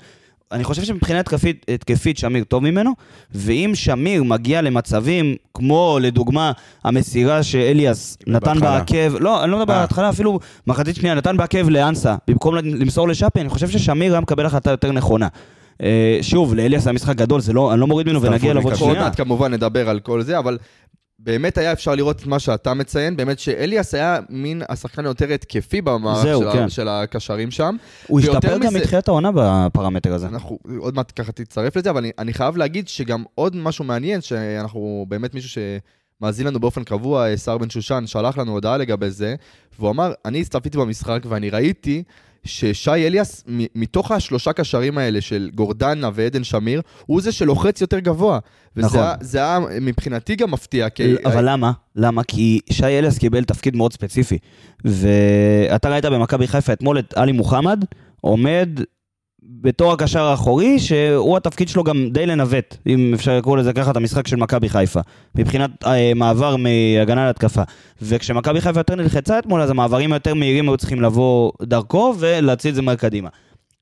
אני 0.53 0.65
חושב 0.65 0.83
שמבחינה 0.85 1.21
התקפית, 1.21 1.67
התקפית 1.75 2.19
שמיר 2.19 2.45
טוב 2.45 2.63
ממנו, 2.63 2.93
ואם 3.35 3.71
שמיר 3.75 4.25
מגיע 4.25 4.63
למצבים 4.63 5.35
כמו 5.55 5.99
לדוגמה 6.03 6.53
המסירה 6.85 7.43
שאליאס 7.43 8.19
נתן 8.27 8.47
בהתחלה. 8.47 8.79
בעקב, 8.79 9.17
לא, 9.21 9.45
אני 9.45 9.51
לא 9.51 9.59
מדבר 9.59 9.73
על 9.73 9.77
אה. 9.77 9.83
ההתחלה, 9.83 10.09
אפילו 10.11 10.41
מחצית 10.67 10.97
שנייה, 10.97 11.15
נתן 11.15 11.37
בעקב 11.37 11.69
לאנסה, 11.69 12.17
במקום 12.29 12.55
למסור 12.55 13.09
לשאפי, 13.09 13.41
אני 13.41 13.49
חושב 13.49 13.69
ששמיר 13.69 14.13
היה 14.13 14.21
מקבל 14.21 14.47
החלטה 14.47 14.71
יותר 14.71 14.93
נכונה. 14.93 15.29
אה, 15.83 16.19
שוב, 16.23 16.55
לאליאס 16.55 16.87
היה 16.87 16.93
משחק 16.93 17.17
גדול, 17.17 17.41
זה 17.41 17.53
לא, 17.53 17.73
אני 17.73 17.81
לא 17.81 17.87
מוריד 17.87 18.07
ממנו 18.07 18.23
ונגיע 18.23 18.53
עוד 18.53 18.65
מקשר. 18.65 18.85
עוד 18.85 18.91
שנייה. 18.93 19.05
מעט 19.05 19.17
כמובן 19.17 19.53
נדבר 19.53 19.89
על 19.89 20.01
כל 20.01 20.23
זה, 20.23 20.39
אבל 20.39 20.59
באמת 21.23 21.59
היה 21.59 21.73
אפשר 21.73 21.95
לראות 21.95 22.21
את 22.21 22.27
מה 22.27 22.39
שאתה 22.39 22.75
מציין, 22.75 23.17
באמת 23.17 23.39
שאליאס 23.39 23.95
היה 23.95 24.19
מין 24.29 24.63
השחקן 24.69 25.05
היותר 25.07 25.33
התקפי 25.33 25.81
במערך 25.81 26.23
זהו, 26.23 26.43
של, 26.43 26.53
כן. 26.53 26.69
של 26.69 26.89
הקשרים 26.89 27.51
שם. 27.51 27.77
הוא 28.07 28.21
השתפר 28.21 28.59
גם 28.59 28.69
מזה- 28.69 28.79
מתחילת 28.79 29.09
העונה 29.09 29.31
בפרמטר 29.35 30.15
הזה. 30.15 30.27
אנחנו 30.27 30.59
עוד 30.79 30.95
מעט 30.95 31.13
ככה 31.17 31.33
תצטרף 31.33 31.77
לזה, 31.77 31.91
אבל 31.91 31.99
אני, 31.99 32.11
אני 32.19 32.33
חייב 32.35 32.57
להגיד 32.57 32.89
שגם 32.89 33.25
עוד 33.35 33.57
משהו 33.57 33.85
מעניין, 33.85 34.21
שאנחנו 34.21 35.07
באמת 35.09 35.35
מישהו 35.35 35.61
שמאזין 36.21 36.47
לנו 36.47 36.61
באופן 36.61 36.85
קבוע, 36.85 37.29
אה, 37.31 37.37
שר 37.37 37.59
בן 37.59 37.71
שושן, 37.71 38.05
שלח 38.07 38.39
לנו 38.39 38.53
הודעה 38.53 38.77
לגבי 38.77 39.11
זה, 39.11 39.35
והוא 39.79 39.91
אמר, 39.91 40.13
אני 40.25 40.41
הצטרפיתי 40.41 40.79
במשחק 40.79 41.21
ואני 41.29 41.51
ראיתי 41.51 42.03
ששי 42.45 42.91
אליאס, 42.91 43.45
מתוך 43.75 44.11
השלושה 44.11 44.53
קשרים 44.53 44.99
האלה 44.99 45.21
של 45.21 45.51
גורדנה 45.55 46.11
ועדן 46.15 46.45
שמיר, 46.45 46.83
הוא 47.07 47.21
זה 47.21 47.33
שלוחץ 47.33 47.81
יותר 47.81 47.99
גבוה. 47.99 48.39
וזה 48.77 48.87
נכון. 48.87 49.01
היה, 49.01 49.15
זה 49.21 49.39
היה 49.39 49.59
מבחינתי 49.81 50.37
גם 50.37 50.51
מפתיע, 50.51 50.89
כי... 50.89 51.15
אבל 51.25 51.51
למה? 51.51 51.73
למה? 51.97 52.25
כי 52.25 52.61
שי 52.71 52.85
אליאס 52.85 53.19
קיבל 53.19 53.45
תפקיד 53.45 53.77
מאוד 53.77 53.93
ספציפי. 53.93 54.39
ואתה 54.85 55.89
ראית 55.89 56.05
במכבי 56.05 56.47
חיפה 56.47 56.73
אתמול 56.73 56.99
את 56.99 57.15
עלי 57.17 57.33
מוחמד 57.33 57.85
עומד 58.21 58.69
בתור 59.43 59.93
הקשר 59.93 60.23
האחורי, 60.23 60.79
שהוא 60.79 61.37
התפקיד 61.37 61.69
שלו 61.69 61.85
גם 61.85 62.09
די 62.13 62.27
לנווט, 62.27 62.77
אם 62.87 63.15
אפשר 63.15 63.39
לקרוא 63.39 63.57
לזה 63.57 63.73
ככה, 63.73 63.91
את 63.91 63.97
המשחק 63.97 64.27
של 64.27 64.37
מכבי 64.37 64.69
חיפה. 64.69 65.01
מבחינת 65.35 65.71
אה, 65.87 66.15
מעבר 66.15 66.57
מהגנה 66.57 67.27
להתקפה. 67.27 67.63
וכשמכבי 68.03 68.61
חיפה 68.61 68.81
יותר 68.81 68.95
נלחצה 68.95 69.39
אתמול, 69.39 69.61
אז 69.61 69.71
המעברים 69.71 70.13
היותר 70.13 70.35
מהירים 70.35 70.69
היו 70.69 70.77
צריכים 70.77 71.01
לבוא 71.01 71.53
דרכו 71.63 72.15
ולהציל 72.19 72.71
את 72.71 72.75
זה 72.75 72.83
מהר 72.83 72.95
קדימה. 72.95 73.29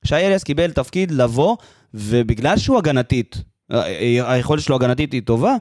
שי 0.03 0.15
אליאס 0.15 0.43
קיבל 0.43 0.71
תפקיד 0.71 1.11
לבוא, 1.11 1.55
ובגלל 1.93 2.57
שהוא 2.57 2.77
הגנתית, 2.77 3.43
אה, 3.71 3.81
אה, 3.85 4.33
היכולת 4.33 4.61
שלו 4.61 4.75
הגנתית 4.75 5.13
היא 5.13 5.21
טובה, 5.21 5.55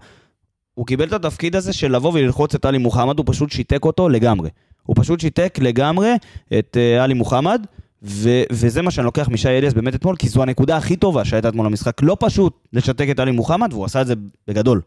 הוא 0.75 0.87
קיבל 0.87 1.07
את 1.07 1.13
התפקיד 1.13 1.57
הזה 1.57 1.73
של 1.73 1.97
לבוא 1.97 2.13
וללחוץ 2.15 2.55
את 2.55 2.65
עלי 2.65 2.79
מוחמד, 2.79 3.19
הוא 3.19 3.27
פשוט 3.29 3.51
שיתק 3.51 3.85
אותו 3.85 4.09
לגמרי. 4.09 4.51
הוא 4.83 4.97
פשוט 4.99 5.21
שיתק 5.21 5.59
לגמרי 5.63 6.13
את 6.59 6.77
אה, 6.77 7.05
עלי 7.05 7.15
מוחמד, 7.15 7.67
ו- 8.03 8.43
וזה 8.53 8.83
מה 8.83 8.91
שאני 8.91 9.05
לוקח 9.05 9.29
משי 9.29 9.49
אליאס 9.49 9.73
באמת 9.73 9.95
אתמול, 9.95 10.17
כי 10.17 10.29
זו 10.29 10.43
הנקודה 10.43 10.77
הכי 10.77 10.97
טובה 10.97 11.25
שהייתה 11.25 11.49
אתמול 11.49 11.67
במשחק. 11.67 12.03
לא 12.03 12.17
פשוט 12.21 12.67
לשתק 12.73 13.07
את 13.11 13.19
עלי 13.19 13.31
מוחמד, 13.31 13.73
והוא 13.73 13.85
עשה 13.85 14.01
את 14.01 14.07
זה 14.07 14.15
בגדול. 14.49 14.81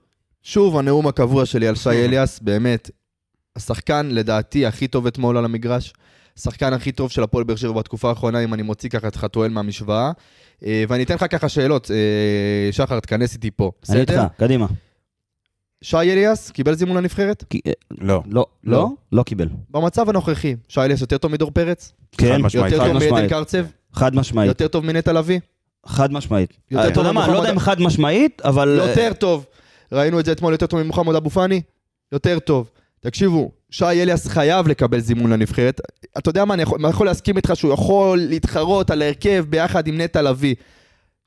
שוב, 0.43 0.77
הנאום 0.77 1.07
הקבוע 1.07 1.45
שלי 1.45 1.67
על 1.67 1.75
שי 1.75 1.89
אליאס, 1.89 2.39
באמת, 2.39 2.89
השחקן 3.55 4.09
לדעתי 4.11 4.65
הכי 4.65 4.87
טוב 4.87 5.07
אתמול 5.07 5.37
על 5.37 5.45
המגרש. 5.45 5.93
השחקן 6.37 6.73
הכי 6.73 6.91
טוב 6.91 7.11
של 7.11 7.23
הפועל 7.23 7.43
באר 7.43 7.55
שבע 7.55 7.71
בתקופה 7.71 8.09
האחרונה, 8.09 8.39
אם 8.39 8.53
אני 8.53 8.61
מוציא 8.61 8.89
ככה 8.89 9.07
את 9.07 9.15
חתואל 9.15 9.51
מהמשוואה. 9.51 10.11
אה, 10.65 10.83
ואני 10.87 11.03
אתן 11.03 11.15
לך 11.15 11.25
ככה 11.29 11.49
שאלות, 11.49 11.91
אה, 11.91 12.71
שחר, 12.71 12.99
תכנס 12.99 13.33
איתי 13.33 13.51
פה, 13.51 13.71
אני 13.89 13.99
איתך, 13.99 14.11
בסדר? 14.11 14.27
קדימה. 14.37 14.67
שי 15.83 15.97
אליאס 15.97 16.51
קיבל 16.51 16.73
זימון 16.75 16.97
לנבחרת? 16.97 17.43
כי- 17.49 17.61
אה, 17.67 17.71
לא. 18.01 18.23
לא, 18.31 18.45
לא, 18.63 18.89
לא 19.11 19.23
קיבל. 19.23 19.47
במצב 19.69 20.09
הנוכחי, 20.09 20.55
שי 20.67 20.81
אליאס 20.81 21.01
יותר 21.01 21.17
טוב 21.17 21.31
מדור 21.31 21.51
פרץ? 21.51 21.91
כן, 22.17 22.41
משמעית. 22.41 22.73
יותר 22.73 22.85
טוב 22.93 23.11
מעדן. 23.11 23.27
קרצב? 23.29 23.65
חד 23.93 24.15
משמעית. 24.15 24.47
יותר 24.47 24.67
טוב 24.67 24.85
מנטע 24.85 25.13
לביא? 25.13 25.39
חד 25.85 26.13
משמעית. 26.13 26.57
יותר 26.71 26.85
אתה 26.85 26.93
טוב 26.93 27.03
יודע 27.05 27.11
מה, 27.13 27.19
ממוחמד- 27.21 27.33
לא 27.33 27.39
יודע 27.39 27.51
אם 27.51 27.59
חד 27.59 27.81
משמעית, 27.81 28.41
אבל... 28.45 28.79
אה, 28.81 28.89
יותר 28.89 29.13
טוב. 29.13 29.45
ראינו 29.91 30.19
את 30.19 30.25
זה 30.25 30.31
אתמול, 30.31 30.51
יותר 30.53 30.65
טוב 30.67 30.81
ממוחמד 30.83 31.15
אבו 31.15 31.29
פאני? 31.29 31.61
יותר 32.11 32.39
טוב. 32.39 32.69
תקשיבו, 32.99 33.51
שי 33.69 33.85
אליאס 33.85 34.27
חייב 34.27 34.67
לקבל 34.67 34.99
זימון 34.99 35.33
לנבחרת. 35.33 35.81
אתה 36.17 36.29
יודע 36.29 36.45
מה, 36.45 36.53
אני 36.53 36.63
יכול, 36.63 36.79
אני 36.81 36.89
יכול 36.89 37.05
להסכים 37.07 37.37
איתך 37.37 37.51
שהוא 37.55 37.73
יכול 37.73 38.19
להתחרות 38.19 38.91
על 38.91 39.01
ההרכב 39.01 39.45
ביחד 39.49 39.87
עם 39.87 40.01
נטע 40.01 40.21
לביא. 40.21 40.55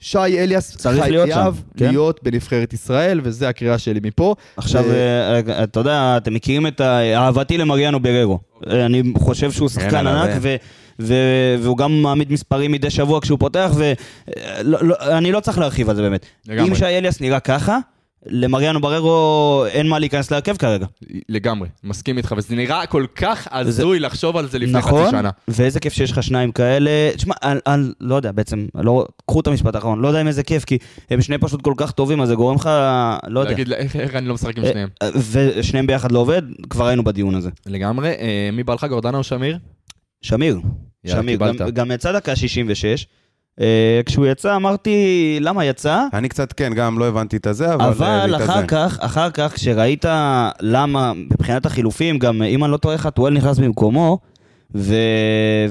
שי 0.00 0.18
אליאס 0.18 0.76
צריך 0.76 1.06
להיות 1.08 1.28
שם, 1.28 1.34
חייב 1.34 1.62
כן. 1.76 1.88
להיות 1.88 2.20
בנבחרת 2.22 2.72
ישראל, 2.72 3.20
וזו 3.22 3.46
הקריאה 3.46 3.78
שלי 3.78 4.00
מפה. 4.02 4.34
עכשיו, 4.56 4.84
אה, 4.90 5.40
אה, 5.48 5.64
אתה 5.64 5.80
יודע, 5.80 6.14
אתם 6.16 6.34
מכירים 6.34 6.66
את 6.66 6.80
אהבתי 6.80 7.58
למריאנו 7.58 8.00
בררו. 8.00 8.38
אה, 8.70 8.86
אני 8.86 9.02
חושב 9.18 9.52
שהוא 9.52 9.68
שחקן 9.68 10.06
ענק. 10.06 10.30
ו- 10.40 10.56
ו- 11.00 11.56
והוא 11.62 11.76
גם 11.76 12.02
מעמיד 12.02 12.32
מספרים 12.32 12.72
מדי 12.72 12.90
שבוע 12.90 13.20
כשהוא 13.20 13.38
פותח, 13.38 13.70
ואני 13.74 15.32
לא 15.32 15.40
צריך 15.40 15.58
להרחיב 15.58 15.90
על 15.90 15.96
זה 15.96 16.02
באמת. 16.02 16.26
לגמרי. 16.48 16.70
אם 16.70 16.74
שי 16.74 16.84
אליאס 16.84 17.20
נראה 17.20 17.40
ככה, 17.40 17.78
למריאנו 18.26 18.80
בררו 18.80 19.64
אין 19.68 19.88
מה 19.88 19.98
להיכנס 19.98 20.30
להרכב 20.30 20.56
כרגע. 20.56 20.86
לגמרי, 21.28 21.68
מסכים 21.84 22.16
איתך, 22.16 22.34
וזה 22.36 22.54
נראה 22.54 22.86
כל 22.86 23.06
כך 23.14 23.48
הזוי 23.50 24.00
לחשוב 24.00 24.36
על 24.36 24.48
זה 24.48 24.58
לפני 24.58 24.82
חצי 24.82 24.90
נכון? 24.90 25.10
שנה. 25.10 25.30
ואיזה 25.48 25.80
כיף 25.80 25.92
שיש 25.92 26.12
לך 26.12 26.22
שניים 26.22 26.52
כאלה. 26.52 26.90
תשמע, 27.16 27.34
אני, 27.42 27.60
אני 27.66 27.88
לא 28.00 28.14
יודע, 28.14 28.32
בעצם, 28.32 28.66
לא, 28.74 29.06
קחו 29.26 29.40
את 29.40 29.46
המשפט 29.46 29.74
האחרון, 29.74 30.00
לא 30.00 30.08
יודע 30.08 30.20
אם 30.20 30.26
איזה 30.26 30.42
כיף, 30.42 30.64
כי 30.64 30.78
הם 31.10 31.22
שני 31.22 31.38
פשוט 31.38 31.62
כל 31.62 31.74
כך 31.76 31.90
טובים, 31.90 32.20
אז 32.20 32.28
זה 32.28 32.34
גורם 32.34 32.56
לך, 32.56 32.70
לא 33.28 33.40
יודע. 33.40 33.50
להגיד, 33.50 33.72
איך 33.72 33.96
איך 33.96 34.14
אני 34.14 34.28
לא 34.28 34.34
משחק 34.34 34.58
עם 34.58 34.64
שניהם? 34.64 34.88
אה, 35.02 35.08
ושניהם 35.30 35.86
ביחד 35.86 36.12
לא 36.12 36.18
עובד, 36.18 36.42
כבר 36.70 36.86
היינו 36.86 37.04
בדיון 37.04 37.34
הזה. 37.34 37.50
לגמרי. 37.66 38.08
אה, 38.08 38.50
מי 38.52 38.62
בא 38.62 38.74
לך, 38.74 38.84
גורדנה 38.84 39.18
או 39.18 39.22
שמיר? 39.22 39.58
שמיר. 40.22 40.60
שמיר. 41.06 41.38
גם, 41.38 41.70
גם 41.74 41.90
יצא 41.90 42.12
דקה 42.12 42.36
66. 42.36 43.06
אה, 43.60 44.00
כשהוא 44.06 44.26
יצא 44.26 44.56
אמרתי, 44.56 45.38
למה 45.40 45.64
יצא? 45.64 46.06
אני 46.12 46.28
קצת, 46.28 46.52
כן, 46.52 46.74
גם 46.74 46.98
לא 46.98 47.08
הבנתי 47.08 47.36
את 47.36 47.46
הזה, 47.46 47.74
אבל... 47.74 47.84
אה, 47.84 48.24
אבל. 48.24 48.44
אחר 48.44 48.66
כך, 48.66 48.98
אחר 49.00 49.30
כך, 49.30 49.54
כשראית 49.54 50.04
למה, 50.60 51.12
מבחינת 51.14 51.66
החילופים, 51.66 52.18
גם 52.18 52.42
אם 52.42 52.64
אני 52.64 52.72
לא 52.72 52.76
טועה, 52.76 52.98
חתואל 52.98 53.32
נכנס 53.32 53.58
במקומו, 53.58 54.18
ו... 54.74 54.94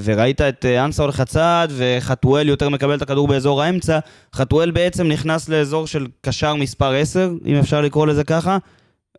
וראית 0.04 0.40
את 0.40 0.64
אה, 0.64 0.84
אנסה 0.84 1.02
הולך 1.02 1.20
הצעד, 1.20 1.72
וחתואל 1.76 2.48
יותר 2.48 2.68
מקבל 2.68 2.94
את 2.94 3.02
הכדור 3.02 3.28
באזור 3.28 3.62
האמצע, 3.62 3.98
חתואל 4.34 4.70
בעצם 4.70 5.08
נכנס 5.08 5.48
לאזור 5.48 5.86
של 5.86 6.06
קשר 6.20 6.54
מספר 6.54 6.92
10, 6.92 7.32
אם 7.46 7.56
אפשר 7.56 7.80
לקרוא 7.80 8.06
לזה 8.06 8.24
ככה, 8.24 8.58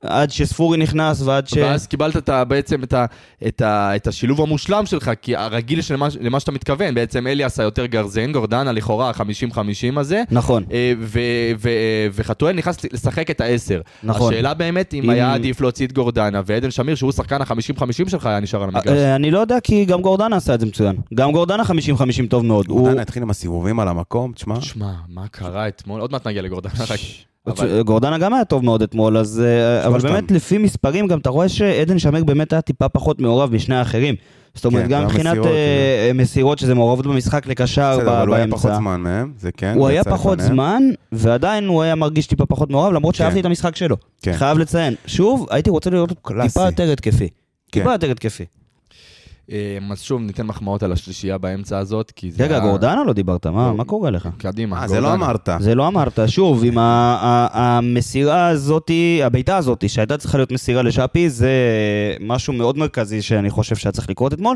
עד 0.07 0.31
שספורי 0.31 0.77
נכנס 0.77 1.21
ועד 1.21 1.47
ש... 1.47 1.53
ואז 1.57 1.87
קיבלת 1.87 2.17
את 2.17 2.29
ה, 2.29 2.43
בעצם 2.43 2.83
את, 2.83 2.93
ה, 2.93 3.05
את, 3.47 3.61
ה, 3.61 3.95
את 3.95 4.07
השילוב 4.07 4.41
המושלם 4.41 4.85
שלך, 4.85 5.11
כי 5.21 5.35
הרגיל 5.35 5.81
של 5.81 5.95
מה, 5.95 6.07
למה 6.21 6.39
שאתה 6.39 6.51
מתכוון, 6.51 6.95
בעצם 6.95 7.27
אליאס 7.27 7.59
היותר 7.59 7.85
גרזן, 7.85 8.31
גורדנה 8.31 8.71
לכאורה 8.71 9.09
ה-50-50 9.09 9.57
הזה, 9.99 10.23
נכון, 10.31 10.63
אה, 10.71 10.93
וחתואל 12.13 12.55
נכנס 12.55 12.77
לשחק 12.93 13.31
את 13.31 13.41
העשר. 13.41 13.81
נכון. 14.03 14.33
השאלה 14.33 14.53
באמת 14.53 14.93
אם 14.93 15.03
אם- 15.03 15.09
היה 15.09 15.33
עדיף 15.33 15.61
להוציא 15.61 15.87
את 15.87 15.93
גורדנה, 15.93 16.41
ועדן 16.45 16.71
שמיר, 16.71 16.95
שהוא 16.95 17.11
שחקן 17.11 17.41
ה-50-50 17.41 18.09
שלך, 18.09 18.25
היה 18.25 18.39
נשאר 18.39 18.63
על 18.63 18.69
המגרש. 18.69 18.97
אה, 18.97 19.15
אני 19.15 19.31
לא 19.31 19.39
יודע, 19.39 19.59
כי 19.59 19.85
גם 19.85 20.01
גורדנה 20.01 20.35
עשה 20.35 20.53
את 20.53 20.59
זה 20.59 20.65
מצוין. 20.65 20.95
גם 21.13 21.31
גורדנה 21.31 21.63
50-50 21.63 21.69
טוב 22.29 22.45
מאוד. 22.45 22.65
הוא- 22.69 22.89
דנה 22.89 23.01
התחיל 23.01 23.23
עם 23.23 23.29
הסיבובים 23.29 23.79
על 23.79 23.87
המקום, 23.87 24.31
תשמע. 24.33 24.61
שמע, 24.61 24.91
מה 25.09 25.27
קרה 25.27 25.67
אתמול? 25.67 26.01
עוד 26.01 26.11
מעט 26.11 26.27
נגיע 26.27 26.41
לגורדנה. 26.41 26.73
אבל- 27.47 27.81
גורדנה 27.81 28.17
גם 28.17 28.33
היה 28.33 28.45
טוב 28.45 28.65
מאוד 28.65 28.81
אתמול, 28.81 29.17
אז... 29.17 29.43
אה, 29.45 29.85
אבל 29.87 29.99
שלושתם. 29.99 30.09
באמת, 30.13 30.31
לפי 30.31 30.57
מספרים, 30.57 31.07
גם 31.07 31.19
אתה 31.19 31.29
רואה 31.29 31.49
שעדן 31.49 31.99
שמיר 31.99 32.23
באמת 32.23 32.53
היה 32.53 32.61
טיפה 32.61 32.89
פחות 32.89 33.19
מעורב 33.19 33.53
משני 33.53 33.75
האחרים. 33.75 34.15
זאת 34.55 34.65
אומרת, 34.65 34.83
כן, 34.83 34.89
גם 34.89 35.03
מבחינת 35.03 35.31
מסירות, 35.31 35.47
אה, 35.47 36.11
מסירות, 36.15 36.59
שזה 36.59 36.75
מעורבות 36.75 37.07
במשחק 37.07 37.47
לקשר 37.47 37.97
בסדר, 37.97 38.17
אבל 38.19 38.27
הוא 38.27 38.35
היה 38.35 38.45
פחות. 38.51 38.71
זמן 38.75 39.01
מהם, 39.01 39.31
זה 39.39 39.51
כן. 39.51 39.73
הוא 39.75 39.87
היה 39.87 40.03
פחות 40.03 40.37
לפניהם. 40.37 40.53
זמן, 40.55 40.83
ועדיין 41.11 41.67
הוא 41.67 41.81
היה 41.81 41.95
מרגיש 41.95 42.27
טיפה 42.27 42.45
פחות 42.45 42.69
מעורב, 42.69 42.93
למרות 42.93 43.15
שאהבתי 43.15 43.39
את 43.39 43.45
המשחק 43.45 43.75
שלו. 43.75 43.95
כן. 44.21 44.33
חייב 44.33 44.57
לציין. 44.57 44.93
שוב, 45.05 45.47
הייתי 45.49 45.69
רוצה 45.69 45.89
לראות. 45.89 46.09
טיפה 46.41 46.65
יותר 46.65 46.91
התקפי. 46.91 47.27
כן. 47.71 47.79
טיפה 47.79 47.91
יותר 47.91 48.11
התקפי. 48.11 48.45
אה, 49.51 49.57
אז 49.91 50.01
שוב, 50.01 50.21
ניתן 50.21 50.45
מחמאות 50.45 50.83
על 50.83 50.91
השלישייה 50.91 51.37
באמצע 51.37 51.77
הזאת, 51.77 52.11
כי 52.15 52.31
זה... 52.31 52.43
רגע, 52.43 52.55
היה- 52.55 52.63
גורדנה 52.63 53.03
לא 53.03 53.13
דיברת, 53.13 53.45
מה 53.47 53.73
מה 53.73 53.83
קורה 53.83 54.09
לך? 54.09 54.29
קדימה, 54.37 54.81
אה, 54.81 54.87
זה 54.87 54.95
לא 55.01 55.07
גורדנה. 55.07 55.25
אמרת. 55.25 55.49
זה 55.59 55.75
לא 55.75 55.87
אמרת, 55.87 56.19
שוב, 56.27 56.63
עם 56.65 56.77
ה- 56.77 56.81
ה- 57.21 57.47
המסירה 57.77 58.47
הזאתי, 58.47 59.19
הבעיטה 59.23 59.57
הזאתי, 59.57 59.89
שהייתה 59.89 60.17
צריכה 60.17 60.37
להיות 60.37 60.51
מסירה 60.51 60.81
לשאפי, 60.81 61.29
זה 61.29 61.49
משהו 62.19 62.53
מאוד 62.53 62.77
מרכזי 62.77 63.21
שאני 63.21 63.49
חושב 63.49 63.75
שהיה 63.75 63.91
צריך 63.91 64.09
לקרות 64.09 64.33
אתמול, 64.33 64.55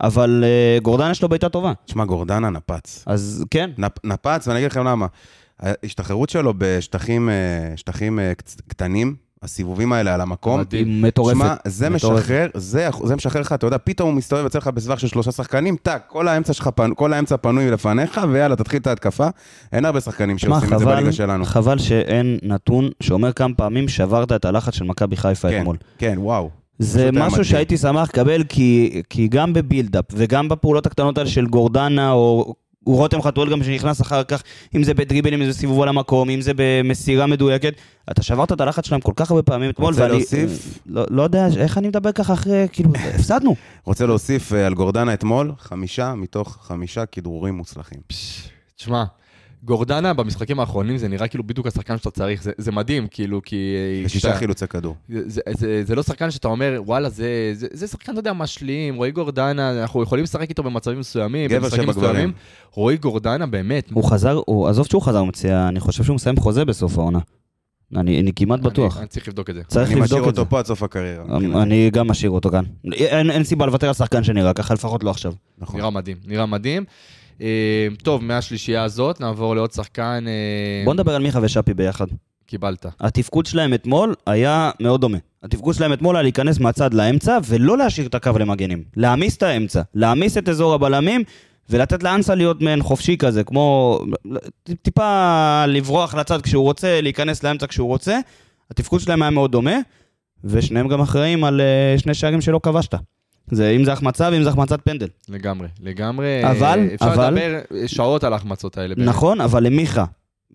אבל 0.00 0.44
אה, 0.46 0.78
גורדנה 0.80 1.10
יש 1.10 1.22
לו 1.22 1.28
בעיטה 1.28 1.48
טובה. 1.48 1.72
תשמע, 1.84 2.04
גורדנה 2.04 2.50
נפץ. 2.50 3.04
אז 3.06 3.44
כן, 3.50 3.70
נפ- 3.78 4.00
נפץ, 4.04 4.48
ואני 4.48 4.58
אגיד 4.58 4.70
לכם 4.70 4.84
למה. 4.84 5.06
ההשתחררות 5.60 6.30
שלו 6.30 6.54
בשטחים 6.58 7.28
אה, 7.28 7.34
שטחים 7.76 8.18
קטנים, 8.68 9.14
הסיבובים 9.42 9.92
האלה 9.92 10.14
על 10.14 10.20
המקום, 10.20 10.60
מטורפת. 10.86 11.36
שמע, 11.36 11.54
זה 11.64 11.90
מטורפת. 11.90 12.18
משחרר, 12.18 12.48
זה, 12.54 12.88
זה 13.04 13.16
משחרר 13.16 13.40
לך, 13.40 13.52
אתה 13.52 13.66
יודע, 13.66 13.76
פתאום 13.84 14.08
הוא 14.08 14.16
מסתובב 14.16 14.44
יוצא 14.44 14.58
לך 14.58 14.68
בסבך 14.68 15.00
של 15.00 15.08
שלושה 15.08 15.32
שחקנים, 15.32 15.76
טאק, 15.82 16.02
כל 16.08 16.28
האמצע 16.28 16.52
שלך, 16.52 16.70
כל 16.96 17.12
האמצע 17.12 17.36
פנוי 17.36 17.70
לפניך, 17.70 18.20
ויאללה, 18.30 18.56
תתחיל 18.56 18.80
את 18.80 18.86
ההתקפה. 18.86 19.28
אין 19.72 19.84
הרבה 19.84 20.00
שחקנים 20.00 20.38
שעושים 20.38 20.74
את 20.74 20.78
זה 20.78 20.84
בליגה 20.84 21.12
שלנו. 21.12 21.44
חבל 21.44 21.78
שאין 21.78 22.38
נתון 22.42 22.88
שאומר 23.00 23.32
כמה 23.32 23.54
פעמים 23.54 23.88
שברת 23.88 24.32
את 24.32 24.44
הלחץ 24.44 24.74
של 24.74 24.84
מכבי 24.84 25.16
חיפה 25.16 25.50
כן, 25.50 25.58
אתמול. 25.58 25.76
כן, 25.98 26.14
וואו. 26.18 26.50
זה 26.78 27.10
משהו 27.12 27.26
מדהים. 27.26 27.44
שהייתי 27.44 27.76
שמח 27.76 28.08
לקבל, 28.08 28.42
כי, 28.48 29.02
כי 29.10 29.28
גם 29.28 29.52
בבילדאפ 29.52 30.04
וגם 30.12 30.48
בפעולות 30.48 30.86
הקטנות 30.86 31.18
האלה 31.18 31.30
של 31.30 31.46
גורדנה, 31.46 32.12
או 32.12 32.54
רותם 32.96 33.22
חתואל 33.22 33.50
גם 33.50 33.62
שנכנס 33.62 34.00
אחר 34.00 34.24
כך, 34.24 34.42
אם 34.76 34.82
זה 34.82 34.94
בדריבל, 34.94 35.34
אם 35.34 35.44
זה 35.44 35.52
סיבוב 35.52 35.82
על 35.82 35.88
המקום, 35.88 36.30
אם 36.30 36.40
זה 36.40 36.52
במסירה 36.56 37.26
מדויקת, 37.26 37.74
אתה 38.10 38.22
שברת 38.22 38.52
את 38.52 38.60
הלחץ 38.60 38.86
שלהם 38.86 39.00
כל 39.00 39.12
כך 39.16 39.30
הרבה 39.30 39.42
פעמים 39.42 39.70
אתמול, 39.70 39.88
רוצה 39.88 40.02
ואני 40.02 40.12
להוסיף? 40.12 40.78
לא, 40.86 41.04
לא 41.10 41.22
יודע 41.22 41.46
איך 41.56 41.78
אני 41.78 41.88
מדבר 41.88 42.12
ככה 42.12 42.32
אחרי, 42.32 42.66
כאילו, 42.72 42.90
הפסדנו. 43.14 43.56
רוצה 43.84 44.06
להוסיף 44.06 44.52
אה, 44.52 44.66
על 44.66 44.74
גורדנה 44.74 45.14
אתמול, 45.14 45.52
חמישה 45.58 46.14
מתוך 46.14 46.58
חמישה 46.62 47.06
כדרורים 47.06 47.54
מוצלחים. 47.54 48.00
תשמע, 48.76 49.04
גורדנה 49.64 50.14
במשחקים 50.14 50.60
האחרונים 50.60 50.96
זה 50.96 51.08
נראה 51.08 51.28
כאילו 51.28 51.44
בדיוק 51.44 51.66
השחקן 51.66 51.98
שאתה 51.98 52.10
צריך, 52.10 52.42
זה, 52.42 52.52
זה 52.58 52.72
מדהים, 52.72 53.06
כאילו, 53.10 53.40
כי... 53.44 53.74
כשאתה- 54.06 54.36
חילוצי 54.36 54.66
כדור. 54.66 54.94
זה, 55.08 55.20
זה, 55.26 55.40
זה, 55.56 55.84
זה 55.84 55.94
לא 55.94 56.02
שחקן 56.02 56.30
שאתה 56.30 56.48
אומר, 56.48 56.80
וואלה, 56.86 57.08
זה, 57.08 57.26
זה, 57.52 57.66
זה 57.72 57.86
שחקן, 57.86 58.12
אתה 58.12 58.20
יודע, 58.20 58.32
משלים, 58.32 58.94
רועי 58.96 59.10
גורדנה, 59.10 59.82
אנחנו 59.82 60.02
יכולים 60.02 60.24
לשחק 60.24 60.48
איתו 60.48 60.62
במצבים 60.62 60.98
מסוימים, 60.98 61.50
גבר 61.50 61.60
במשחקים. 61.60 61.88
מסוימים. 61.88 62.32
רועי 62.72 62.96
גורדנה, 62.96 63.46
באמת, 63.46 63.90
הוא 63.92 64.04
חזר, 64.04 64.40
הוא, 64.46 64.68
עזוב 64.68 64.86
שהוא 64.86 65.02
חזר 65.02 65.24
מציע, 65.24 65.68
אני 65.68 65.80
חושב 65.80 66.04
שהוא 66.04 66.14
מסיים 66.14 66.36
חוזה 66.36 66.64
בסוף 66.64 66.98
העונה. 66.98 67.18
אני, 67.96 68.20
אני 68.20 68.32
כמעט 68.36 68.60
בטוח. 68.60 68.94
אני, 68.96 69.00
אני 69.00 69.08
צריך 69.08 69.28
לבדוק 69.28 69.50
את 69.50 69.54
זה. 69.54 69.62
צריך 69.66 69.90
אני 69.92 70.00
משאיר 70.00 70.16
לבדוק 70.18 70.28
את 70.30 70.34
זה. 70.34 70.40
אותו 70.40 70.50
פה 70.50 70.58
עד 70.58 70.66
סוף 70.66 70.82
הקריירה. 70.82 71.24
מבחינתי. 71.24 71.58
אני 71.62 71.90
גם 71.90 72.08
משאיר 72.08 72.30
אותו 72.30 72.50
כאן. 72.50 72.64
אין, 72.92 73.30
אין 73.30 73.44
סיבה 73.44 73.66
לוותר 73.66 73.86
על 73.88 73.94
שחקן 73.94 74.24
שנראה 74.24 74.52
ככה, 74.52 74.74
לפחות 74.74 75.04
לא 75.04 75.10
עכשיו. 75.10 75.32
נכון. 75.58 75.80
נראה 75.80 75.90
מדהים, 75.90 76.16
נראה 76.26 76.46
מדהים. 76.46 76.84
אה, 77.42 77.88
טוב, 78.02 78.24
מהשלישייה 78.24 78.84
הזאת, 78.84 79.20
נעבור 79.20 79.56
לעוד 79.56 79.72
שחקן. 79.72 80.24
אה, 80.28 80.82
בוא 80.84 80.94
נדבר 80.94 81.14
על 81.14 81.22
מיכה 81.22 81.38
ושאפי 81.42 81.74
ביחד. 81.74 82.06
קיבלת. 82.46 82.86
התפקוד 83.00 83.46
שלהם 83.46 83.74
אתמול 83.74 84.14
היה 84.26 84.70
מאוד 84.80 85.00
דומה. 85.00 85.18
התפקוד 85.42 85.74
שלהם 85.74 85.92
אתמול 85.92 86.16
היה 86.16 86.22
להיכנס 86.22 86.60
מהצד 86.60 86.94
לאמצע 86.94 87.38
ולא 87.48 87.78
להשאיר 87.78 88.06
את 88.06 88.14
הקו 88.14 88.30
למגנים. 88.38 88.84
להעמיס 88.96 89.36
את 89.36 89.42
האמצע, 89.42 89.82
להעמיס 89.94 90.38
את 90.38 90.48
אזור 90.48 90.74
הבלמים 90.74 91.24
ולתת 91.70 92.02
לאנסה 92.02 92.34
להיות 92.34 92.62
מעין 92.62 92.82
חופשי 92.82 93.16
כזה, 93.16 93.44
כמו 93.44 93.98
טיפה 94.82 95.64
לברוח 95.66 96.14
לצד 96.14 96.42
כשהוא 96.42 96.62
רוצה, 96.64 97.00
להיכנס 97.00 97.42
לאמצע 97.42 97.66
כשהוא 97.66 97.88
רוצה. 97.88 98.18
התפקוד 98.70 99.00
שלהם 99.00 99.22
היה 99.22 99.30
מאוד 99.30 99.52
דומה, 99.52 99.76
ושניהם 100.44 100.88
גם 100.88 101.00
אחראים 101.00 101.44
על 101.44 101.60
אה, 101.60 101.98
שני 101.98 102.14
שערים 102.14 102.40
שלא 102.40 102.60
כבשת. 102.62 102.94
זה, 103.50 103.70
אם 103.70 103.84
זה 103.84 103.92
החמצה 103.92 104.28
ואם 104.32 104.42
זה 104.42 104.48
החמצת 104.48 104.80
פנדל. 104.84 105.06
לגמרי, 105.28 105.68
לגמרי. 105.82 106.40
אבל- 106.50 106.78
אה, 106.88 106.94
אפשר 106.94 107.06
אבל- 107.14 107.26
לדבר 107.30 107.58
שעות 107.86 108.24
על 108.24 108.32
ההחמצות 108.32 108.78
האלה. 108.78 108.94
באמת. 108.94 109.08
נכון, 109.08 109.40
אבל 109.40 109.62
למיכה. 109.64 110.04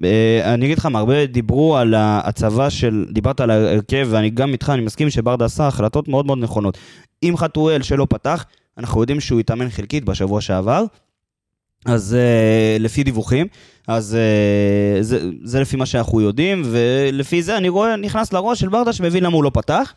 אה, 0.03 0.53
אני 0.53 0.65
אגיד 0.65 0.77
לך, 0.77 0.87
הרבה 0.93 1.25
דיברו 1.25 1.77
על 1.77 1.93
ההצבה 1.93 2.69
של, 2.69 3.05
דיברת 3.11 3.39
על 3.41 3.51
ההרכב, 3.51 4.07
ואני 4.11 4.29
גם 4.29 4.51
איתך, 4.51 4.69
אני 4.73 4.81
מסכים 4.81 5.09
שברדה 5.09 5.45
עשה 5.45 5.67
החלטות 5.67 6.07
מאוד 6.07 6.25
מאוד 6.25 6.37
נכונות. 6.37 6.77
אם 7.23 7.33
חתואל 7.37 7.81
שלא 7.81 8.07
פתח, 8.09 8.45
אנחנו 8.77 9.01
יודעים 9.01 9.19
שהוא 9.19 9.39
התאמן 9.39 9.69
חלקית 9.69 10.05
בשבוע 10.05 10.41
שעבר, 10.41 10.83
אז 11.85 12.15
uh, 12.15 12.81
לפי 12.81 13.03
דיווחים, 13.03 13.47
אז 13.87 14.17
uh, 14.17 15.03
זה, 15.03 15.19
זה 15.43 15.61
לפי 15.61 15.75
מה 15.77 15.85
שאנחנו 15.85 16.21
יודעים, 16.21 16.61
ולפי 16.65 17.43
זה 17.43 17.57
אני 17.57 17.69
רואה, 17.69 17.95
נכנס 17.95 18.33
לראש 18.33 18.59
של 18.59 18.69
ברדה 18.69 18.93
שמבין 18.93 19.23
למה 19.23 19.35
הוא 19.35 19.43
לא 19.43 19.51
פתח, 19.53 19.93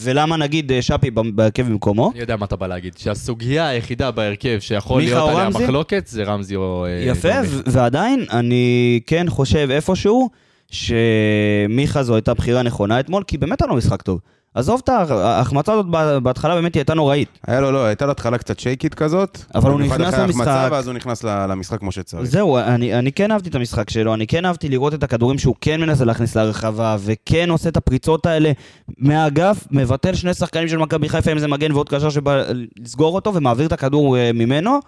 ולמה 0.00 0.36
נגיד 0.36 0.72
אה, 0.72 0.82
שפי 0.82 1.10
בהרכב 1.10 1.66
במקומו. 1.66 2.10
אני 2.12 2.20
יודע 2.20 2.36
מה 2.36 2.46
אתה 2.46 2.56
בא 2.56 2.66
להגיד, 2.66 2.94
שהסוגיה 2.98 3.68
היחידה 3.68 4.10
בהרכב 4.10 4.58
שיכול 4.60 5.02
להיות 5.02 5.28
עליה 5.30 5.44
רמזי? 5.44 5.64
מחלוקת 5.64 6.06
זה 6.06 6.24
רמזי 6.24 6.56
או... 6.56 6.86
אה, 6.86 7.02
יפה, 7.06 7.28
ועדיין, 7.66 8.24
אני 8.30 9.00
כן 9.06 9.26
חושב 9.28 9.68
איפשהו 9.70 10.30
שמיכה 10.70 12.02
זו 12.02 12.14
הייתה 12.14 12.34
בחירה 12.34 12.62
נכונה 12.62 13.00
אתמול, 13.00 13.22
כי 13.26 13.38
באמת 13.38 13.62
היה 13.62 13.68
לו 13.68 13.76
משחק 13.76 14.02
טוב. 14.02 14.20
עזוב 14.56 14.80
את 14.84 14.88
ההחמצה 14.88 15.72
הזאת 15.72 15.86
בה- 15.86 16.20
בהתחלה 16.20 16.54
באמת 16.54 16.74
היא 16.74 16.80
הייתה 16.80 16.94
נוראית. 16.94 17.28
היה 17.46 17.60
לו, 17.60 17.72
לא, 17.72 17.84
הייתה 17.84 18.06
לו 18.06 18.10
התחלה 18.12 18.38
קצת 18.38 18.58
שייקית 18.58 18.94
כזאת. 18.94 19.38
אבל 19.54 19.70
הוא 19.70 19.80
נכנס 19.80 20.14
למשחק. 20.14 20.68
ואז 20.70 20.86
הוא 20.86 20.94
נכנס 20.94 21.24
למשחק 21.24 21.80
כמו 21.80 21.92
שצריך. 21.92 22.24
זהו, 22.24 22.58
אני, 22.58 22.98
אני 22.98 23.12
כן 23.12 23.30
אהבתי 23.30 23.48
את 23.48 23.54
המשחק 23.54 23.90
שלו, 23.90 24.14
אני 24.14 24.26
כן 24.26 24.44
אהבתי 24.44 24.68
לראות 24.68 24.94
את 24.94 25.02
הכדורים 25.02 25.38
שהוא 25.38 25.54
כן 25.60 25.80
מנסה 25.80 26.04
להכניס 26.04 26.36
לרחבה, 26.36 26.96
וכן 27.00 27.50
עושה 27.50 27.68
את 27.68 27.76
הפריצות 27.76 28.26
האלה 28.26 28.52
מהאגף, 28.98 29.64
מבטל 29.70 30.14
שני 30.14 30.34
שחקנים 30.34 30.68
של 30.68 30.76
מכבי 30.78 31.08
חיפה, 31.08 31.32
אם 31.32 31.38
זה 31.38 31.48
מגן 31.48 31.72
ועוד 31.72 31.88
קשר 31.88 32.10
שבא 32.10 32.42
לסגור 32.82 33.14
אותו, 33.14 33.34
ומעביר 33.34 33.66
את 33.66 33.72
הכדור 33.72 34.16
אה, 34.16 34.30
ממנו. 34.34 34.78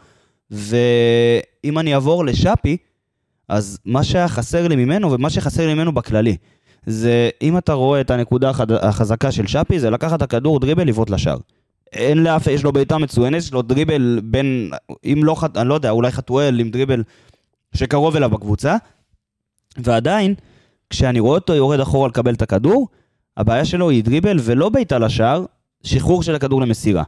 ואם 0.50 1.78
אני 1.78 1.94
אעבור 1.94 2.24
לשאפי, 2.24 2.76
אז 3.48 3.78
מה 3.84 4.04
שהיה 4.04 4.28
חסר 4.28 4.68
לי 4.68 4.76
ממנו, 4.76 5.12
ומה 5.12 5.30
שחסר 5.30 5.66
לי 5.66 5.74
ממנו 5.74 5.92
בכללי, 5.92 6.36
זה 6.89 7.30
אם 7.43 7.59
אתה 7.59 7.72
רואה 7.72 8.01
את 8.01 8.11
הנקודה 8.11 8.51
החזקה 8.82 9.32
של 9.32 9.47
שפי, 9.47 9.80
זה 9.80 9.91
לקחת 9.91 10.16
את 10.16 10.22
הכדור, 10.22 10.61
דריבל, 10.61 10.86
לבעוט 10.89 11.11
לשער. 11.11 11.39
אין 11.93 12.22
לאף, 12.22 12.47
יש 12.47 12.64
לו 12.64 12.72
בעיטה 12.72 12.99
מצוינת, 12.99 13.39
יש 13.39 13.53
לו 13.53 13.62
דריבל 13.62 14.20
בין, 14.24 14.70
אם 15.05 15.20
לא, 15.24 15.36
אני 15.57 15.68
לא 15.68 15.74
יודע, 15.74 15.91
אולי 15.91 16.11
חתואל 16.11 16.61
עם 16.61 16.70
דריבל 16.70 17.03
שקרוב 17.74 18.16
אליו 18.16 18.30
בקבוצה, 18.30 18.76
ועדיין, 19.76 20.34
כשאני 20.91 21.20
רואה 21.20 21.34
אותו 21.34 21.55
יורד 21.55 21.80
אחורה 21.80 22.09
לקבל 22.09 22.34
את 22.34 22.43
הכדור, 22.43 22.89
הבעיה 23.36 23.64
שלו 23.64 23.91
היא 23.91 24.05
דריבל 24.05 24.39
ולא 24.43 24.68
בעיטה 24.68 24.99
לשער, 24.99 25.45
שחרור 25.82 26.22
של 26.22 26.34
הכדור 26.34 26.61
למסירה. 26.61 27.03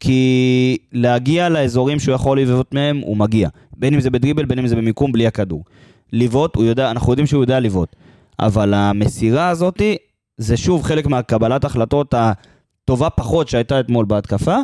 כי 0.00 0.76
להגיע 0.92 1.48
לאזורים 1.48 1.98
שהוא 1.98 2.14
יכול 2.14 2.40
לבעוט 2.40 2.74
מהם, 2.74 2.98
הוא 2.98 3.16
מגיע. 3.16 3.48
בין 3.76 3.94
אם 3.94 4.00
זה 4.00 4.10
בדריבל, 4.10 4.44
בין 4.44 4.58
אם 4.58 4.66
זה 4.66 4.76
במיקום, 4.76 5.12
בלי 5.12 5.26
הכדור. 5.26 5.64
לבעוט, 6.12 6.56
אנחנו 6.78 7.12
יודעים 7.12 7.26
שהוא 7.26 7.42
יודע 7.42 7.60
לבעוט. 7.60 7.96
אבל 8.40 8.74
המסירה 8.74 9.48
הזאתי, 9.48 9.96
זה 10.36 10.56
שוב 10.56 10.82
חלק 10.82 11.06
מהקבלת 11.06 11.64
החלטות 11.64 12.14
הטובה 12.16 13.10
פחות 13.10 13.48
שהייתה 13.48 13.80
אתמול 13.80 14.04
בהתקפה. 14.04 14.56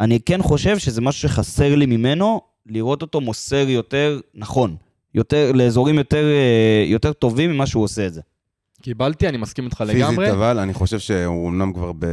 אני 0.00 0.20
כן 0.20 0.42
חושב 0.42 0.78
שזה 0.78 1.00
משהו 1.00 1.28
שחסר 1.28 1.74
לי 1.74 1.86
ממנו, 1.86 2.40
לראות 2.66 3.02
אותו 3.02 3.20
מוסר 3.20 3.68
יותר 3.68 4.20
נכון. 4.34 4.76
יותר, 5.14 5.52
לאזורים 5.52 5.98
יותר, 5.98 6.24
אה, 6.24 6.84
יותר 6.86 7.12
טובים 7.12 7.50
ממה 7.52 7.66
שהוא 7.66 7.84
עושה 7.84 8.06
את 8.06 8.14
זה. 8.14 8.20
קיבלתי, 8.82 9.28
אני 9.28 9.36
מסכים 9.36 9.64
איתך 9.64 9.76
פיזית, 9.78 9.96
לגמרי. 9.96 10.32
אבל 10.32 10.58
אני 10.58 10.74
חושב 10.74 10.98
שהוא 10.98 11.48
אמנם 11.48 11.72
כבר 11.72 11.92
ב... 11.98 12.06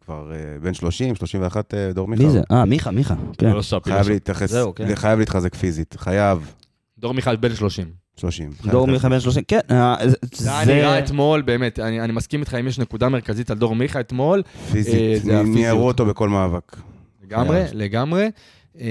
כבר 0.00 0.32
אה, 0.32 0.60
בן 0.62 0.74
30, 0.74 1.14
31 1.14 1.74
אה, 1.74 1.92
דור 1.92 2.08
מיכה. 2.08 2.22
מי 2.22 2.30
זה? 2.30 2.40
אה, 2.50 2.64
מיכה, 2.64 2.90
מיכה. 2.90 3.14
כן. 3.38 3.50
לא 3.50 3.62
שפי, 3.62 3.76
לא 3.76 3.80
חייב 3.94 4.02
שפי. 4.02 4.12
להתייחס, 4.12 4.50
זהו, 4.50 4.74
כן. 4.74 4.94
חייב 4.94 5.18
להתחזק 5.18 5.54
פיזית, 5.54 5.94
חייב. 5.98 6.54
דור 6.98 7.14
מיכל 7.14 7.36
בן 7.36 7.54
30. 7.54 8.03
30. 8.16 8.50
חייב 8.60 8.72
דור. 8.72 8.86
מיכה 8.86 9.08
בן 9.08 9.20
30, 9.20 9.42
כן. 9.48 9.58
אה, 9.70 9.96
זה- 10.04 10.16
זה 10.34 10.58
היה 10.58 10.66
נראה 10.74 10.98
אתמול, 10.98 11.42
באמת, 11.42 11.78
אני, 11.78 12.00
אני 12.00 12.12
מסכים 12.12 12.40
איתך, 12.40 12.54
אם 12.60 12.66
יש 12.68 12.78
נקודה 12.78 13.08
מרכזית 13.08 13.50
על 13.50 13.58
דור 13.58 13.74
מיכה 13.74 14.00
אתמול, 14.00 14.42
אה, 14.46 14.72
פיזית. 14.72 15.24
ניערו 15.44 15.86
אותו 15.86 16.06
בכל 16.06 16.28
מאבק. 16.28 16.76
לגמרי, 17.24 17.56
היה. 17.56 17.66
לגמרי. 17.72 18.30
אה, 18.80 18.86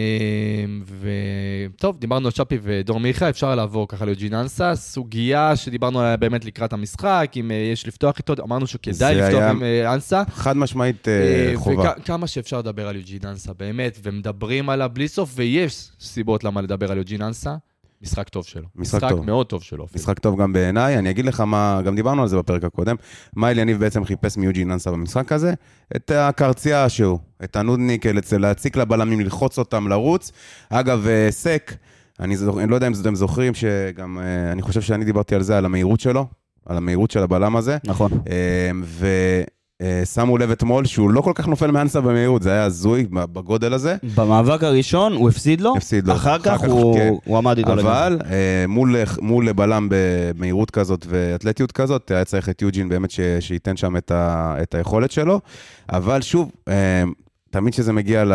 וטוב, 1.00 1.98
דיברנו 2.00 2.26
על 2.28 2.32
שפי 2.32 2.58
ודור 2.64 3.00
מיכה, 3.00 3.30
אפשר 3.30 3.56
לעבור 3.56 3.88
ככה 3.88 4.06
ליוג'ין 4.06 4.34
אנסה. 4.34 4.76
סוגיה 4.76 5.56
שדיברנו 5.56 6.00
עליה 6.00 6.18
באמת 6.18 6.46
לקראת 6.46 6.74
המשחק, 6.74 7.32
אם 7.36 7.52
אה, 7.52 7.70
יש 7.74 7.88
לפתוח 7.88 8.18
איתו, 8.18 8.34
אמרנו 8.44 8.68
שכדאי 8.68 9.16
לפתוח 9.16 9.40
היה- 9.40 9.50
עם 9.50 9.64
אה, 9.64 9.94
אנסה. 9.94 10.24
חד 10.34 10.58
משמעית 10.58 11.08
אה, 11.08 11.52
חובה. 11.56 11.92
וכמה 12.02 12.28
שאפשר 12.28 12.60
לדבר 12.60 12.88
על 12.88 12.96
יוג'ין 12.96 13.20
אנסה, 13.26 13.54
באמת, 13.54 14.00
ומדברים 14.04 14.70
עליו 14.70 14.90
בלי 14.94 15.08
סוף, 15.08 15.32
ויש 15.36 15.90
סיבות 16.00 16.44
למה 16.44 16.62
לדבר 16.62 16.92
על 16.92 16.98
יוג'ין 16.98 17.22
אנסה. 17.22 17.56
משחק 18.04 18.30
טוב 18.30 18.46
שלו. 18.46 18.68
משחק 18.76 19.10
טוב. 19.10 19.26
מאוד 19.26 19.46
טוב 19.46 19.64
שלו. 19.64 19.86
אפילו. 19.86 20.00
משחק 20.02 20.20
טוב 20.20 20.42
גם 20.42 20.54
בעיניי, 20.54 20.98
אני 20.98 21.10
אגיד 21.10 21.26
לך 21.26 21.40
מה, 21.40 21.82
גם 21.86 21.96
דיברנו 21.96 22.22
על 22.22 22.28
זה 22.28 22.38
בפרק 22.38 22.64
הקודם, 22.64 22.96
מה 23.36 23.52
אליניב 23.52 23.80
בעצם 23.80 24.06
חיפש 24.06 24.38
מיוג'י 24.38 24.66
ננסה 24.66 24.92
במשחק 24.92 25.32
הזה? 25.32 25.54
את 25.96 26.12
הקרצייה 26.12 26.90
שהוא, 26.90 27.20
את 27.44 27.56
הנודניק, 27.56 28.06
להציק 28.40 28.76
לבלמים, 28.76 29.20
ללחוץ 29.20 29.58
אותם, 29.60 29.88
לרוץ. 29.88 30.32
אגב, 30.70 31.08
אה, 31.08 31.28
סק, 31.32 31.74
אני, 32.20 32.38
זוכ... 32.38 32.58
אני 32.58 32.72
לא 32.72 32.76
יודע 32.76 32.88
אם 32.88 32.94
אתם 33.02 33.16
זוכרים, 33.16 33.54
שגם, 33.54 34.20
אה, 34.20 34.52
אני 34.52 34.62
חושב 34.62 34.82
שאני 34.82 35.06
דיברתי 35.06 35.36
על 35.36 35.44
זה, 35.44 35.58
על 35.58 35.66
המהירות 35.66 36.00
שלו, 36.00 36.28
על 36.66 36.78
המהירות 36.78 37.12
של 37.12 37.20
הבלם 37.24 37.56
הזה. 37.56 37.78
נכון. 37.86 38.12
אה, 38.12 38.72
אה, 39.04 39.44
שמו 40.14 40.38
לב 40.38 40.52
אתמול 40.52 40.86
שהוא 40.86 41.12
לא 41.12 41.22
כל 41.22 41.32
כך 41.36 41.48
נופל 41.48 41.72
מאנסה 41.72 42.02
במהירות, 42.02 42.42
זה 42.42 42.52
היה 42.52 42.64
הזוי 42.64 43.06
בגודל 43.12 43.74
הזה. 43.74 43.96
במאבק 44.16 44.64
הראשון 44.64 45.14
הוא 45.14 45.30
הפסיד 45.30 45.62
לו, 45.62 45.74
הפסיד 45.78 46.08
לו. 46.08 46.14
אחר 46.14 46.36
אחר 46.36 46.58
כך, 46.58 46.64
הוא 46.64 46.98
כן. 46.98 47.14
הוא 47.26 47.38
עמד 47.38 47.58
איתו 47.58 47.76
לגמרי. 47.76 47.92
אבל 47.92 48.20
אה, 48.26 48.66
מול, 48.68 48.96
מול 49.22 49.52
בלם 49.52 49.88
במהירות 49.92 50.72
כזאת 50.72 51.06
ואתלטיות 51.10 51.72
כזאת, 51.72 52.12
היה 52.12 52.26
צריך 52.26 52.50
את 52.50 52.62
יוג'ין 52.62 52.90
באמת 52.90 53.12
ש, 53.12 53.20
שייתן 53.40 53.78
שם 53.78 53.98
את, 53.98 54.12
ה, 54.12 54.56
את 54.62 54.76
היכולת 54.76 55.12
שלו. 55.12 55.40
אבל 55.90 56.22
שוב, 56.22 56.52
אה, 56.68 57.04
תמיד 57.52 57.74
כשזה 57.74 57.94
מגיע 57.94 58.26
ל... 58.26 58.34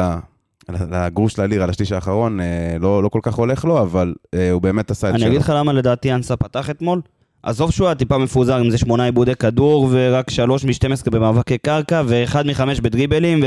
לגרוש 0.91 1.39
ללירה, 1.39 1.67
לשליש 1.67 1.93
האחרון, 1.93 2.41
אה, 2.41 2.77
לא, 2.81 3.03
לא 3.03 3.09
כל 3.09 3.21
כך 3.23 3.35
הולך 3.35 3.65
לו, 3.65 3.83
אבל 3.83 4.15
אה, 4.35 4.51
הוא 4.51 4.63
באמת 4.63 4.91
עשה 4.91 5.09
את 5.09 5.15
אני 5.15 5.21
שלו. 5.21 5.29
אגיד 5.29 5.41
לך 5.41 5.53
למה 5.57 5.73
לדעתי 5.73 6.13
אנסה 6.13 6.37
פתח 6.37 6.71
אתמול. 6.71 7.01
עזוב 7.43 7.71
שהוא 7.71 7.87
היה 7.87 7.95
טיפה 7.95 8.19
מפוזר 8.19 8.57
עם 8.57 8.71
זה 8.71 8.79
שמונה 8.79 9.05
עיבודי 9.05 9.35
כדור 9.35 9.89
ורק 9.91 10.31
שלוש 10.31 10.65
מ-12 10.65 11.11
במאבקי 11.11 11.59
קרקע 11.59 12.03
ואחד 12.07 12.47
מחמש 12.47 12.81
בדריבלים 12.81 13.45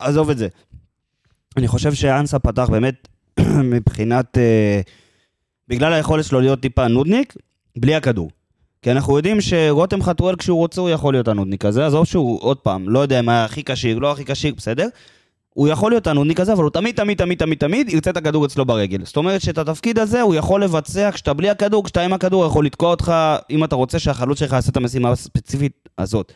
ועזוב 0.00 0.30
את 0.30 0.38
זה. 0.38 0.48
אני 1.56 1.68
חושב 1.68 1.94
שאנסה 1.94 2.38
פתח 2.38 2.68
באמת 2.70 3.08
מבחינת... 3.74 4.38
אה, 4.38 4.80
בגלל 5.68 5.92
היכולת 5.92 6.24
שלו 6.24 6.40
להיות 6.40 6.60
טיפה 6.60 6.88
נודניק, 6.88 7.34
בלי 7.76 7.94
הכדור. 7.94 8.30
כי 8.82 8.90
אנחנו 8.90 9.16
יודעים 9.16 9.40
שרותם 9.40 10.02
חתואל 10.02 10.36
כשהוא 10.36 10.58
רוצה 10.58 10.80
הוא 10.80 10.90
יכול 10.90 11.14
להיות 11.14 11.28
הנודניק 11.28 11.64
הזה, 11.64 11.86
עזוב 11.86 12.04
שהוא 12.04 12.40
עוד 12.42 12.56
פעם, 12.56 12.88
לא 12.88 12.98
יודע 12.98 13.20
אם 13.20 13.28
היה 13.28 13.44
הכי 13.44 13.64
כשיר, 13.64 13.98
לא 13.98 14.12
הכי 14.12 14.24
כשיר, 14.24 14.54
בסדר? 14.56 14.88
הוא 15.54 15.68
יכול 15.68 15.92
להיות 15.92 16.06
הנודניק 16.06 16.40
הזה, 16.40 16.52
אבל 16.52 16.62
הוא 16.62 16.70
תמיד, 16.70 16.96
תמיד, 16.96 17.18
תמיד, 17.18 17.38
תמיד, 17.38 17.58
תמיד 17.58 17.88
ירצה 17.88 18.10
את 18.10 18.16
הכדור 18.16 18.46
אצלו 18.46 18.64
ברגל. 18.64 19.04
זאת 19.04 19.16
אומרת 19.16 19.40
שאת 19.40 19.58
התפקיד 19.58 19.98
הזה 19.98 20.20
הוא 20.22 20.34
יכול 20.34 20.64
לבצע 20.64 21.10
כשאתה 21.12 21.32
בלי 21.32 21.50
הכדור, 21.50 21.84
כשאתה 21.84 22.02
עם 22.02 22.12
הכדור, 22.12 22.46
יכול 22.46 22.66
לתקוע 22.66 22.90
אותך, 22.90 23.12
אם 23.50 23.64
אתה 23.64 23.76
רוצה 23.76 23.98
שהחלוץ 23.98 24.38
שלך 24.38 24.52
יעשה 24.52 24.70
את 24.70 24.76
המשימה 24.76 25.10
הספציפית 25.10 25.88
הזאת. 25.98 26.32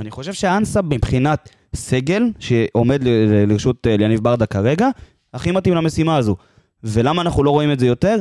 אני 0.00 0.10
חושב 0.10 0.32
שאנסה 0.32 0.82
מבחינת 0.82 1.48
סגל, 1.74 2.22
שעומד 2.38 3.00
לרשות 3.48 3.86
אה, 3.86 3.96
ליניב 3.96 4.20
ברדה 4.20 4.46
כרגע, 4.46 4.88
הכי 5.34 5.50
מתאים 5.52 5.74
למשימה 5.74 6.16
הזו. 6.16 6.36
ולמה 6.84 7.22
אנחנו 7.22 7.44
לא 7.44 7.50
רואים 7.50 7.72
את 7.72 7.78
זה 7.78 7.86
יותר? 7.86 8.16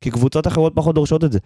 כי 0.00 0.10
קבוצות 0.10 0.46
אחרות 0.46 0.72
פחות 0.74 0.94
דורשות 0.94 1.24
את 1.24 1.32
זה. 1.32 1.38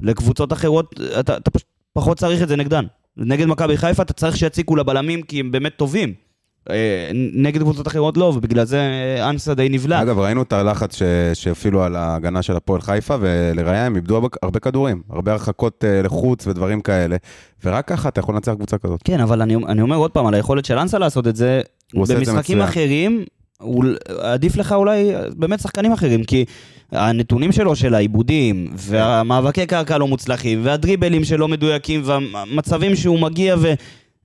לקבוצות 0.00 0.52
אחרות, 0.52 0.94
אתה, 1.20 1.36
אתה 1.36 1.50
פחות 1.92 2.18
צריך 2.18 2.42
את 2.42 2.48
זה 2.48 2.56
נגדן. 2.56 2.84
נגד 3.16 3.46
מכבי 3.46 3.76
חיפה 3.76 4.02
אתה 4.02 4.12
צריך 4.12 4.36
שיציקו 4.36 4.76
לבלמים 4.76 5.22
כי 5.22 5.40
הם 5.40 5.50
באמת 5.50 5.72
טובים. 5.76 6.25
אה, 6.70 7.10
נגד 7.34 7.60
קבוצות 7.60 7.86
אחרות 7.88 8.16
לא, 8.16 8.24
ובגלל 8.36 8.64
זה 8.64 8.80
אה, 8.80 9.30
אנסה 9.30 9.54
די 9.54 9.68
נבלע. 9.68 10.02
אגב, 10.02 10.18
ראינו 10.18 10.42
את 10.42 10.52
הלחץ 10.52 10.96
ש- 10.96 11.02
שהפעילו 11.34 11.82
על 11.82 11.96
ההגנה 11.96 12.42
של 12.42 12.56
הפועל 12.56 12.80
חיפה, 12.80 13.16
ולראיה 13.20 13.86
הם 13.86 13.96
איבדו 13.96 14.16
הרבה- 14.42 14.58
כדורים, 14.60 15.02
הרבה 15.10 15.32
הרחקות 15.32 15.84
אה, 15.84 16.02
לחוץ 16.02 16.46
ודברים 16.46 16.80
כאלה, 16.80 17.16
ורק 17.64 17.88
ככה 17.88 18.08
אתה 18.08 18.20
יכול 18.20 18.34
לנצח 18.34 18.52
קבוצה 18.54 18.78
כזאת. 18.78 19.00
כן, 19.04 19.20
אבל 19.20 19.42
אני, 19.42 19.54
אני 19.54 19.82
אומר 19.82 19.96
עוד 19.96 20.10
פעם, 20.10 20.26
על 20.26 20.34
היכולת 20.34 20.64
של 20.64 20.78
אנסה 20.78 20.98
לעשות 20.98 21.26
את 21.26 21.36
זה, 21.36 21.60
זה 22.02 22.14
במשחקים 22.16 22.36
מצוין. 22.58 22.60
אחרים, 22.60 23.24
הוא, 23.60 23.84
עדיף 24.20 24.56
לך 24.56 24.72
אולי 24.72 25.12
באמת 25.36 25.60
שחקנים 25.60 25.92
אחרים, 25.92 26.24
כי 26.24 26.44
הנתונים 26.92 27.52
שלו 27.52 27.76
של 27.76 27.94
העיבודים, 27.94 28.68
והמאבקי 28.76 29.66
קרקע 29.66 29.98
לא 29.98 30.06
מוצלחים, 30.08 30.60
והדריבלים 30.62 31.24
שלא 31.24 31.48
מדויקים, 31.48 32.00
והמצבים 32.04 32.96
שהוא 32.96 33.20
מגיע 33.20 33.56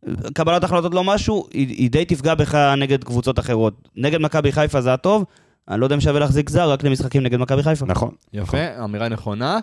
וקבלת 0.06 0.64
החלטות 0.64 0.94
לא 0.94 1.04
משהו, 1.04 1.48
היא, 1.54 1.68
היא 1.68 1.92
די 1.92 2.06
תפגע 2.06 2.36
בך 2.36 2.56
נגד 2.56 3.04
קבוצות 3.04 3.40
אחרות. 3.40 3.90
נגד 3.96 4.22
מכבי 4.22 4.52
חיפה 4.52 4.82
זה 4.82 4.90
היה 4.90 4.98
טוב, 4.98 5.26
אני 5.70 5.80
לא 5.80 5.86
יודע 5.86 5.96
אם 5.96 6.02
שווה 6.02 6.20
להחזיק 6.20 6.50
זר 6.50 6.72
רק 6.72 6.84
למשחקים 6.84 7.24
נגד 7.24 7.40
מכבי 7.40 7.64
חיפה. 7.64 7.86
נכון. 7.86 8.12
יפה, 8.34 8.84
אמירה 8.84 9.10
נכונה. 9.10 9.60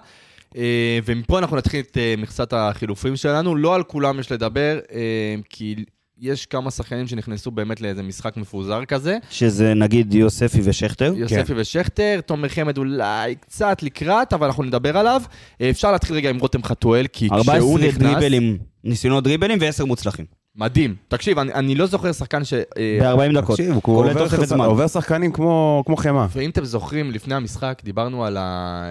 אה, 0.56 0.98
ומפה 1.04 1.38
אנחנו 1.38 1.56
נתחיל 1.56 1.80
את 1.80 1.98
אה, 1.98 2.14
מכסת 2.18 2.52
החילופים 2.52 3.16
שלנו. 3.16 3.56
לא 3.56 3.74
על 3.74 3.82
כולם 3.82 4.20
יש 4.20 4.32
לדבר, 4.32 4.78
אה, 4.92 5.34
כי 5.50 5.84
יש 6.20 6.46
כמה 6.46 6.70
שחקנים 6.70 7.06
שנכנסו 7.06 7.50
באמת 7.50 7.80
לאיזה 7.80 8.02
משחק 8.02 8.36
מפוזר 8.36 8.84
כזה. 8.84 9.18
שזה 9.30 9.74
נגיד 9.74 10.14
יוספי 10.14 10.60
ושכטר. 10.64 11.12
יוספי 11.16 11.52
ושכטר, 11.56 12.20
תומר 12.26 12.48
חמד 12.48 12.78
אולי 12.78 13.34
קצת 13.34 13.82
לקראת, 13.82 14.32
אבל 14.32 14.46
אנחנו 14.46 14.62
נדבר 14.64 14.96
עליו. 14.98 15.22
אה, 15.60 15.70
אפשר 15.70 15.92
להתחיל 15.92 16.16
רגע 16.16 16.30
עם 16.30 16.38
רותם 16.38 16.62
חתואל, 16.62 17.06
כי 17.12 17.26
כשהוא 17.28 17.38
14 17.38 17.88
נכנס... 17.88 17.98
דריבלים, 17.98 18.58
ניסיונות 18.84 19.24
דריבלים 19.24 19.58
ו-10 19.60 19.84
מוצלחים. 19.84 20.24
מדהים. 20.56 20.94
תקשיב, 21.08 21.38
אני, 21.38 21.52
אני 21.54 21.74
לא 21.74 21.86
זוכר 21.86 22.12
שחקן 22.12 22.44
ש... 22.44 22.52
אה, 22.54 22.98
ב-40 23.16 23.40
דקות. 23.40 23.56
תקשיב, 23.58 23.74
הוא 23.84 23.96
עובר 24.04 24.28
שח- 24.28 24.44
זמן. 24.44 24.64
עובר 24.64 24.86
שחקנים 24.86 25.32
כמו 25.32 25.82
כמו 25.86 25.96
חמאה. 25.96 26.26
ואם 26.32 26.50
אתם 26.50 26.64
זוכרים, 26.64 27.10
לפני 27.10 27.34
המשחק 27.34 27.80
דיברנו 27.84 28.24
על, 28.24 28.36
ה... 28.36 28.42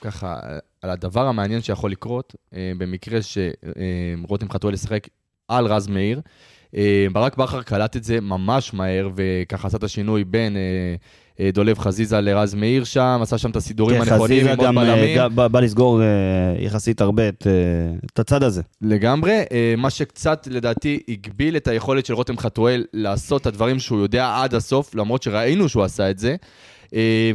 ככה, 0.00 0.36
על 0.82 0.90
הדבר 0.90 1.26
המעניין 1.26 1.62
שיכול 1.62 1.90
לקרות, 1.90 2.34
במקרה 2.78 3.18
שרותם 3.22 4.50
חתואל 4.50 4.74
ישחק 4.74 5.08
על 5.48 5.66
רז 5.66 5.86
מאיר. 5.88 6.20
אה, 6.76 7.06
ברק 7.12 7.36
בכר 7.36 7.62
קלט 7.62 7.96
את 7.96 8.04
זה 8.04 8.20
ממש 8.20 8.74
מהר, 8.74 9.08
וככה 9.14 9.68
עשה 9.68 9.76
את 9.76 9.84
השינוי 9.84 10.24
בין 10.24 10.56
אה, 10.56 10.60
אה, 11.40 11.50
דולב 11.52 11.78
חזיזה 11.78 12.20
לרז 12.20 12.54
מאיר 12.54 12.84
שם, 12.84 13.18
עשה 13.22 13.38
שם 13.38 13.50
את 13.50 13.56
הסידורים 13.56 14.04
כן, 14.04 14.12
הנכונים 14.12 14.40
חזיזה 14.40 14.52
עם 14.52 14.58
עוד 14.58 14.74
בלמים. 14.74 15.18
גם 15.18 15.52
בא 15.52 15.60
לסגור 15.60 16.00
יחסית 16.58 17.00
הרבה 17.00 17.28
את, 17.28 17.46
את 18.06 18.18
הצד 18.18 18.42
הזה. 18.42 18.62
לגמרי, 18.82 19.42
מה 19.76 19.90
שקצת 19.90 20.48
לדעתי 20.50 21.00
הגביל 21.08 21.56
את 21.56 21.68
היכולת 21.68 22.06
של 22.06 22.14
רותם 22.14 22.38
חתואל 22.38 22.84
לעשות 22.92 23.42
את 23.42 23.46
הדברים 23.46 23.78
שהוא 23.78 24.00
יודע 24.00 24.40
עד 24.42 24.54
הסוף, 24.54 24.94
למרות 24.94 25.22
שראינו 25.22 25.68
שהוא 25.68 25.84
עשה 25.84 26.10
את 26.10 26.18
זה. 26.18 26.36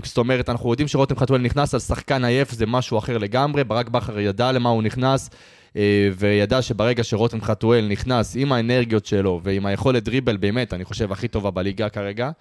זאת 0.04 0.18
אומרת, 0.18 0.50
אנחנו 0.50 0.72
יודעים 0.72 0.88
שרותם 0.88 1.16
חתואל 1.16 1.42
נכנס 1.42 1.74
על 1.74 1.80
שחקן 1.80 2.26
עייף, 2.26 2.52
זה 2.52 2.66
משהו 2.66 2.98
אחר 2.98 3.18
לגמרי, 3.18 3.64
ברק 3.64 3.90
בכר 3.90 4.20
ידע 4.20 4.52
למה 4.52 4.70
הוא 4.70 4.84
נכנס, 4.84 5.30
וידע 6.18 6.62
שברגע 6.62 7.04
שרותם 7.04 7.42
חתואל 7.42 7.88
נכנס 7.90 8.36
עם 8.40 8.52
האנרגיות 8.52 9.06
שלו 9.06 9.40
ועם 9.44 9.66
היכולת 9.66 10.04
דריבל, 10.04 10.38
באמת, 10.38 10.74
אני 10.74 10.86
חושב, 10.86 11.12
הכי 11.12 11.28
טובה 11.28 11.52
בליגה 11.52 11.90
כרגע. 11.90 12.32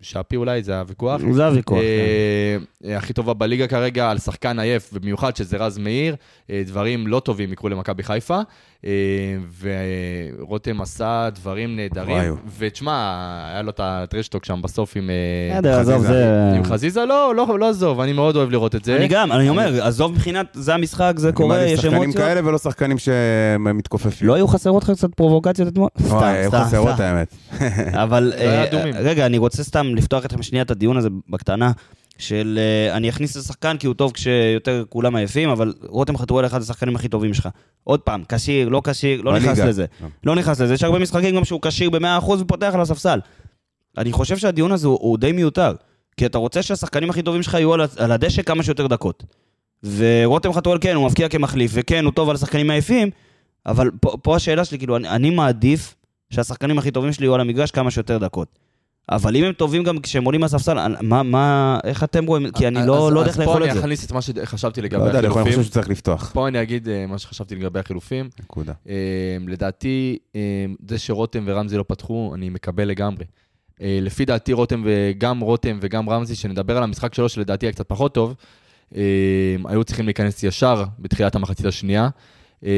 אה, 0.00 0.04
שפי 0.04 0.36
אולי, 0.36 0.62
זה 0.62 0.78
הוויכוח. 0.78 1.20
זה 1.30 1.46
הוויכוח. 1.46 1.78
כן. 1.78 2.88
אה, 2.88 2.96
הכי 2.96 3.12
טובה 3.12 3.34
בליגה 3.34 3.66
כרגע 3.66 4.10
על 4.10 4.18
שחקן 4.18 4.58
עייף, 4.58 4.90
ובמיוחד 4.92 5.36
שזה 5.36 5.56
רז 5.56 5.78
מאיר, 5.78 6.16
אה, 6.50 6.62
דברים 6.66 7.06
לא 7.06 7.20
טובים 7.20 7.52
יקרו 7.52 7.68
למכבי 7.68 8.02
חיפה, 8.02 8.40
אה, 8.84 8.90
ורותם 9.60 10.80
עשה 10.80 11.28
דברים. 11.34 11.76
נהדרים, 11.76 12.36
ותשמע, 12.58 13.14
היה 13.52 13.62
לו 13.62 13.70
את 13.70 13.80
הטרשטוק 13.82 14.44
שם 14.44 14.60
בסוף 14.62 14.96
עם... 14.96 15.10
אה, 15.10 15.78
חזיזה. 15.80 15.98
זה... 15.98 16.52
עם 16.56 16.64
חזיזה, 16.64 17.04
לא, 17.04 17.34
לא, 17.34 17.58
לא 17.58 17.68
עזוב, 17.68 18.00
אני 18.00 18.12
מאוד 18.12 18.36
אוהב 18.36 18.50
לראות 18.50 18.74
את 18.74 18.84
זה. 18.84 18.96
אני 18.96 19.08
גם, 19.08 19.32
אני 19.32 19.48
אומר, 19.48 19.86
עזוב 19.86 20.12
מבחינת, 20.12 20.46
זה 20.52 20.74
המשחק, 20.74 21.12
זה 21.16 21.32
קורה, 21.32 21.64
יש 21.64 21.80
שחקנים 21.80 22.02
אמוציות. 22.02 22.24
כאלה 22.24 22.40
ולא 22.48 22.58
שחקנים 22.58 22.96
שמתכופפים. 22.98 24.28
לא 24.28 24.34
היו 24.34 24.48
חסרות 24.48 24.82
לך 24.82 24.90
קצת 24.90 25.14
פרובוקציות 25.14 25.68
אתמול? 25.68 25.88
וואי, 26.00 26.36
היו 26.36 26.50
חסרות 26.50 27.00
האמת. 27.00 27.34
אבל 28.04 28.32
לא 28.72 28.78
אה. 28.78 28.90
רגע, 28.94 29.26
אני 29.26 29.38
רוצה 29.38 29.64
סתם 29.64 29.85
לפתוח 29.94 30.24
איתכם 30.24 30.42
שנייה 30.42 30.62
את 30.62 30.70
הדיון 30.70 30.96
הזה 30.96 31.08
בקטנה, 31.28 31.72
של 32.18 32.58
אה, 32.58 32.96
אני 32.96 33.08
אכניס 33.08 33.36
את 33.36 33.42
השחקן 33.42 33.76
כי 33.76 33.86
הוא 33.86 33.94
טוב 33.94 34.12
כשיותר 34.12 34.84
כולם 34.88 35.16
עייפים, 35.16 35.48
אבל 35.48 35.74
רותם 35.82 36.16
חתואל 36.16 36.46
אחד 36.46 36.60
השחקנים 36.60 36.96
הכי 36.96 37.08
טובים 37.08 37.34
שלך. 37.34 37.48
עוד 37.84 38.00
פעם, 38.00 38.22
כשיר, 38.28 38.68
לא 38.68 38.82
כשיר, 38.84 39.22
לא 39.22 39.38
נכנס. 39.38 39.58
לזה. 39.58 39.86
לא 40.24 40.34
נכנס 40.34 40.60
לזה, 40.60 40.74
יש 40.74 40.82
הרבה 40.82 40.98
משחקים 40.98 41.36
גם 41.36 41.44
שהוא 41.44 41.60
כשיר 41.62 41.90
ב-100% 41.90 42.30
ופותח 42.30 42.70
על 42.74 42.80
הספסל. 42.80 43.20
אני 43.98 44.12
חושב 44.12 44.36
שהדיון 44.36 44.72
הזה 44.72 44.86
הוא, 44.86 44.98
הוא 45.00 45.18
די 45.18 45.32
מיותר, 45.32 45.72
כי 46.16 46.26
אתה 46.26 46.38
רוצה 46.38 46.62
שהשחקנים 46.62 47.10
הכי 47.10 47.22
טובים 47.22 47.42
שלך 47.42 47.54
יהיו 47.54 47.74
על, 47.74 47.80
על 47.96 48.12
הדשא 48.12 48.42
כמה 48.42 48.62
שיותר 48.62 48.86
דקות. 48.86 49.24
ורותם 49.96 50.52
חתואל 50.52 50.78
כן, 50.80 50.94
הוא 50.94 51.06
מבקיע 51.06 51.28
כמחליף, 51.28 51.70
וכן, 51.74 52.04
הוא 52.04 52.12
טוב 52.12 52.28
על 52.28 52.36
השחקנים 52.36 52.70
העייפים, 52.70 53.10
אבל 53.66 53.90
פה, 54.00 54.16
פה 54.22 54.36
השאלה 54.36 54.64
שלי, 54.64 54.78
כאילו, 54.78 54.96
אני, 54.96 55.08
אני 55.08 55.30
מעדיף 55.30 55.94
שהשחקנים 56.30 56.78
הכי 56.78 56.90
טובים 56.90 57.12
שלי 57.12 57.26
יהיו 57.26 57.34
על 57.34 57.40
המגרש 57.40 57.70
כמה 57.70 57.90
שיותר 57.90 58.18
דקות. 58.18 58.58
אבל 59.10 59.36
אם 59.36 59.44
הם 59.44 59.52
טובים 59.52 59.82
גם 59.82 59.98
כשהם 59.98 60.24
עולים 60.24 60.40
מהספסל, 60.40 60.78
אני- 60.78 60.94
מה, 61.02 61.22
מה, 61.22 61.78
איך 61.84 62.04
אתם 62.04 62.26
רואים? 62.26 62.50
כי 62.50 62.68
אני 62.68 62.86
לא, 62.86 63.06
אז- 63.08 63.12
לא 63.14 63.18
יודע 63.20 63.30
אז 63.30 63.40
איך 63.40 63.48
לאכול 63.48 63.58
פה 63.58 63.64
את 63.64 63.70
אני 63.70 63.74
זה. 63.74 63.80
אכניס 63.80 64.04
את 64.06 64.12
מה 64.12 64.22
שחשבתי 64.22 64.80
לא 64.80 64.84
לגבי 64.86 65.06
יודע, 65.06 65.18
אני 65.18 65.26
החילופים. 65.28 65.52
חושב 65.52 65.62
שצריך 65.64 65.88
לפתוח. 65.88 66.30
פה 66.34 66.48
אני 66.48 66.62
אגיד 66.62 66.88
אה, 66.88 67.06
מה 67.06 67.18
שחשבתי 67.18 67.54
לגבי 67.56 67.80
החילופים. 67.80 68.28
נקודה. 68.40 68.72
אה, 68.88 68.94
לדעתי, 69.48 70.18
אה, 70.36 70.40
זה 70.88 70.98
שרותם 70.98 71.44
ורמזי 71.46 71.76
לא 71.76 71.84
פתחו, 71.88 72.32
אני 72.34 72.48
מקבל 72.48 72.84
לגמרי. 72.88 73.24
לפי 73.80 74.24
דעתי 74.24 74.52
רותם 74.52 74.82
וגם 74.86 75.40
רותם 75.40 75.78
וגם 75.82 76.10
רמזי, 76.10 76.34
שנדבר 76.34 76.76
על 76.76 76.82
המשחק 76.82 77.14
שלו, 77.14 77.28
שלדעתי 77.28 77.66
היה 77.66 77.72
קצת 77.72 77.88
פחות 77.88 78.14
טוב, 78.14 78.34
היו 79.64 79.84
צריכים 79.84 80.04
להיכנס 80.04 80.42
ישר 80.42 80.84
בתחילת 80.98 81.34
המחצית 81.34 81.66
השנייה. 81.66 82.08
אה, 82.66 82.72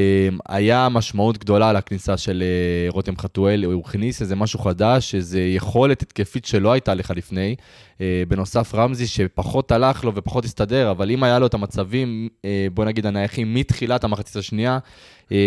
היה 0.49 0.89
משמעות 0.89 1.39
גדולה 1.39 1.72
לכניסה 1.72 2.16
של 2.16 2.43
אה, 2.43 2.91
רותם 2.91 3.16
חתואל, 3.16 3.64
הוא 3.64 3.82
הכניס 3.86 4.22
איזה 4.22 4.36
משהו 4.36 4.59
חדש, 4.59 5.14
איזו 5.14 5.39
יכולת 5.39 6.03
התקפית 6.03 6.45
שלא 6.45 6.72
הייתה 6.72 6.95
לך 6.95 7.12
לפני. 7.16 7.55
אה, 8.01 8.22
בנוסף 8.28 8.74
רמזי 8.74 9.07
שפחות 9.07 9.72
הלך 9.72 10.05
לו 10.05 10.14
ופחות 10.14 10.45
הסתדר, 10.45 10.91
אבל 10.91 11.11
אם 11.11 11.22
היה 11.22 11.39
לו 11.39 11.47
את 11.47 11.55
המצבים, 11.55 12.28
אה, 12.45 12.66
בוא 12.74 12.84
נגיד 12.84 13.07
הנייחים 13.07 13.55
מתחילת 13.55 14.05
המחצית 14.05 14.36
השנייה, 14.36 14.78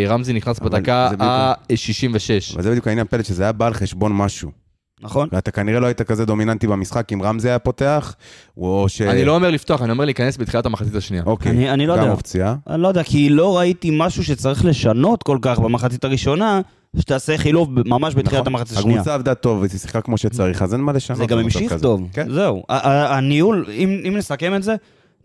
רמזי 0.07 0.33
נכנס 0.33 0.59
בדקה 0.59 1.07
זה 1.09 1.15
בדיוק- 1.15 1.29
ה-66. 1.31 2.53
אבל 2.53 2.63
זה 2.63 2.69
בדיוק 2.71 2.87
העניין, 2.87 3.07
פלד, 3.07 3.25
שזה 3.25 3.43
היה 3.43 3.51
בא 3.51 3.67
על 3.67 3.73
חשבון 3.73 4.11
משהו. 4.15 4.60
נכון? 5.03 5.29
ואתה 5.31 5.51
כנראה 5.51 5.79
לא 5.79 5.85
היית 5.85 6.01
כזה 6.01 6.25
דומיננטי 6.25 6.67
במשחק 6.67 7.13
אם 7.13 7.21
רמזי 7.23 7.49
היה 7.49 7.59
פותח, 7.59 8.15
או 8.57 8.85
ש... 8.87 9.01
אני 9.01 9.25
לא 9.25 9.35
אומר 9.35 9.49
לפתוח, 9.49 9.81
אני 9.81 9.91
אומר 9.91 10.05
להיכנס 10.05 10.37
בתחילת 10.37 10.65
המחצית 10.65 10.95
השנייה. 10.95 11.23
אוקיי, 11.25 11.51
אני- 11.51 11.69
אני 11.71 11.87
לא 11.87 11.95
גם 11.95 12.01
יודע. 12.01 12.11
אופציה. 12.11 12.55
אני 12.69 12.81
לא 12.81 12.87
יודע, 12.87 13.03
כי 13.03 13.29
לא 13.29 13.57
ראיתי 13.57 13.89
משהו 13.93 14.23
שצריך 14.23 14.65
לשנות 14.65 15.23
כל 15.23 15.37
כך 15.41 15.59
במחצית 15.59 16.03
הראשונה, 16.03 16.61
שתעשה 16.99 17.37
חילוב 17.37 17.79
ב- 17.81 17.87
ממש 17.87 18.15
בתחילת 18.15 18.41
נכון. 18.41 18.53
המחצית 18.55 18.77
השנייה. 18.77 18.95
הקבוצה 18.97 19.13
עבדה 19.13 19.33
טוב, 19.35 19.59
והיא 19.59 19.69
שיחקה 19.71 20.01
כמו 20.01 20.17
שצריך, 20.17 20.61
אז 20.61 20.73
אין 20.73 20.81
מה 20.81 20.91
לשנות. 20.93 21.17
זה 21.19 21.25
גם 21.25 21.37
המשיך. 21.39 21.73
טוב, 21.81 22.01
כן. 22.13 22.29
זהו. 22.29 22.63
הניהול, 22.69 23.65
אם 23.77 24.01
אם 24.07 24.17
נסכם 24.17 24.55
את 24.55 24.63
זה, 24.63 24.75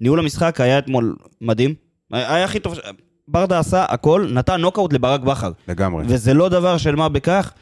ניהול 0.00 0.18
המשחק 0.18 0.60
היה 0.60 0.78
אתמול 0.78 1.16
מדהים. 1.40 1.74
היה 2.12 2.44
הכי 2.44 2.60
טוב, 2.60 2.74
ברדה 3.28 3.58
עשה 3.58 3.84
הכל, 3.88 4.26
נתן 4.32 4.60
נוקאוט 4.60 4.92
לברק 4.92 5.20
בכר. 5.20 5.50
לגמרי. 5.68 6.04
וזה 6.08 6.34
לא 6.34 6.48
דבר 6.48 6.76
של 6.78 6.94
מה 6.96 7.08
בכך. 7.08 7.52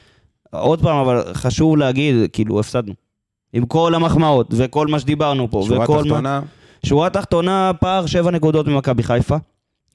עוד 0.60 0.82
פעם, 0.82 0.96
אבל 0.96 1.22
חשוב 1.34 1.76
להגיד, 1.76 2.14
כאילו, 2.32 2.60
הפסדנו. 2.60 2.94
עם 3.52 3.66
כל 3.66 3.94
המחמאות, 3.94 4.54
וכל 4.56 4.86
מה 4.86 5.00
שדיברנו 5.00 5.50
פה, 5.50 5.64
שורה 5.68 5.84
וכל 5.84 5.96
מה... 5.96 6.02
תחתונה, 6.02 6.40
שורה 6.86 7.10
תחתונה, 7.10 7.70
פער 7.80 8.06
שבע 8.06 8.30
נקודות 8.30 8.66
ממכבי 8.68 9.02
חיפה. 9.02 9.36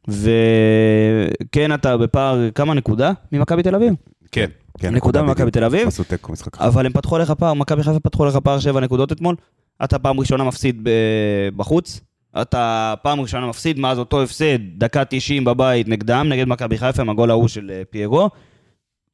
וכן, 0.07 1.73
אתה 1.73 1.97
בפער 1.97 2.49
כמה 2.55 2.73
נקודה 2.73 3.11
ממכבי 3.31 3.63
תל 3.63 3.75
אביב? 3.75 3.93
כן. 4.31 4.49
כן, 4.77 4.95
נקודה 4.95 5.21
ממכבי. 5.21 5.51
תל 5.51 5.63
אביב. 5.63 5.87
עשו 5.87 6.03
תיקו 6.03 6.31
משחק. 6.31 6.61
אבל 6.61 6.85
הם 6.85 6.91
פתחו 6.91 7.17
לך 7.17 7.31
פער, 7.31 7.53
מכבי 7.53 7.83
חיפה 7.83 7.99
פתחו 7.99 8.25
לך 8.25 8.35
פער 8.35 8.59
שבע 8.59 8.79
נקודות 8.79 9.11
אתמול. 9.11 9.35
אתה 9.83 9.99
פעם 9.99 10.19
ראשונה 10.19 10.43
מפסיד 10.43 10.79
ב- 10.83 11.49
בחוץ. 11.55 12.01
אתה 12.41 12.93
פעם 13.01 13.19
ראשונה 13.19 13.47
מפסיד 13.47 13.79
מאז 13.79 13.99
אותו 13.99 14.23
הפסד, 14.23 14.59
דקה 14.77 15.05
90 15.05 15.45
בבית 15.45 15.87
נגדם, 15.87 16.29
נגד 16.29 16.47
מכבי 16.47 16.77
חיפה 16.77 17.01
עם 17.01 17.09
הגול 17.09 17.31
ההוא 17.31 17.47
של 17.47 17.71
אה, 17.71 17.81
פיירו. 17.89 18.29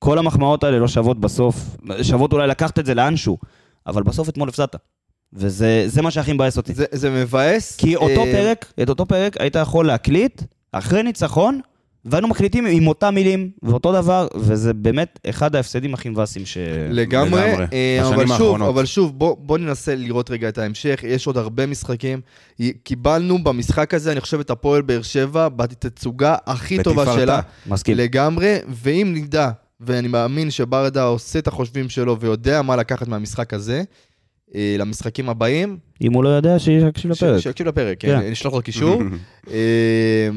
כל 0.05 0.17
המחמאות 0.17 0.63
האלה 0.63 0.79
לא 0.79 0.87
שוות 0.87 1.19
בסוף, 1.19 1.77
שוות 2.01 2.33
אולי 2.33 2.47
לקחת 2.47 2.79
את 2.79 2.85
זה 2.85 2.93
לאנשהו, 2.93 3.37
אבל 3.87 4.03
בסוף 4.03 4.29
אתמול 4.29 4.49
הפסדת. 4.49 4.75
וזה 5.33 5.83
זה 5.87 6.01
מה 6.01 6.11
שהכי 6.11 6.33
מבאס 6.33 6.57
אותי. 6.57 6.73
זה, 6.73 6.85
זה 6.91 7.09
מבאס. 7.09 7.75
כי 7.75 7.95
אותו 7.95 8.21
אה, 8.25 8.31
פרק, 8.31 8.73
את 8.83 8.89
אותו 8.89 9.05
פרק 9.05 9.41
היית 9.41 9.55
יכול 9.55 9.87
להקליט 9.87 10.41
אחרי 10.71 11.03
ניצחון, 11.03 11.59
והיינו 12.05 12.27
מקליטים 12.27 12.65
עם 12.65 12.87
אותם 12.87 13.15
מילים 13.15 13.49
ואותו 13.63 13.93
דבר, 13.93 14.27
וזה 14.35 14.73
באמת 14.73 15.19
אחד 15.29 15.55
ההפסדים 15.55 15.93
הכי 15.93 16.09
מבאסים 16.09 16.45
ש... 16.45 16.57
לגמרי, 16.89 17.41
לגמרי. 17.41 17.65
אה, 17.73 18.07
אבל 18.07 18.27
שוב, 18.27 18.31
האחרונות. 18.31 18.69
אבל 18.69 18.85
שוב, 18.85 19.19
בוא, 19.19 19.35
בוא 19.39 19.57
ננסה 19.57 19.95
לראות 19.95 20.31
רגע 20.31 20.49
את 20.49 20.57
ההמשך, 20.57 20.99
יש 21.03 21.27
עוד 21.27 21.37
הרבה 21.37 21.65
משחקים. 21.65 22.21
קיבלנו 22.83 23.43
במשחק 23.43 23.93
הזה, 23.93 24.11
אני 24.11 24.21
חושב, 24.21 24.39
את 24.39 24.49
הפועל 24.49 24.81
באר 24.81 25.01
שבע, 25.01 25.49
בתצוגה 25.49 26.35
הכי 26.45 26.83
טובה. 26.83 27.13
שלה. 27.15 27.41
מסכים. 27.67 27.97
לגמרי, 27.97 28.57
ואם 28.67 29.11
נדע, 29.15 29.49
ואני 29.79 30.07
מאמין 30.07 30.51
שברדה 30.51 31.03
עושה 31.03 31.39
את 31.39 31.47
החושבים 31.47 31.89
שלו 31.89 32.19
ויודע 32.19 32.61
מה 32.61 32.75
לקחת 32.75 33.07
מהמשחק 33.07 33.53
הזה, 33.53 33.83
אה, 34.55 34.75
למשחקים 34.79 35.29
הבאים, 35.29 35.77
אם 36.01 36.13
הוא 36.13 36.23
לא 36.23 36.29
יודע, 36.29 36.59
שיקשיב 36.59 37.11
לפרק. 37.11 37.39
שיקשיב 37.39 37.67
לפרק, 37.67 37.97
כן. 37.99 38.19
כן, 38.21 38.31
נשלח 38.31 38.53
לו 38.53 38.61
קישור. 38.61 39.01
אה, 39.51 40.29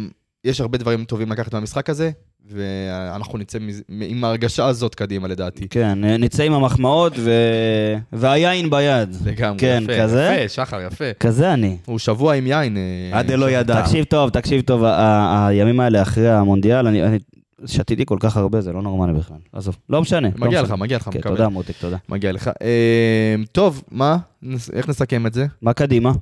יש 0.44 0.60
הרבה 0.60 0.78
דברים 0.78 1.04
טובים 1.04 1.32
לקחת 1.32 1.54
מהמשחק 1.54 1.90
הזה, 1.90 2.10
ואנחנו 2.50 3.38
נצא 3.38 3.58
עם 3.88 4.24
ההרגשה 4.24 4.66
הזאת 4.66 4.94
קדימה 4.94 5.28
לדעתי. 5.28 5.68
כן, 5.68 6.04
נצא 6.04 6.42
עם 6.42 6.52
המחמאות 6.52 7.12
ו... 7.18 7.30
והיין 8.12 8.70
ביד. 8.70 9.16
לגמרי, 9.24 9.58
כן, 9.58 9.80
יפה, 9.82 10.02
כזה? 10.02 10.34
יפה, 10.36 10.48
שחר, 10.48 10.80
יפה. 10.86 11.04
כזה 11.20 11.52
אני. 11.54 11.76
הוא 11.86 11.98
שבוע 11.98 12.34
עם 12.34 12.46
יין. 12.46 12.76
אה, 12.76 13.18
עד 13.18 13.26
דלא 13.26 13.50
ידע. 13.50 13.82
תקשיב 13.82 14.04
טוב, 14.04 14.30
תקשיב 14.30 14.60
טוב, 14.60 14.84
ה- 14.84 14.94
ה- 14.96 15.46
הימים 15.48 15.80
האלה 15.80 16.02
אחרי 16.02 16.28
המונדיאל, 16.30 16.86
אני 16.86 17.02
אני 17.04 17.18
שתיתי 17.66 18.06
כל 18.06 18.16
כך 18.20 18.36
הרבה, 18.36 18.60
זה 18.60 18.72
לא 18.72 18.82
נורמלי 18.82 19.12
בכלל. 19.18 19.36
עזוב, 19.52 19.76
לא 19.90 20.00
משנה. 20.02 20.28
לא 20.36 20.46
מגיע 20.46 20.60
לך, 20.62 20.66
משנה. 20.68 20.76
מגיע 20.76 20.96
לך, 20.96 21.02
כן, 21.12 21.18
מקבל. 21.18 21.36
תודה 21.36 21.48
מותק, 21.48 21.74
תודה. 21.80 21.96
מגיע 22.08 22.32
לך. 22.32 22.50
אה, 22.62 23.34
טוב, 23.52 23.82
מה? 23.90 24.16
איך 24.72 24.88
נסכם 24.88 25.26
את 25.26 25.34
זה? 25.34 25.46
מה 25.62 25.72
קדימה? 25.72 26.12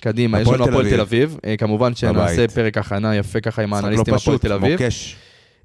קדימה, 0.00 0.40
יש 0.40 0.48
לנו 0.48 0.56
תל 0.56 0.62
הפועל 0.62 0.80
אביב. 0.86 0.94
תל 0.94 1.00
אביב. 1.00 1.36
אה, 1.46 1.56
כמובן 1.56 1.94
שנעשה. 1.94 2.48
פרק 2.48 2.78
הכנה 2.78 3.16
יפה 3.16 3.40
ככה 3.40 3.62
עם 3.62 3.70
לא 3.70 3.76
האנליסטים 3.76 4.14
הפועל 4.14 4.38
תל 4.38 4.52
אביב. 4.52 4.72
מוקש. 4.82 5.16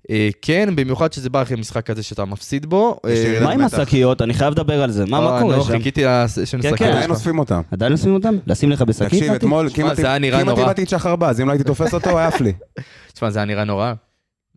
אה, 0.09 0.29
כן, 0.41 0.69
במיוחד 0.75 1.13
שזה 1.13 1.29
בא 1.29 1.41
אחרי 1.41 1.57
משחק 1.57 1.85
כזה 1.85 2.03
שאתה 2.03 2.25
מפסיד 2.25 2.65
בו. 2.65 2.99
אה, 3.07 3.39
מה 3.43 3.51
עם. 3.51 3.61
השקיות? 3.61 4.21
אני 4.21 4.33
חייב 4.33 4.51
לדבר 4.53 4.83
על 4.83 4.91
זה. 4.91 5.05
מה 5.05 5.21
מה 5.21 5.39
קורה 5.41 5.55
נו, 5.55 5.63
שם? 5.63 5.71
חיכיתי 5.77 6.03
לס- 6.05 6.39
שנסכם. 6.45 6.75
כן, 6.75 6.85
עדיין. 6.85 7.09
אוספים 7.11 7.39
אותם. 7.39 7.61
עדיין 7.71 7.93
לשים 7.93 8.13
אותם? 8.13 8.35
לשים 8.47 8.69
לך 8.71 8.81
בשקית? 8.81 9.07
תקשיב? 9.09 9.33
אתמול 9.33 9.69
כמעט. 9.73 9.99
איבדתי 9.99 10.83
את 10.83 10.89
שחר 10.89 11.15
בז, 11.15 11.41
אם 11.41 11.47
לא 11.47 11.51
הייתי 11.51 11.63
תופס 11.63 11.93
אותו, 11.93 12.19
היה 12.19 12.29
לי. 12.43 12.53
תשמע, 13.13 13.29
זה 13.29 13.39
היה 13.39 13.45
נראה 13.45 13.63
נורא. 13.63 13.93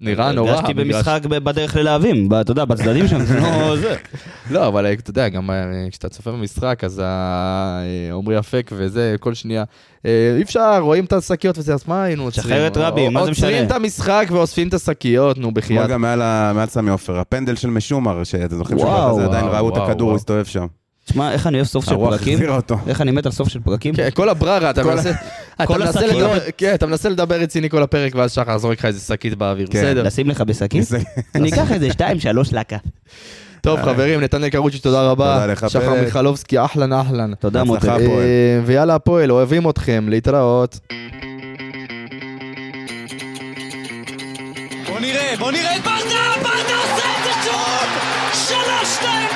נראה 0.02 0.32
נורא. 0.32 0.50
הרגשתי. 0.52 0.74
במשחק 0.74 1.20
בדרך 1.26 1.76
ללהבים, 1.76 2.28
אתה 2.40 2.50
יודע, 2.50 2.64
בצדדים 2.64 3.08
שם, 3.08 3.20
זה 3.20 3.40
לא 3.40 3.76
זה. 3.82 3.96
לא, 4.50 4.68
אבל 4.68 4.86
אה, 4.86 4.92
אתה 4.92 5.10
יודע, 5.10 5.28
גם 5.28 5.50
אה, 5.50 5.56
כשאתה 5.90 6.08
צופה 6.08 6.32
במשחק, 6.32 6.84
אז 6.84 7.00
אה, 7.00 7.82
עמרי 8.12 8.38
אפק 8.38 8.70
וזה, 8.74 9.16
כל 9.20 9.34
שנייה. 9.34 9.64
אי 10.04 10.42
אפשר, 10.42 10.78
רואים 10.80 11.04
את 11.04 11.12
השקיות 11.12 11.58
וזה, 11.58 11.74
אז 11.74 11.84
מה 11.88 12.02
היינו 12.02 12.22
עוצרים? 12.24 12.46
שחרר 12.46 12.66
את 12.66 12.76
רבי, 12.76 13.08
מה 13.08 13.24
זה 13.24 13.30
עוצרים 13.30 13.54
משנה? 13.54 13.66
את 13.66 13.72
המשחק 13.72 14.26
ואוספים 14.30 14.68
את 14.68 14.74
השקיות, 14.74 15.38
נו, 15.38 15.54
בחייאת. 15.54 15.90
גם 15.90 16.00
מעל 16.00 16.66
סמי 16.66 16.90
עופר, 16.90 17.18
הפנדל 17.18 17.56
של 17.56 17.70
משומר, 17.70 18.24
שאתם 18.24 18.56
זוכרים 18.56 18.78
וואו, 18.78 19.16
כזה, 19.16 19.24
עדיין 19.24 19.46
ראו 19.46 19.68
את 19.68 19.76
הכדור. 19.76 20.10
הוא 20.10 20.16
הסתובב 20.16 20.44
שם. 20.44 20.66
תשמע, 21.04 21.32
איך 21.32 21.46
אני 21.46 21.56
אוהב 21.56 21.66
סוף 21.66 21.84
של 21.84 21.92
הרוח 21.92 22.10
פרקים. 22.16 22.34
החזירה 22.34 22.56
אותו. 22.56 22.76
איך 22.86 23.00
אני 23.00 23.10
מת 23.10 23.26
על 23.26 23.32
סוף 23.32 23.48
של 23.48 23.60
פרקים. 23.60 23.94
כן, 23.94 24.08
כל 24.14 24.28
הבררה, 24.28 24.70
אתה 24.70 24.82
מנסה... 24.84 25.10
אתה 25.56 25.66
כל 25.66 25.78
מנסה 25.78 26.00
השקיות. 26.00 26.16
לדבר- 26.32 26.50
כן, 26.56 26.74
אתה 26.74 26.86
מנסה 26.86 27.08
לדבר 27.08 27.40
רציני 27.40 27.70
כל 27.70 27.82
הפרק, 27.82 28.14
ואז 28.14 28.32
שחר 28.32 28.58
זורק 28.58 28.78
לך 28.78 28.84
איזה 28.84 29.00
שקית 29.00 29.34
באוויר, 29.34 29.66
כן. 29.70 29.78
בסדר. 29.78 30.02
לשים 30.02 30.28
לך 30.30 30.40
בשקית? 30.40 30.88
אני 31.34 31.48
אקח 31.52 31.72
איזה 31.72 31.90
שתיים, 31.92 32.20
שלוש 32.20 32.52
לקה. 32.52 32.76
טוב, 33.60 33.82
חברים, 33.82 34.20
נתנאל 34.20 34.48
קרוצ'י, 34.48 34.78
תודה 34.78 35.02
רבה. 35.10 35.32
תודה 35.34 35.46
לך, 35.52 35.66
שחר 35.70 35.80
פלד. 35.94 36.04
מיכלובסקי, 36.04 36.56
אהלן 36.58 36.92
אהלן. 36.92 37.34
תודה. 37.34 37.62
אה, 37.88 38.60
ויאללה, 38.66 38.94
הפועל, 38.94 39.32
אוהבים 39.32 39.70
אתכם, 39.70 40.06
להתראות. 40.08 40.78
בוא 44.88 45.00
נראה, 45.00 45.34
בוא 45.38 45.50
נראה 45.50 45.76
את 45.76 45.82
ברדה, 45.82 46.02
ברדה 46.42 46.76
עושה 46.76 47.06
את 47.18 47.24
זה 47.24 47.50
שוב! 47.50 47.88
שלוש, 48.48 48.94
שתיים, 48.98 49.28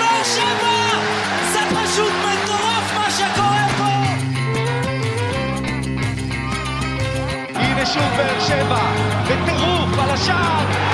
הנה 7.86 7.94
שוב 7.94 8.16
באר 8.16 8.40
שבע, 8.40 8.78
בטירוף 9.24 9.98
על 9.98 10.10
השער, 10.10 10.85